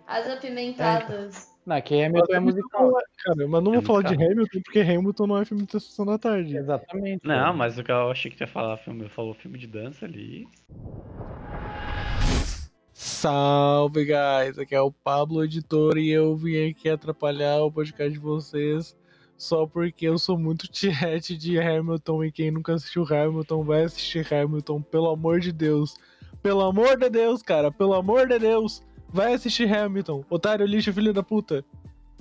[0.07, 1.51] As Apimentadas.
[1.65, 2.91] Não, que Hamilton é musical.
[3.23, 4.13] Cara, mas não É vou falar de.
[4.13, 6.55] Hamilton, porque Hamilton não é filme de sessão da tarde.
[6.55, 7.21] Exatamente.
[7.25, 10.47] Não, mas o que eu achei que ia falar filme, falou filme de dança ali.
[12.97, 14.57] Salve, guys!
[14.57, 18.95] Aqui é o Pablo Editor e eu vim aqui atrapalhar o podcast de vocês
[19.37, 24.25] só porque eu sou muito tiete de Hamilton e quem nunca assistiu Hamilton vai assistir
[24.33, 25.97] Hamilton, pelo amor de Deus.
[26.41, 30.23] Pelo amor de Deus, cara, pelo amor de Deus, vai assistir Hamilton.
[30.29, 31.65] Otário, lixo, filho da puta.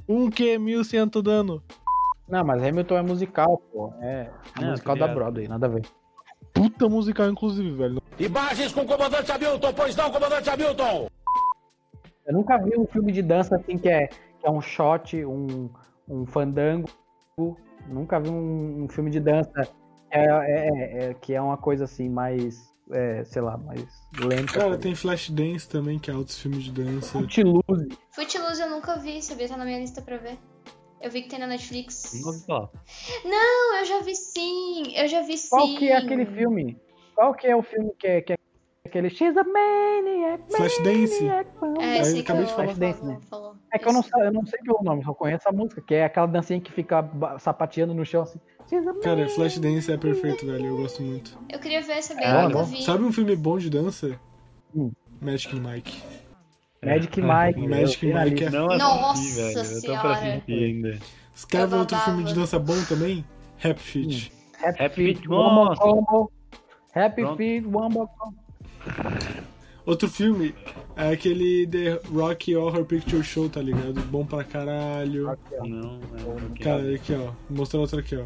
[0.09, 1.63] Um que 1100 dano.
[2.29, 3.93] Não, mas Hamilton é musical, pô.
[4.01, 5.15] É, é Não, musical tá da.
[5.15, 5.83] Broadway, nada a ver.
[6.55, 8.01] Puta musical, inclusive, velho.
[8.19, 11.09] Imagens com o comandante Hamilton, pois não, comandante Hamilton!
[12.27, 15.69] Eu nunca vi um filme de dança assim que é, que é um shot, um,
[16.09, 16.89] um fandango.
[17.89, 19.69] Nunca vi um, um filme de dança
[20.11, 23.85] é, é- é- é- que é uma coisa assim mais, é, sei lá, mais
[24.19, 24.53] lenta.
[24.53, 27.19] Cara, tem Flashdance também, que é outros filmes de dança.
[27.19, 27.63] Footloose.
[27.67, 29.49] Footloose Footloose eu nunca vi, sabia?
[29.49, 30.39] Tá na minha lista pra ver.
[31.05, 32.15] Eu vi que tem na Netflix.
[32.15, 32.71] Nunca ouvi falar.
[33.27, 34.85] Não, eu já vi sim.
[34.97, 35.51] Eu já vi sim.
[35.51, 36.81] Qual que é aquele filme?
[37.15, 38.37] Qual que é o filme que é, que é
[38.87, 41.29] aquele She's a Maniac, Flashdance.
[41.29, 42.65] É, que acabei eu, de falar.
[42.69, 43.19] Flashdance, né?
[43.29, 43.55] falou.
[43.71, 46.07] É que eu não, eu não sei pelo nome, só conheço a música, que é
[46.07, 47.07] aquela dancinha que fica
[47.39, 48.41] sapateando no chão assim.
[49.03, 49.29] Cara.
[49.29, 50.67] Flashdance é perfeito, velho.
[50.69, 51.39] Eu gosto muito.
[51.51, 52.29] Eu queria ver, sabia?
[52.29, 52.65] É, eu bom.
[52.65, 52.83] vi.
[52.83, 54.19] Sabe um filme bom de dança?
[54.75, 54.91] Hum.
[55.21, 56.03] Magic Mike.
[56.85, 57.69] Magic Mike.
[57.69, 58.51] Magic eu Mike lista.
[58.51, 59.77] Não assisti, Nossa velho.
[59.77, 60.99] Eu tô pra assistir ainda.
[61.35, 63.25] Os caras Eu outro filme de dança bom também?
[63.65, 64.33] Happy Feet.
[64.63, 65.81] Happy, Happy Feet, Feet, One More nossa.
[65.83, 66.33] Combo.
[66.95, 67.37] Happy Pronto.
[67.37, 68.37] Feet, One More Combo.
[69.87, 70.55] Outro filme
[70.97, 74.01] é aquele The Rock Horror Picture Show, tá ligado?
[74.11, 75.29] Bom pra caralho.
[75.29, 75.69] Aqui.
[75.69, 76.01] Não,
[76.57, 76.63] é.
[76.63, 77.19] Cara, aqui ó.
[77.19, 78.25] Vou mostrar outro aqui, ó.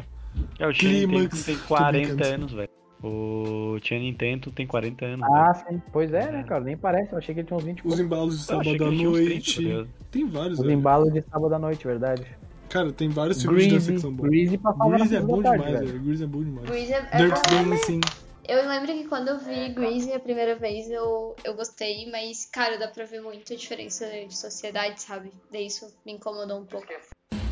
[0.57, 1.45] É, o Clímax.
[1.45, 2.33] Tem Tô 40 brincando.
[2.35, 2.69] anos, velho.
[3.01, 5.27] O Channing Tatum tem 40 anos.
[5.31, 5.81] Ah, sim.
[5.91, 6.63] Pois é, né, cara?
[6.63, 7.11] Nem parece.
[7.13, 9.03] Eu achei que ele tinha uns 20 e Os embalos de sábado à uns 30,
[9.03, 9.63] noite.
[9.85, 9.87] tá?
[10.11, 10.77] Tem vários, Os velho.
[10.77, 12.25] embalos de sábado à noite, verdade.
[12.67, 14.01] Cara, tem vários filmes de dança que Greasy.
[14.01, 14.23] são bons.
[14.29, 15.87] Greasy Grease é bom tarde, demais, velho.
[15.91, 16.03] velho.
[16.03, 16.69] Grease é bom demais.
[16.69, 17.69] Grease é, é Dirt bom.
[17.69, 18.01] Dancing.
[18.47, 22.77] Eu lembro que quando eu vi Grease a primeira vez eu, eu gostei, mas, cara,
[22.77, 25.31] dá pra ver muito a diferença de sociedade, sabe?
[25.51, 26.87] Daí isso me incomodou um pouco.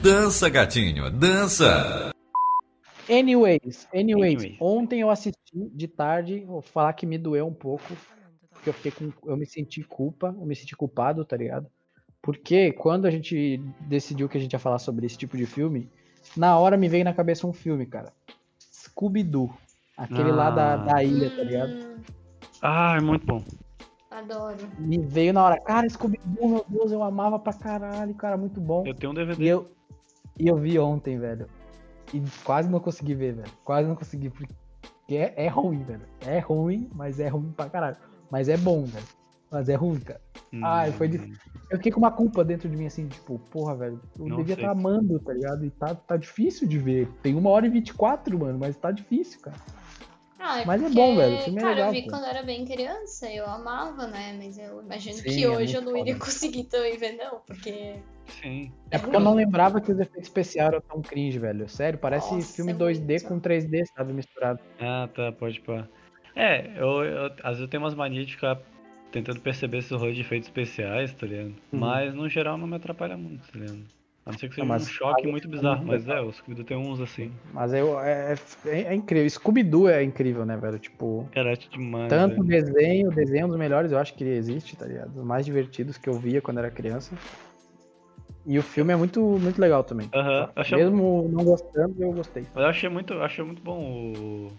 [0.03, 2.09] Dança, gatinho, dança!
[3.09, 4.57] Anyways, anyways, Anyways.
[4.59, 7.95] ontem eu assisti de tarde, vou falar que me doeu um pouco,
[8.51, 11.67] porque eu fiquei com, eu me senti culpa, eu me senti culpado, tá ligado?
[12.21, 15.89] Porque quando a gente decidiu que a gente ia falar sobre esse tipo de filme,
[16.35, 18.11] na hora me veio na cabeça um filme, cara.
[18.59, 19.53] Scooby-Doo.
[19.95, 20.77] Aquele lá da, Ah.
[20.77, 21.73] da ilha, tá ligado?
[22.61, 23.41] Ah, é muito bom.
[24.11, 24.57] adoro.
[24.79, 28.85] Me veio na hora, cara, Scooby-Doo, meu Deus, eu amava pra caralho, cara, muito bom.
[28.85, 29.45] Eu tenho um E DVD.
[29.47, 29.71] eu,
[30.39, 31.47] e eu vi ontem, velho.
[32.13, 33.51] E quase não consegui ver, velho.
[33.63, 34.53] Quase não consegui, porque
[35.09, 36.01] é, é ruim, velho.
[36.25, 37.97] É ruim, mas é ruim pra caralho.
[38.31, 39.05] Mas é bom, velho.
[39.51, 40.21] Mas é ruim, cara.
[40.61, 41.37] Ai, foi Hum, difícil.
[41.69, 44.01] Eu fiquei com uma culpa dentro de mim, assim, tipo, porra, velho.
[44.17, 45.65] Eu Não devia estar amando, tá ligado?
[45.65, 47.09] E tá, tá difícil de ver.
[47.21, 49.57] Tem uma hora e 24, mano, mas tá difícil, cara.
[50.39, 52.09] Ah, Mas é porque, bom, velho, o filme é cara, legal, eu vi pô.
[52.09, 54.33] quando eu era bem criança, eu amava, né?
[54.37, 56.25] Mas eu imagino Sim, que é hoje eu muito não iria foda.
[56.25, 57.95] conseguir também ver, não, porque.
[58.27, 58.71] Sim.
[58.89, 61.67] É porque eu não lembrava que os efeitos especiais eram tão cringe, velho.
[61.67, 63.27] Sério, parece Nossa, filme é 2D muito.
[63.27, 64.59] com 3D, sabe, misturado.
[64.79, 65.87] Ah, tá, pode pôr.
[66.35, 68.59] É, eu, eu- às vezes eu tenho umas manias de ficar
[69.11, 71.47] tentando perceber esses rolês de efeitos especiais, tá ligado?
[71.47, 71.79] Uhum.
[71.79, 73.79] Mas no geral não me atrapalha muito, tá ligado?
[74.25, 76.65] A não ser que seja Não, mas um choque muito bizarro, mas é, o Scooby-Doo
[76.65, 77.31] tem uns assim.
[77.53, 79.29] Mas eu, é, é, é incrível.
[79.29, 80.77] Scooby-Doo é incrível, né, velho?
[80.77, 82.09] Tipo, Cara, acho demais.
[82.09, 82.65] tanto o velho.
[82.65, 85.17] desenho, o desenho é um dos melhores, eu acho que existe, tá ligado?
[85.17, 87.17] Os mais divertidos que eu via quando era criança.
[88.49, 90.09] E o filme é muito, muito legal também.
[90.13, 92.43] Eu achei- Mesmo não gostando, eu gostei.
[92.55, 94.51] Mas eu achei muito, achei muito bom o.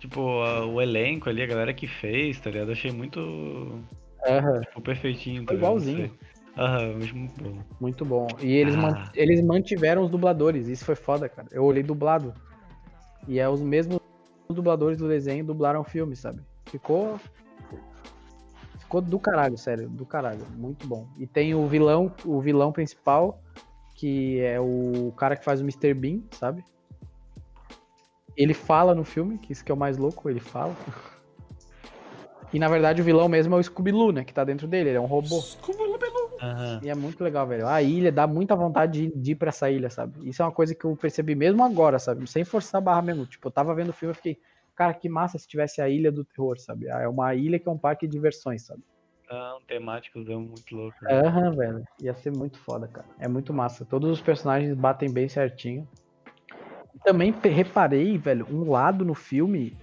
[0.00, 2.68] Tipo, a- o elenco ali, a galera que fez, tá ligado?
[2.68, 3.80] Eu achei muito.
[4.26, 6.10] Aham, Tipo, perfeitinho, tá igualzinho.
[6.58, 7.58] Aham, muito bom.
[7.80, 8.26] muito bom.
[8.42, 8.78] E eles, Ah.
[8.78, 11.46] man- eles mantiveram os dubladores, isso foi foda, cara.
[11.52, 12.34] Eu olhei dublado.
[13.28, 13.98] E é os mesmos
[14.50, 16.40] dubladores do desenho dublaram o filme, sabe?
[16.66, 17.20] Ficou.
[18.86, 20.46] Ficou do caralho, sério, do caralho.
[20.56, 21.08] Muito bom.
[21.18, 23.42] E tem o vilão, o vilão principal,
[23.96, 25.92] que é o cara que faz o Mr.
[25.92, 26.64] Bean, sabe?
[28.36, 30.74] Ele fala no filme, que isso que é o mais louco, ele fala.
[32.52, 34.24] E na verdade o vilão mesmo é o Scooby-Loo, né?
[34.24, 35.40] Que tá dentro dele, ele é um robô.
[36.40, 36.80] Aham.
[36.80, 37.66] E é muito legal, velho.
[37.66, 40.26] A ilha dá muita vontade de, de ir pra essa ilha, sabe?
[40.26, 42.24] Isso é uma coisa que eu percebi mesmo agora, sabe?
[42.30, 43.26] Sem forçar a barra mesmo.
[43.26, 44.38] Tipo, eu tava vendo o filme e fiquei,
[44.76, 46.88] cara, que massa se tivesse a ilha do terror, sabe?
[46.90, 48.82] Ah, É uma ilha que é um parque de diversões, sabe?
[49.28, 50.96] Ah, um temático é muito louco.
[51.02, 51.20] né?
[51.26, 51.84] Aham, velho.
[52.00, 53.06] Ia ser muito foda, cara.
[53.18, 53.84] É muito massa.
[53.84, 55.88] Todos os personagens batem bem certinho.
[57.04, 59.76] Também reparei, velho, um lado no filme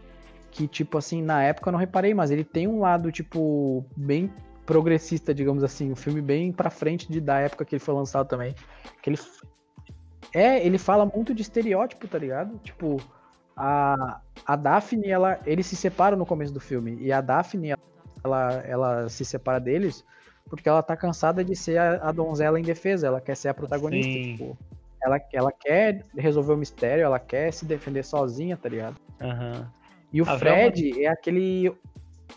[0.52, 4.32] que, tipo assim, na época eu não reparei, mas ele tem um lado, tipo, bem
[4.66, 5.92] progressista, digamos assim.
[5.92, 8.54] Um filme bem pra frente de, da época que ele foi lançado também.
[9.02, 9.18] Que ele.
[10.34, 12.58] É, ele fala muito de estereótipo, tá ligado?
[12.60, 12.98] Tipo,
[13.56, 16.98] a, a Daphne, ela, eles se separam no começo do filme.
[17.00, 17.76] E a Daphne,
[18.24, 20.04] ela, ela se separa deles
[20.50, 24.12] porque ela tá cansada de ser a, a donzela indefesa, ela quer ser a protagonista,
[24.12, 24.58] tipo,
[25.04, 28.96] ela, ela quer resolver o mistério, ela quer se defender sozinha, tá ligado?
[29.20, 29.68] Aham.
[30.12, 31.76] E o A Fred é aquele.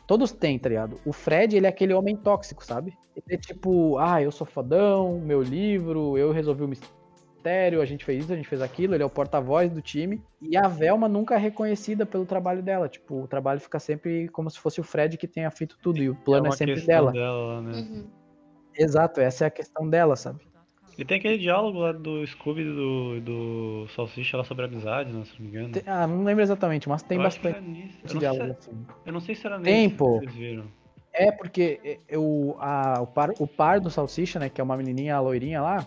[0.07, 0.99] Todos têm, tá ligado?
[1.05, 2.97] O Fred, ele é aquele homem tóxico, sabe?
[3.15, 6.96] Ele é tipo, ah, eu sou fodão, meu livro, eu resolvi o mistério,
[7.49, 10.23] a gente fez isso, a gente fez aquilo, ele é o porta-voz do time.
[10.41, 12.89] E a Velma nunca é reconhecida pelo trabalho dela.
[12.89, 16.09] Tipo, o trabalho fica sempre como se fosse o Fred que tenha feito tudo, e
[16.09, 17.13] o plano é, uma sempre dela.
[17.15, 17.79] lá, né?
[17.79, 18.07] Uhum.
[18.75, 20.47] Exato, essa é a questão dela, sabe?
[20.99, 25.25] E tem aquele diálogo lá do Scooby e do, do Salsicha lá sobre amizade, né,
[25.25, 25.73] se não me engano.
[25.73, 27.59] Tem- ah, não lembro exatamente, mas tem Eu bastante.
[27.59, 28.87] Eu não, diálogo se, assim.
[29.05, 30.21] eu não sei se era Tem, nesse pô.
[30.21, 30.65] que vocês viram.
[31.13, 34.65] É, porque é, é, o, a, o, par, o par do Salsicha, né, que é
[34.65, 35.87] uma menininha loirinha lá,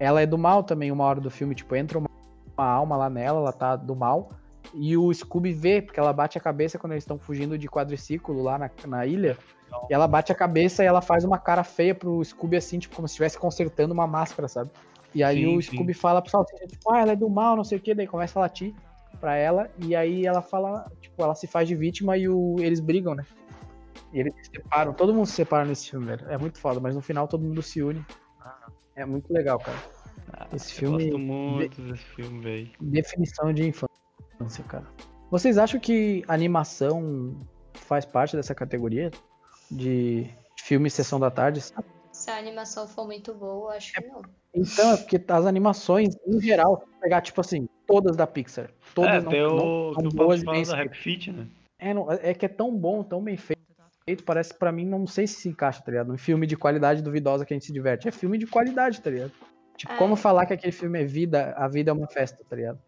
[0.00, 2.08] ela é do mal também, uma hora do filme, tipo, entra uma,
[2.56, 4.30] uma alma lá nela, ela tá do mal,
[4.72, 8.42] e o Scooby vê, porque ela bate a cabeça quando eles estão fugindo de quadriciclo
[8.42, 9.36] lá na, na ilha,
[9.90, 12.96] e ela bate a cabeça e ela faz uma cara feia pro Scooby, assim, tipo,
[12.96, 14.70] como se estivesse consertando uma máscara, sabe?
[15.14, 15.72] E aí Sim, o sim.
[15.72, 18.06] Scooby fala pro Salsicha, tipo, ah, ela é do mal, não sei o que, daí
[18.06, 18.74] começa a latir
[19.20, 22.80] pra ela, e aí ela fala, tipo, ela se faz de vítima e o, eles
[22.80, 23.24] brigam, né?
[24.14, 26.26] E eles se separam, todo mundo se separa nesse filme, velho.
[26.30, 28.02] É muito foda, mas no final todo mundo se une.
[28.96, 29.78] É muito legal, cara.
[30.54, 31.04] Esse Eu filme.
[31.10, 32.70] gosto muito desse filme, velho.
[32.80, 34.86] Definição de infância, cara.
[35.30, 37.36] Vocês acham que animação
[37.74, 39.10] faz parte dessa categoria
[39.70, 40.28] de
[40.58, 41.60] filme Sessão da Tarde?
[42.12, 44.22] Se a animação for muito boa, acho que não.
[44.52, 48.70] Então, é porque as animações, em geral, se pegar, tipo assim, todas da Pixar.
[48.94, 50.96] Todas É, não, tem não o, são tem o boas escritas.
[50.96, 51.46] Fit, né?
[51.78, 53.59] É, não- é que é tão bom, tão bem feito,
[54.16, 56.12] parece pra mim, não sei se se encaixa, tá ligado?
[56.12, 58.08] Um filme de qualidade duvidosa que a gente se diverte.
[58.08, 59.32] É filme de qualidade, tá ligado?
[59.76, 59.96] Tipo, É.
[59.96, 62.78] como falar que aquele filme é vida, a vida é uma festa, tá ligado?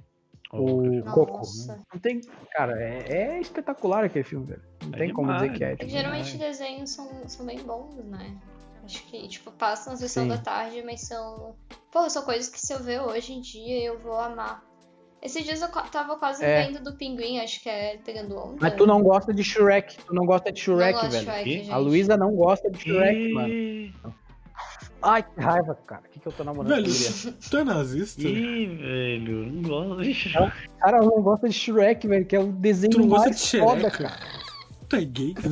[0.52, 1.38] O Coco.
[1.38, 1.80] Nossa.
[1.92, 2.20] Não tem.
[2.50, 4.62] Cara, é, é espetacular aquele filme, velho.
[4.82, 5.72] Não É tem como dizer demais, que é.
[5.72, 8.36] É tipo, geralmente desenhos são, são bem bons, né?
[8.84, 10.28] Acho que, tipo, passam na sessão Sim.
[10.28, 11.56] da tarde, mas são.
[11.90, 14.62] Pô, são coisas que se eu ver hoje em dia eu vou amar.
[15.22, 16.66] Esses dias eu tava quase É.
[16.66, 18.56] vendo do pinguim, acho que é pegando onda.
[18.60, 19.96] Mas tu não gosta de Shrek.
[20.04, 21.44] Tu não gosta de Shrek, gosto de velho.
[21.44, 21.76] Shrek, a.
[21.76, 24.14] Luísa não gosta de Shrek, Ih, mano.
[25.00, 26.02] Ai, que raiva, cara.
[26.06, 26.86] O que, que eu tô namorando Velho,
[27.50, 28.20] tu é nazista?
[28.20, 32.52] Ih, velho, não gosto de Cara, ela não gosta de Shrek, velho, que é o
[32.52, 34.18] desenho Tu não gosta mais de foda, cara.
[34.88, 35.34] Tu é gay?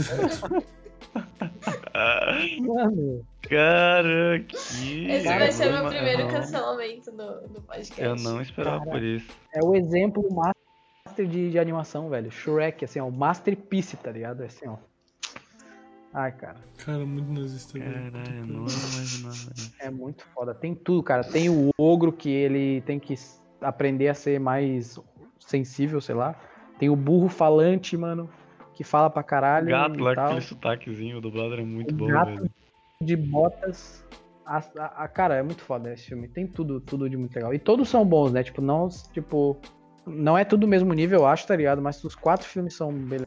[2.60, 4.56] Mano, Cara, que.
[5.10, 6.30] Esse vai ser o meu primeiro não.
[6.30, 8.00] cancelamento no, no podcast.
[8.00, 8.90] Eu não esperava Cara.
[8.90, 9.28] por isso.
[9.54, 12.30] é o exemplo master de, de animação, velho.
[12.30, 14.42] Shrek, assim, ó, o masterpiece, tá ligado?
[14.42, 14.76] É assim, ó.
[16.12, 17.78] Ai, cara, Cara, muito nazista.
[17.78, 19.52] Caralho, não imaginava.
[19.78, 20.52] é muito foda.
[20.54, 21.22] Tem tudo, cara.
[21.22, 23.14] Tem o ogro que ele tem que
[23.60, 24.98] aprender a ser mais
[25.38, 26.34] sensível, sei lá.
[26.78, 28.28] Tem o burro falante, mano,
[28.74, 30.26] que fala pra O caralho gato e lá tal.
[30.26, 32.50] aquele sotaquezinho, o dublado era muito O bom, gato velho.
[33.02, 34.04] de botas.
[34.46, 36.28] A, a- a- cara, é muito foda esse filme.
[36.28, 37.54] Tem tudo, tudo de muito legal.
[37.54, 38.42] E todos são bons, né?
[38.42, 39.60] Tipo, não, tipo,
[40.06, 41.80] não é tudo o mesmo nível, eu acho, tá ligado?
[41.80, 43.20] Mas os quatro filmes são bem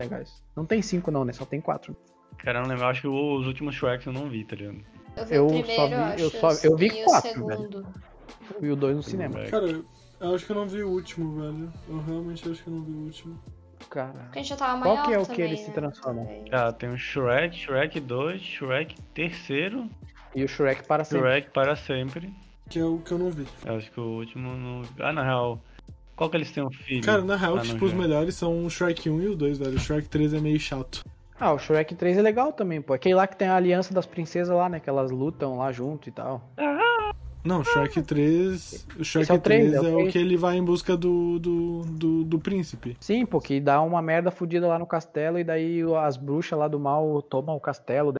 [0.00, 0.42] legais.
[0.56, 1.32] Não tem cinco, não, né?
[1.32, 1.94] Só tem quatro.
[2.38, 4.78] Cara, eu não lembro, eu acho que os últimos Shreks eu não vi, tá ligado?
[5.16, 7.32] Eu vi Eu o só primeiro, vi- acho, eu só- eu vi e quatro, o
[7.34, 7.86] segundo.
[8.60, 9.38] E o dois no cinema.
[9.38, 9.50] Velho.
[9.50, 9.84] Cara,
[10.20, 11.72] eu acho que eu não vi o último, velho.
[11.88, 13.38] Eu realmente acho que eu não vi o último.
[13.90, 14.12] Cara.
[14.12, 15.74] Porque a gente já tava Qual maior que é o que ele se né?
[15.74, 16.26] transforma?
[16.50, 19.88] Cara, tem o Shrek, Shrek 2, Shrek terceiro,
[20.34, 21.28] E o Shrek para sempre.
[21.28, 22.32] Shrek para sempre.
[22.68, 23.46] Que é o que eu não vi.
[23.64, 24.82] Eu acho que o último não.
[25.00, 25.60] Ah, na real.
[26.16, 27.04] Qual que eles têm um filho?
[27.04, 27.96] Cara, na real, Ah, tipo, os já.
[27.96, 29.76] melhores são o Shrek 1 e o 2, velho.
[29.76, 31.04] O Shrek 3 é meio chato.
[31.38, 32.92] Ah, o Shrek 3 é legal também, pô.
[32.94, 34.78] Aquele lá que tem a aliança das princesas lá, né?
[34.80, 36.40] Que elas lutam lá junto e tal.
[37.44, 38.86] Não, o Shrek 3.
[38.98, 40.64] O Shrek Esse é o 3, 3 é o é o que ele vai em
[40.64, 42.96] busca do, do, do, do príncipe.
[43.00, 46.68] Sim, pô, que dá uma merda fodida lá no castelo e daí as bruxas lá
[46.68, 48.14] do mal tomam o castelo.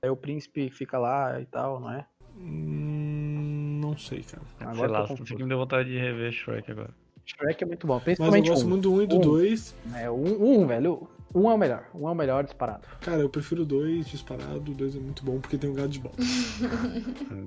[0.00, 2.06] Daí o príncipe fica lá e tal, não é?
[2.36, 4.42] Hum, não sei, cara.
[4.60, 5.34] Agora Sei lá, confuso.
[5.38, 6.90] me deu vontade de rever Shrek agora.
[7.26, 8.68] Shrek é muito bom, Mas eu principalmente gosto um.
[8.68, 9.20] muito do 1 e do Um.
[9.20, 9.74] 2.
[9.96, 11.08] É, um, um, velho.
[11.34, 11.84] Um é o melhor.
[11.94, 12.86] Um é o melhor disparado.
[13.00, 14.60] Cara, eu prefiro 2 disparado.
[14.72, 16.14] 2 é muito bom porque tem um gato de bola.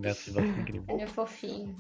[0.02, 0.84] Gato de bola incrível.
[0.90, 1.76] Ele é fofinho.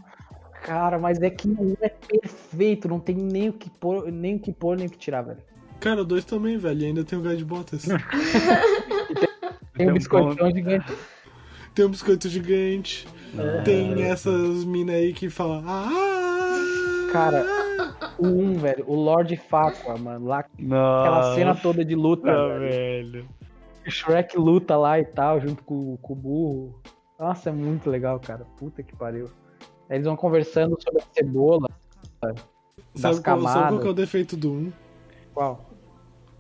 [0.64, 4.40] Cara, mas é que um é perfeito, não tem nem o que pôr, nem o
[4.40, 5.40] que pôr, nem o que tirar, velho.
[5.80, 6.82] Cara, o 2 também, velho.
[6.82, 7.86] E ainda tem o gato de botas.
[9.74, 10.54] Tem um um biscoitão ponto.
[10.54, 10.94] gigante.
[11.74, 13.08] tem um biscoito gigante.
[13.64, 15.64] Tem essas minas aí que falam.
[15.66, 17.10] Ah!
[17.12, 17.46] Cara,
[18.22, 22.60] o um, velho, o Lord Facua, mano, lá Nossa, aquela cena toda de luta, velho.
[22.60, 23.30] velho.
[23.86, 26.82] O Shrek luta lá e tal, junto com, com o burro.
[27.20, 28.46] Nossa, é muito legal, cara.
[28.58, 29.26] Puta que pariu.
[29.90, 31.68] Aí Eles vão conversando sobre a cebola.
[32.22, 32.36] Das
[32.96, 33.24] Sabe qual, sabe qual
[33.54, 33.82] camadas.
[33.82, 34.74] que é o defeito do 1?
[35.34, 35.70] Qual?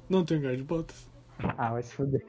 [0.09, 1.09] Não tem gato de botas.
[1.57, 2.23] Ah, vai se fuder.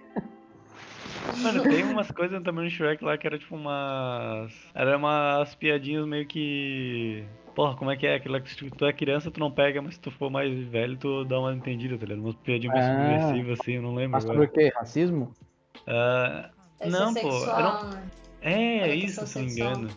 [1.43, 4.53] Mano, tem umas coisas também no Shrek lá que era tipo umas.
[4.75, 7.25] Era umas piadinhas meio que.
[7.55, 8.15] Porra, como é que é?
[8.15, 10.97] Aquilo que se tu é criança, tu não pega, mas se tu for mais velho,
[10.97, 12.25] tu dá uma entendida, tá ligado?
[12.25, 13.19] Umas piadinhas meio Ah.
[13.21, 14.51] subversivas assim, eu não lembro Mas sobre agora.
[14.51, 14.73] o quê?
[14.75, 15.33] Racismo?
[15.87, 16.51] Ah,
[16.81, 17.29] Esse não, é pô.
[17.29, 17.91] um...
[17.91, 18.03] né?
[18.41, 19.89] É, Conotação isso, se não me engano.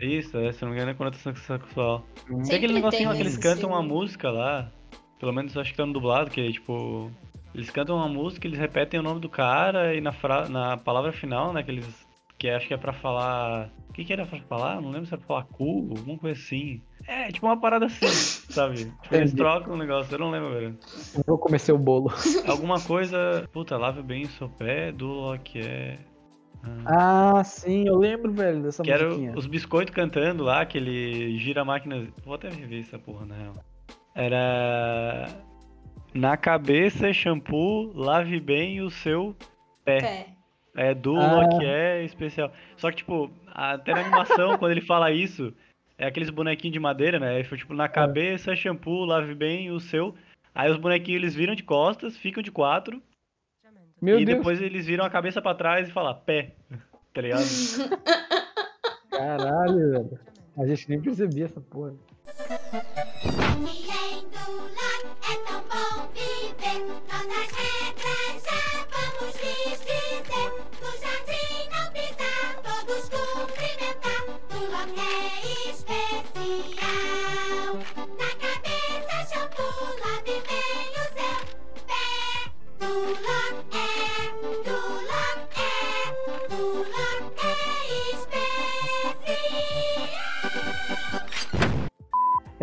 [0.00, 2.04] Isso, é, se não me engano é conotação sexual.
[2.26, 4.70] Tem Sempre aquele negocinho lá tem que eles cantam uma música lá.
[5.20, 7.10] Pelo menos eu acho que tá no dublado, que é tipo.
[7.54, 10.48] Eles cantam uma música, eles repetem o nome do cara e na, fra...
[10.48, 11.62] na palavra final, né?
[11.62, 12.06] Que eles.
[12.36, 13.70] Que acho que é pra falar.
[13.88, 14.80] O que, que era pra falar?
[14.80, 16.82] Não lembro se era pra falar cu, alguma coisa assim.
[17.06, 18.92] É, tipo uma parada assim, sabe?
[19.02, 20.78] Tipo, eles trocam o negócio, eu não lembro, velho.
[21.26, 22.10] Vou comer seu bolo.
[22.48, 23.48] Alguma coisa.
[23.52, 25.98] Puta, lave bem o seu pé, do que é.
[26.86, 29.32] Ah, sim, eu lembro, velho, dessa Que musiquinha.
[29.36, 32.08] os biscoitos cantando lá, que ele gira a máquina.
[32.24, 33.54] Vou até rever essa porra, na real.
[34.14, 35.28] Era.
[36.14, 39.36] Na cabeça, shampoo, lave bem o seu
[39.84, 40.00] pé.
[40.00, 40.26] Pé.
[40.76, 41.48] É do Ah.
[41.58, 42.50] que é especial.
[42.76, 45.52] Só que, tipo, até na animação, quando ele fala isso,
[45.98, 47.36] é aqueles bonequinhos de madeira, né?
[47.36, 50.14] Aí foi tipo, na cabeça, shampoo, lave bem o seu.
[50.54, 53.02] Aí os bonequinhos eles viram de costas, ficam de quatro.
[54.00, 54.38] Meu e Deus.
[54.38, 56.54] depois eles viram a cabeça pra trás e falam pé.
[57.14, 57.44] Tá ligado?
[59.08, 60.20] Caralho, velho.
[60.58, 61.94] A gente nem percebia essa porra.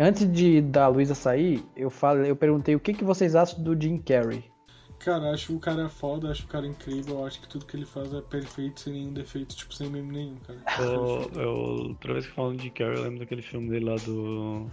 [0.02, 3.80] Antes de da Luísa sair, eu falei, eu perguntei o que, que vocês acham do
[3.80, 4.42] Jim Carrey.
[4.98, 8.12] Cara, acho o cara foda, acho o cara incrível, acho que tudo que ele faz
[8.12, 10.58] é perfeito, sem nenhum defeito, tipo, sem meme nenhum, cara.
[10.80, 14.66] Eu, eu, toda vez que falam de Carrey, eu lembro daquele filme dele lá do.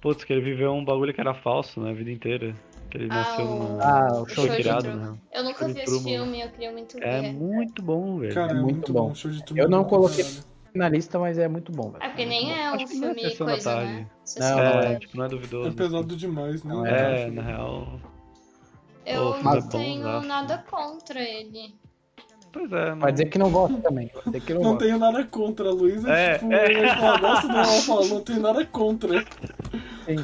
[0.00, 1.90] Putz, que ele viveu um bagulho que era falso, né?
[1.90, 2.54] A vida inteira.
[2.88, 3.82] Que ele Ah, nasceu o- numa.
[3.82, 5.18] Ah, o show foi de tirado, né?
[5.32, 7.32] Eu nunca Show vi esse filme, eu queria muito É ver.
[7.32, 8.34] muito bom, velho.
[8.34, 9.08] Cara, É é muito muito bom.
[9.08, 9.14] bom.
[9.14, 10.44] Show de Eu não é coloquei caralho.
[10.78, 12.02] Na lista, mas é muito bom, velho.
[12.04, 13.92] É porque nem é um que não é filme Sessão da coisa, Tarde.
[13.92, 14.06] né?
[14.38, 15.68] Não, É, tipo, não é duvidoso.
[15.68, 16.74] É pesado demais, né?
[16.74, 18.00] Não, É, na real.
[19.04, 20.28] Eu o filme não é bom, tenho eu acho.
[20.28, 21.74] nada contra ele.
[22.50, 24.10] Pois é, Vai dizer que não gosta também.
[24.14, 24.84] Vai dizer que não, Não gosta.
[24.86, 26.72] tenho nada contra, a Luísa, É, tipo, é.
[26.88, 29.20] ela gosta do não tenho nada contra.
[30.06, 30.16] Sim.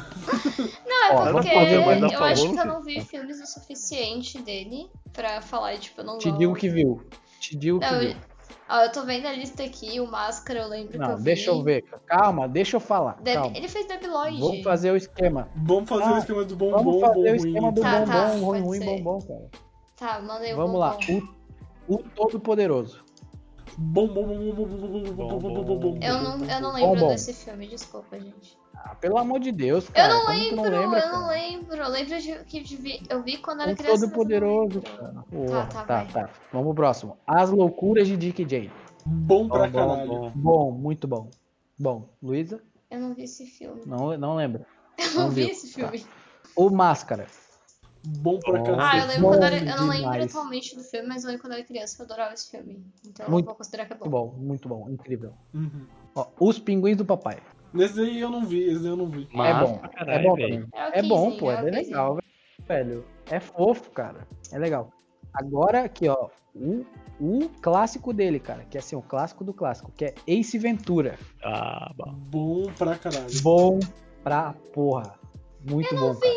[0.87, 4.89] Não, é Ó, porque eu favor, acho que eu não vi filmes o suficiente dele
[5.13, 6.39] pra falar, tipo, eu não Te gosto.
[6.39, 7.03] digo que viu.
[7.39, 8.15] Te digo que Não, viu.
[8.49, 11.17] Eu- ó, eu tô vendo a lista aqui, o Máscara eu lembro que eu Não,
[11.17, 11.23] vi.
[11.23, 11.83] deixa eu ver.
[12.05, 13.21] Calma, deixa eu falar.
[13.21, 13.57] Deb- Calma.
[13.57, 14.39] Ele fez Debiloid.
[14.39, 15.49] Vou fazer o esquema.
[15.55, 17.35] Vamos fazer Ah, o esquema do bom, Vamos bom, fazer bom, o ruim.
[17.35, 18.85] esquema do Tá, bom, tá, bom, ruim, pode ruim, ser.
[18.85, 19.49] bom, bom, cara.
[19.97, 20.97] Tá, mandei o Vamos bom, lá.
[21.07, 21.21] bom.
[21.87, 23.03] O, o Todo-Poderoso.
[23.77, 25.99] Bom, bom, bom, bom, bom, bom, bom, bom, bom, bom, bom.
[26.01, 27.07] Eu não, eu não Bom, lembro bom.
[27.09, 28.57] desse filme, desculpa, gente.
[28.87, 30.13] Ah, pelo amor de Deus, Eu cara.
[30.13, 31.75] não como lembro, não lembra, eu não lembro.
[31.75, 34.05] Eu lembro de, que de vi- eu vi quando era O criança.
[34.05, 34.91] eu Todo-Poderoso, lembro.
[34.97, 35.13] cara.
[35.13, 36.07] Tá, Porra, tá, tá, vai.
[36.27, 36.29] tá.
[36.53, 37.17] Vamos pro próximo.
[37.25, 38.71] As Loucuras de Dick e Jane.
[39.03, 40.07] Bom pra Bom, bom, caralho.
[40.07, 40.31] bom.
[40.35, 41.29] Bom, muito bom.
[41.79, 42.61] Bom, Luísa?
[42.91, 43.81] Eu não vi esse filme.
[43.87, 44.65] Não, não lembra.
[44.97, 45.51] Eu não, Não vi viu.
[45.51, 46.05] esse filme.
[46.55, 47.25] O Máscara.
[48.07, 48.81] Bom pra caralho.
[48.81, 51.41] Ah, eu lembro Bom quando era, eu não lembro atualmente do filme, mas eu lembro
[51.43, 52.85] quando eu era criança, eu adorava esse filme.
[53.05, 54.27] Então Muito- eu vou considerar que é Muito bom.
[54.27, 55.33] bom, muito bom, incrível.
[55.53, 55.87] Uhum.
[56.15, 57.39] Ó, Os Pinguins do Papai.
[57.75, 59.27] Nesse aí eu não vi, esse aí eu não vi.
[59.33, 60.49] é Massa bom, pra é caralho, bom velho.
[60.49, 60.69] também.
[60.73, 61.85] É É bom, 15, pô, é é o bem 15.
[61.89, 62.19] legal,
[62.67, 63.05] velho.
[63.29, 64.27] É fofo, cara.
[64.51, 64.91] É legal.
[65.33, 66.85] Agora aqui, ó, o,
[67.19, 71.19] o clássico dele, cara, que é assim, o clássico do clássico, que é Ace Ventura.
[71.43, 72.13] Ah, bom.
[72.15, 73.41] Bom pra caralho.
[73.41, 73.79] Bom
[74.23, 75.13] pra porra.
[75.69, 76.33] Muito bom, cara.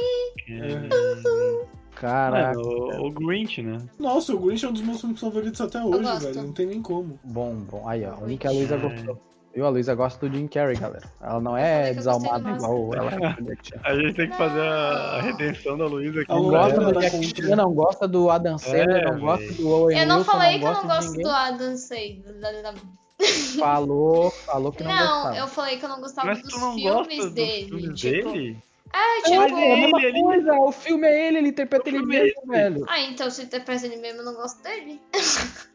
[0.51, 1.79] É.
[1.95, 2.59] Caraca.
[2.59, 3.79] Mano, o, o Grinch, né?
[3.99, 6.43] Nossa, o Grinch é um dos meus filmes favoritos até hoje, velho.
[6.43, 7.19] Não tem nem como.
[7.25, 7.89] Bom, bom.
[7.89, 9.21] Aí, ó, o link a Luísa gostou.
[9.59, 9.67] Viu?
[9.67, 11.11] A Luísa gosta do Jim Carrey, galera.
[11.21, 13.37] Ela não é desalmada igual ela é.
[13.83, 16.31] A gente tem que fazer a, redenção da Luísa aqui.
[16.31, 17.43] Não gosta do Jack.
[17.43, 20.59] Chan, não gosta do Adam Sandler, É, não gosta do Owen Eu não Wilson, falei
[20.61, 21.23] que eu não gosto ninguém.
[21.25, 22.75] do Adam Sandler.
[23.59, 25.37] Falou, falou que não, Não, gostava.
[25.39, 27.65] eu falei que eu não gostava Mas dos tu não filmes gosta dos dele.
[27.69, 28.59] filmes tipo, dele?
[28.95, 29.35] É, É, tipo.
[29.35, 32.85] é a mesma ele- coisa, o filme é ele, ele interpreta ele é mesmo, velho.
[32.89, 35.01] Ah, então se interpreta ele mesmo, eu não gosto dele.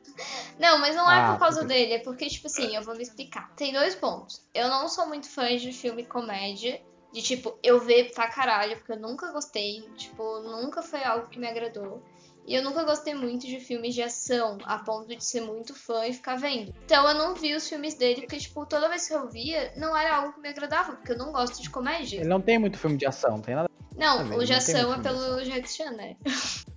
[0.60, 2.96] não, mas não é Ah, por causa tudo dele, é porque, tipo assim, eu vou
[2.96, 3.54] me explicar.
[3.56, 4.42] Tem dois pontos.
[4.54, 6.82] Eu não sou muito fã de filme comédia.
[7.12, 9.82] De tipo, eu ver pra caralho, porque eu nunca gostei.
[9.96, 12.02] Tipo, nunca foi algo que me agradou.
[12.46, 16.06] E eu nunca gostei muito de filmes de ação, a ponto de ser muito fã
[16.06, 16.74] e ficar vendo.
[16.84, 19.96] Então eu não vi os filmes dele, porque, tipo, toda vez que eu via, não
[19.96, 22.18] era algo que me agradava, porque eu não gosto de comédia.
[22.18, 23.70] Ele não tem muito filme de ação, tem nada.
[23.98, 26.16] Não, Ah, o de não tem ação é pelo Jack Chan, né?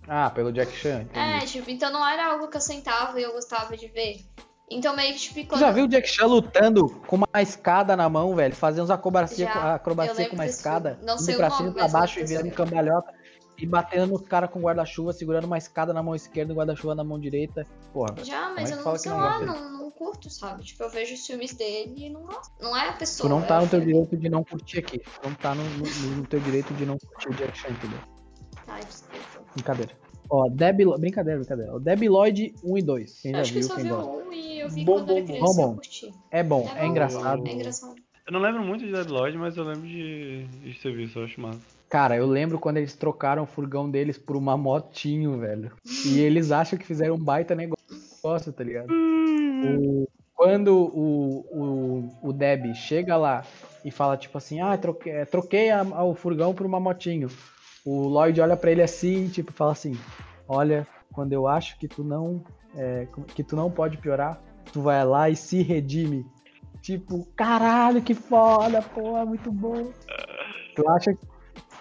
[0.08, 1.02] Ah, pelo Jack Chan.
[1.10, 1.18] entendi.
[1.18, 4.24] É, tipo, então não era algo que eu sentava e eu gostava de ver.
[4.70, 5.60] Então meio que, tipo, quando...
[5.60, 8.54] já viu o Jack Chan lutando com uma escada na mão, velho?
[8.54, 10.98] Fazendo uns acrobacia, Já, eu acrobacia com uma escada.
[11.02, 13.14] Não indo sei o pra cima e pra baixo e virando cambalhota
[13.58, 17.04] e batendo nos caras com guarda-chuva, segurando uma escada na mão esquerda e guarda-chuva na
[17.04, 17.64] mão direita.
[17.92, 18.14] Porra.
[18.22, 20.62] Já, mas é eu não, sei lá, não curto, sabe?
[20.64, 22.50] Tipo, eu vejo os filmes dele e não gosto.
[22.60, 23.28] Não é a pessoa.
[23.28, 23.86] Tu não tá é no teu filme.
[23.94, 24.98] direito de não curtir aqui.
[24.98, 27.98] Tu não tá no, no- no teu direito de não curtir o Jack Chan, entendeu?
[28.68, 29.42] Ai, desculpa.
[29.54, 29.92] Brincadeira.
[30.28, 30.44] Ó.
[30.46, 31.74] Lo- Brincadeira, brincadeira.
[31.74, 33.20] O Debbie Lloyd 1 e 2.
[33.22, 34.10] Quem já Acho que viu, só quem vi gosta.
[34.10, 35.62] um e eu vi Bom, quando era bom, criança bom.
[35.70, 36.14] eu curti.
[36.30, 36.86] É bom, é, bom.
[36.86, 37.46] engraçado.
[37.46, 37.94] É engraçado.
[38.26, 41.24] Eu não lembro muito de Dead Lord, mas eu lembro de, de ter visto, eu
[41.24, 41.60] acho massa.
[41.88, 45.70] Cara, eu lembro quando eles trocaram o furgão deles por uma motinho, velho.
[46.04, 47.75] E eles acham que fizeram um baita negócio,
[48.52, 48.90] tá ligado?
[49.62, 51.40] O- quando o,
[52.22, 53.42] o, o Deb chega lá
[53.84, 57.28] e fala, tipo assim, ah, troquei, é, troquei a- a- o furgão por uma motinho.
[57.84, 59.96] O Lloyd olha pra ele assim, tipo, fala assim,
[60.46, 62.44] olha, quando eu acho que tu não,
[62.74, 64.38] é, que tu não pode piorar,
[64.72, 66.26] tu vai lá e se redime.
[66.82, 69.90] Tipo, caralho, que foda, porra, muito bom.
[70.74, 71.16] Tu acha,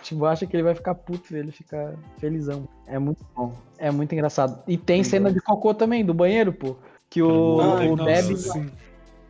[0.05, 2.67] tipo, acha que ele vai ficar puto, ele fica felizão.
[2.87, 3.53] É muito bom.
[3.77, 4.61] É muito engraçado.
[4.67, 6.75] E tem cena de cocô também, do banheiro, pô.
[7.09, 8.69] Que o, o nossa, Deb sim.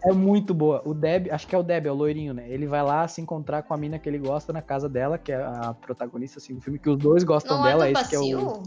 [0.03, 0.81] é muito boa.
[0.85, 2.45] O Deb, acho que é o Deb, é o loirinho, né?
[2.49, 5.31] Ele vai lá se encontrar com a mina que ele gosta na casa dela, que
[5.31, 7.87] é a protagonista assim, do filme, que os dois gostam Não dela.
[7.87, 8.63] é esse que é o.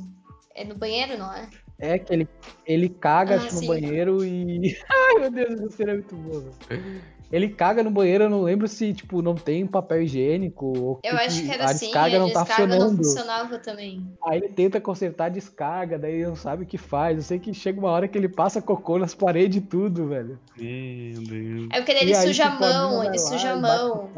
[0.55, 1.49] É no banheiro, não é?
[1.79, 2.29] É que ele,
[2.67, 3.67] ele caga Ah, no sim.
[3.67, 4.77] banheiro e.
[4.91, 6.41] Ai, meu Deus, essa cena é muito boa.
[6.69, 7.01] velho.
[7.31, 11.15] Ele caga no banheiro, eu não lembro se, tipo, não tem papel higiênico ou Eu
[11.17, 12.97] acho que era a assim, descarga a não tá descarga não funcionando.
[13.05, 14.07] funcionava também.
[14.25, 17.17] Aí ele tenta consertar a descarga, daí não sabe o que faz.
[17.19, 20.39] Eu sei que chega uma hora que ele passa cocô nas paredes e tudo, velho.
[20.57, 21.69] Meu Deus.
[21.71, 23.85] É porque ele E aí, suja tipo, a mão, ele lá suja a e bate
[23.85, 24.11] mão.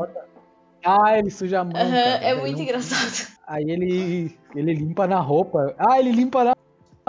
[0.84, 1.74] Ah, ele suja a mão.
[1.76, 3.28] Aham, cara, é muito não- engraçado.
[3.46, 5.74] Aí ele, ele limpa na roupa.
[5.76, 6.54] Ah, ele limpa na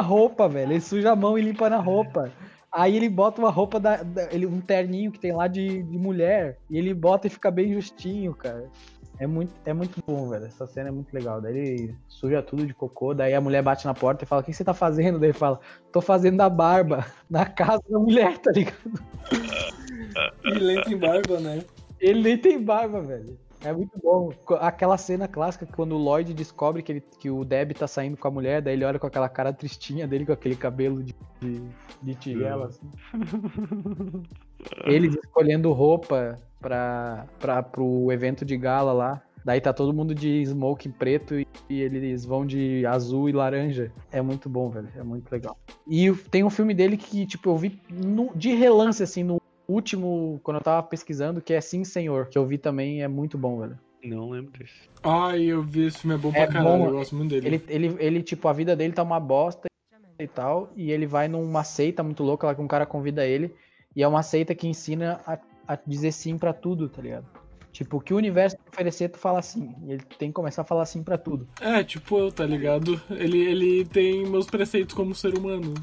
[0.03, 0.71] roupa, velho.
[0.73, 2.31] Ele suja a mão e limpa na roupa.
[2.73, 5.98] Aí ele bota uma roupa da, da- ele, um terninho que tem lá de, de
[5.98, 6.57] mulher.
[6.69, 8.69] E ele bota e fica bem justinho, cara.
[9.19, 10.45] É muito, é muito bom, velho.
[10.45, 11.39] Essa cena é muito legal.
[11.41, 13.14] Daí ele suja tudo de cocô.
[13.14, 15.19] Daí a mulher bate na porta e fala: O que você tá fazendo?
[15.19, 15.60] Daí ele fala:
[15.91, 18.77] Tô fazendo a barba na casa da mulher, tá ligado?
[20.43, 21.64] Ele entra em barba, né?
[21.99, 23.38] Ele nem tem barba, velho.
[23.63, 24.31] É muito bom.
[24.59, 28.27] Aquela cena clássica quando o Lloyd descobre que, ele, que o Deb tá saindo com
[28.27, 31.61] a mulher, daí ele olha com aquela cara tristinha dele, com aquele cabelo de, de,
[32.01, 32.89] de tigela, assim.
[34.85, 39.21] Eles escolhendo roupa pra, pra, pro evento de gala lá.
[39.43, 43.91] Daí tá todo mundo de smoke preto e, e eles vão de azul e laranja.
[44.11, 44.88] É muito bom, velho.
[44.95, 45.57] É muito legal.
[45.88, 49.40] E tem um filme dele que, tipo, eu vi no- de relance, assim, no
[49.72, 53.38] último, quando eu tava pesquisando, que é Sim Senhor, que eu vi também, é muito
[53.38, 53.77] bom, velho.
[54.03, 54.73] Não lembro desse.
[55.03, 57.48] Ai, eu vi esse filme, é bom É pra caralho, bom, eu gosto muito dele.
[57.48, 59.68] Ele, ele, ele, tipo, a vida dele tá uma bosta
[60.19, 63.53] e tal, e ele vai numa seita muito louca lá que um cara convida ele,
[63.95, 65.38] e é uma seita que ensina a,
[65.68, 67.26] a dizer sim pra tudo, tá ligado?
[67.72, 69.73] Tipo, o que o universo te oferecer, tu fala sim.
[69.84, 71.48] E ele tem que começar a falar sim pra tudo.
[71.60, 73.02] É, tipo eu, tá ligado?
[73.10, 75.73] Ele, ele tem meus preceitos como ser humano.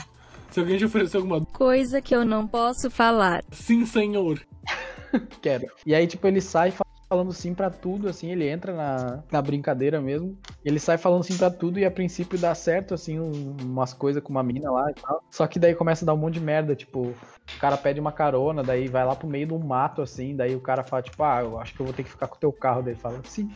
[0.50, 3.42] Se alguém te oferecer alguma Coisa que eu não posso falar.
[3.52, 4.40] sim, senhor.
[5.42, 5.66] Quero.
[5.86, 9.40] E aí, tipo, ele sai fa- falando sim pra tudo, assim, ele entra na, na
[9.40, 10.36] brincadeira mesmo.
[10.64, 14.22] Ele sai falando sim pra tudo e a princípio dá certo, assim, um- umas coisas
[14.22, 15.22] com uma mina lá e tal.
[15.30, 18.12] Só que daí começa a dar um monte de merda, tipo, o cara pede uma
[18.12, 21.40] carona, daí vai lá pro meio do mato, assim, daí o cara fala, tipo, ah,
[21.42, 22.82] eu acho que eu vou ter que ficar com o teu carro.
[22.82, 23.50] Daí ele fala, sim,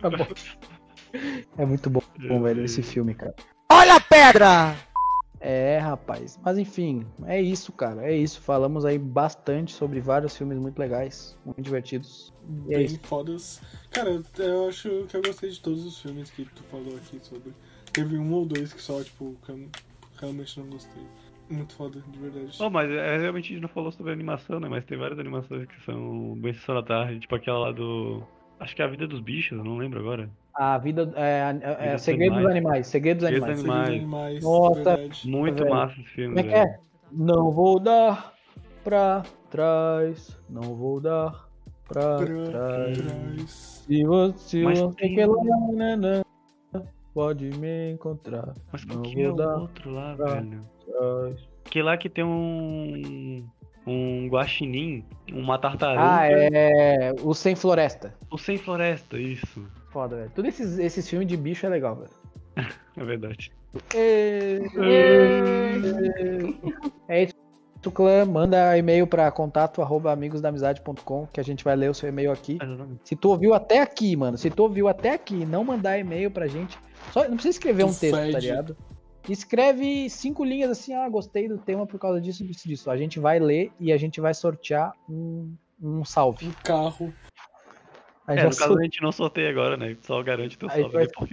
[0.00, 0.26] tá bom.
[1.56, 3.34] É muito bom, bom, velho, esse filme, cara.
[3.72, 4.74] Olha a pedra!
[5.40, 6.38] É, rapaz.
[6.44, 8.10] Mas enfim, é isso, cara.
[8.10, 8.40] É isso.
[8.40, 12.32] Falamos aí bastante sobre vários filmes muito legais, muito divertidos.
[12.68, 13.00] E é Bem isso.
[13.00, 13.62] fodas.
[13.90, 17.52] Cara, eu, acho que eu gostei de todos os filmes que tu falou aqui sobre.
[17.92, 19.68] Teve um ou dois que só, tipo, que eu
[20.20, 21.02] realmente não gostei.
[21.50, 22.58] Muito foda, de verdade.
[22.60, 24.68] Oh, mas é, realmente a gente não falou sobre animação, né?
[24.68, 28.22] Mas tem várias animações que são bem Sessão da Tarde, tipo aquela lá do.
[28.60, 30.28] Acho que é a vida dos bichos, eu não lembro agora.
[30.54, 31.12] A vida.
[31.14, 32.56] É, é, é dos Segredo dos Animais.
[32.56, 32.86] Animais.
[32.88, 33.88] Segredo dos Animais.
[33.88, 34.42] Animais.
[34.44, 35.30] Nossa, verdade.
[35.30, 35.74] Muito velho.
[35.74, 36.68] massa esse filme, Como é que velho.
[36.70, 36.78] é?
[37.12, 38.34] Não vou dar
[38.82, 40.36] pra trás.
[40.50, 41.48] Não vou dar
[41.86, 42.98] pra, Pra trás.
[42.98, 43.50] trás.
[43.86, 44.64] Se você,
[44.96, 45.44] tem que lá,
[45.74, 46.22] nanã,
[47.14, 48.52] pode me encontrar.
[48.72, 50.60] Mas Não qual que vou é o dar outro lá, velho?
[50.84, 51.48] trás.
[51.64, 53.46] Que lá que tem um.
[53.88, 55.02] Um guaxinim,
[55.32, 56.02] uma tartaruga.
[56.02, 57.14] Ah, é.
[57.22, 58.14] O Sem Floresta.
[58.30, 59.66] O Sem Floresta, isso.
[59.90, 60.30] Foda, velho.
[60.34, 62.10] Todos esses, esses filmes de bicho é legal, velho.
[62.96, 63.52] É verdade.
[67.08, 67.34] É isso,
[67.94, 68.24] clã.
[68.24, 72.58] Manda e-mail pra contato arroba amigosdamizade.com que a gente vai ler o seu e-mail aqui.
[73.04, 76.48] Se tu ouviu até aqui, mano, se tu ouviu até aqui não mandar e-mail pra
[76.48, 76.76] gente,
[77.12, 78.76] só, não precisa escrever um texto, tá ligado?
[79.28, 82.90] Escreve cinco linhas assim, ah, gostei do tema por causa disso, disso, disso.
[82.90, 86.46] A gente vai ler e a gente vai sortear um, um salve.
[86.46, 87.12] Um carro.
[88.26, 89.96] A É, gente no caso a gente não sorteia agora, né?
[90.02, 91.30] Só garante teu salve vai- depois.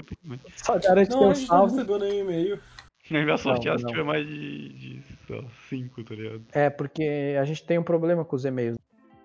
[0.55, 1.73] só garante Não, teu a gente não salve.
[1.73, 2.55] recebeu nenhum e-mail.
[2.55, 3.91] A gente vai sortear se não.
[3.91, 6.41] tiver mais de, de lá, cinco, tá ligado?
[6.53, 8.77] É, porque a gente tem um problema com os e-mails,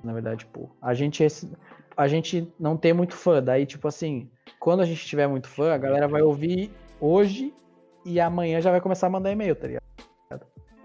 [0.05, 0.69] na verdade, pô.
[0.83, 1.51] A gente, esse-
[1.97, 4.29] a gente não tem muito fã, daí, tipo assim,
[4.61, 6.71] quando a gente tiver muito fã, a galera vai ouvir
[7.01, 7.55] hoje
[8.05, 9.83] e amanhã já vai começar a mandar e-mail, tá ligado?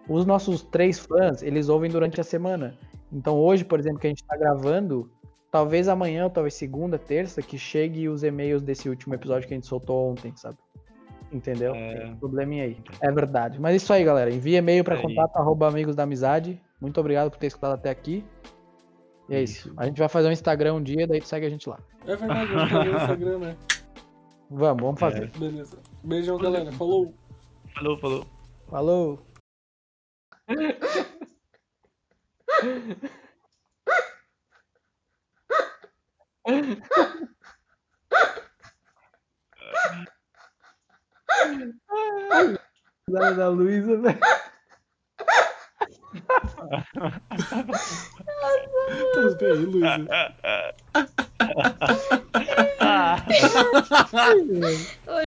[0.08, 2.78] Os nossos três fãs, eles ouvem durante a semana.
[3.12, 5.10] Então hoje, por exemplo, que a gente tá gravando,
[5.52, 9.58] talvez amanhã, ou talvez segunda, terça, que chegue os e-mails desse último episódio que a
[9.58, 10.58] gente soltou ontem, sabe?
[11.32, 11.74] Entendeu?
[11.74, 11.96] É.
[11.96, 12.78] Tem um probleminha aí.
[13.02, 13.60] É verdade.
[13.60, 14.32] Mas isso aí, galera.
[14.32, 15.02] Envie e-mail para Aí.
[15.02, 16.62] contato arroba amigos da amizade.
[16.80, 18.24] Muito obrigado por ter escutado até aqui.
[19.28, 19.74] E é isso.
[19.76, 21.80] A gente vai fazer um Instagram um dia, daí tu segue a gente lá.
[22.06, 23.58] É verdade, fazer o Instagram, né?
[24.50, 25.30] Vamos, vamos fazer.
[25.38, 25.78] Beleza.
[26.04, 26.72] Beijão, galera.
[26.74, 27.14] Falou.
[27.74, 28.26] Falou, falou.
[28.70, 29.26] Falou.
[43.08, 44.20] Risada da Luísa, velho.
[49.14, 50.08] Tudo bem, Luísa.
[54.14, 54.88] Ai, velho.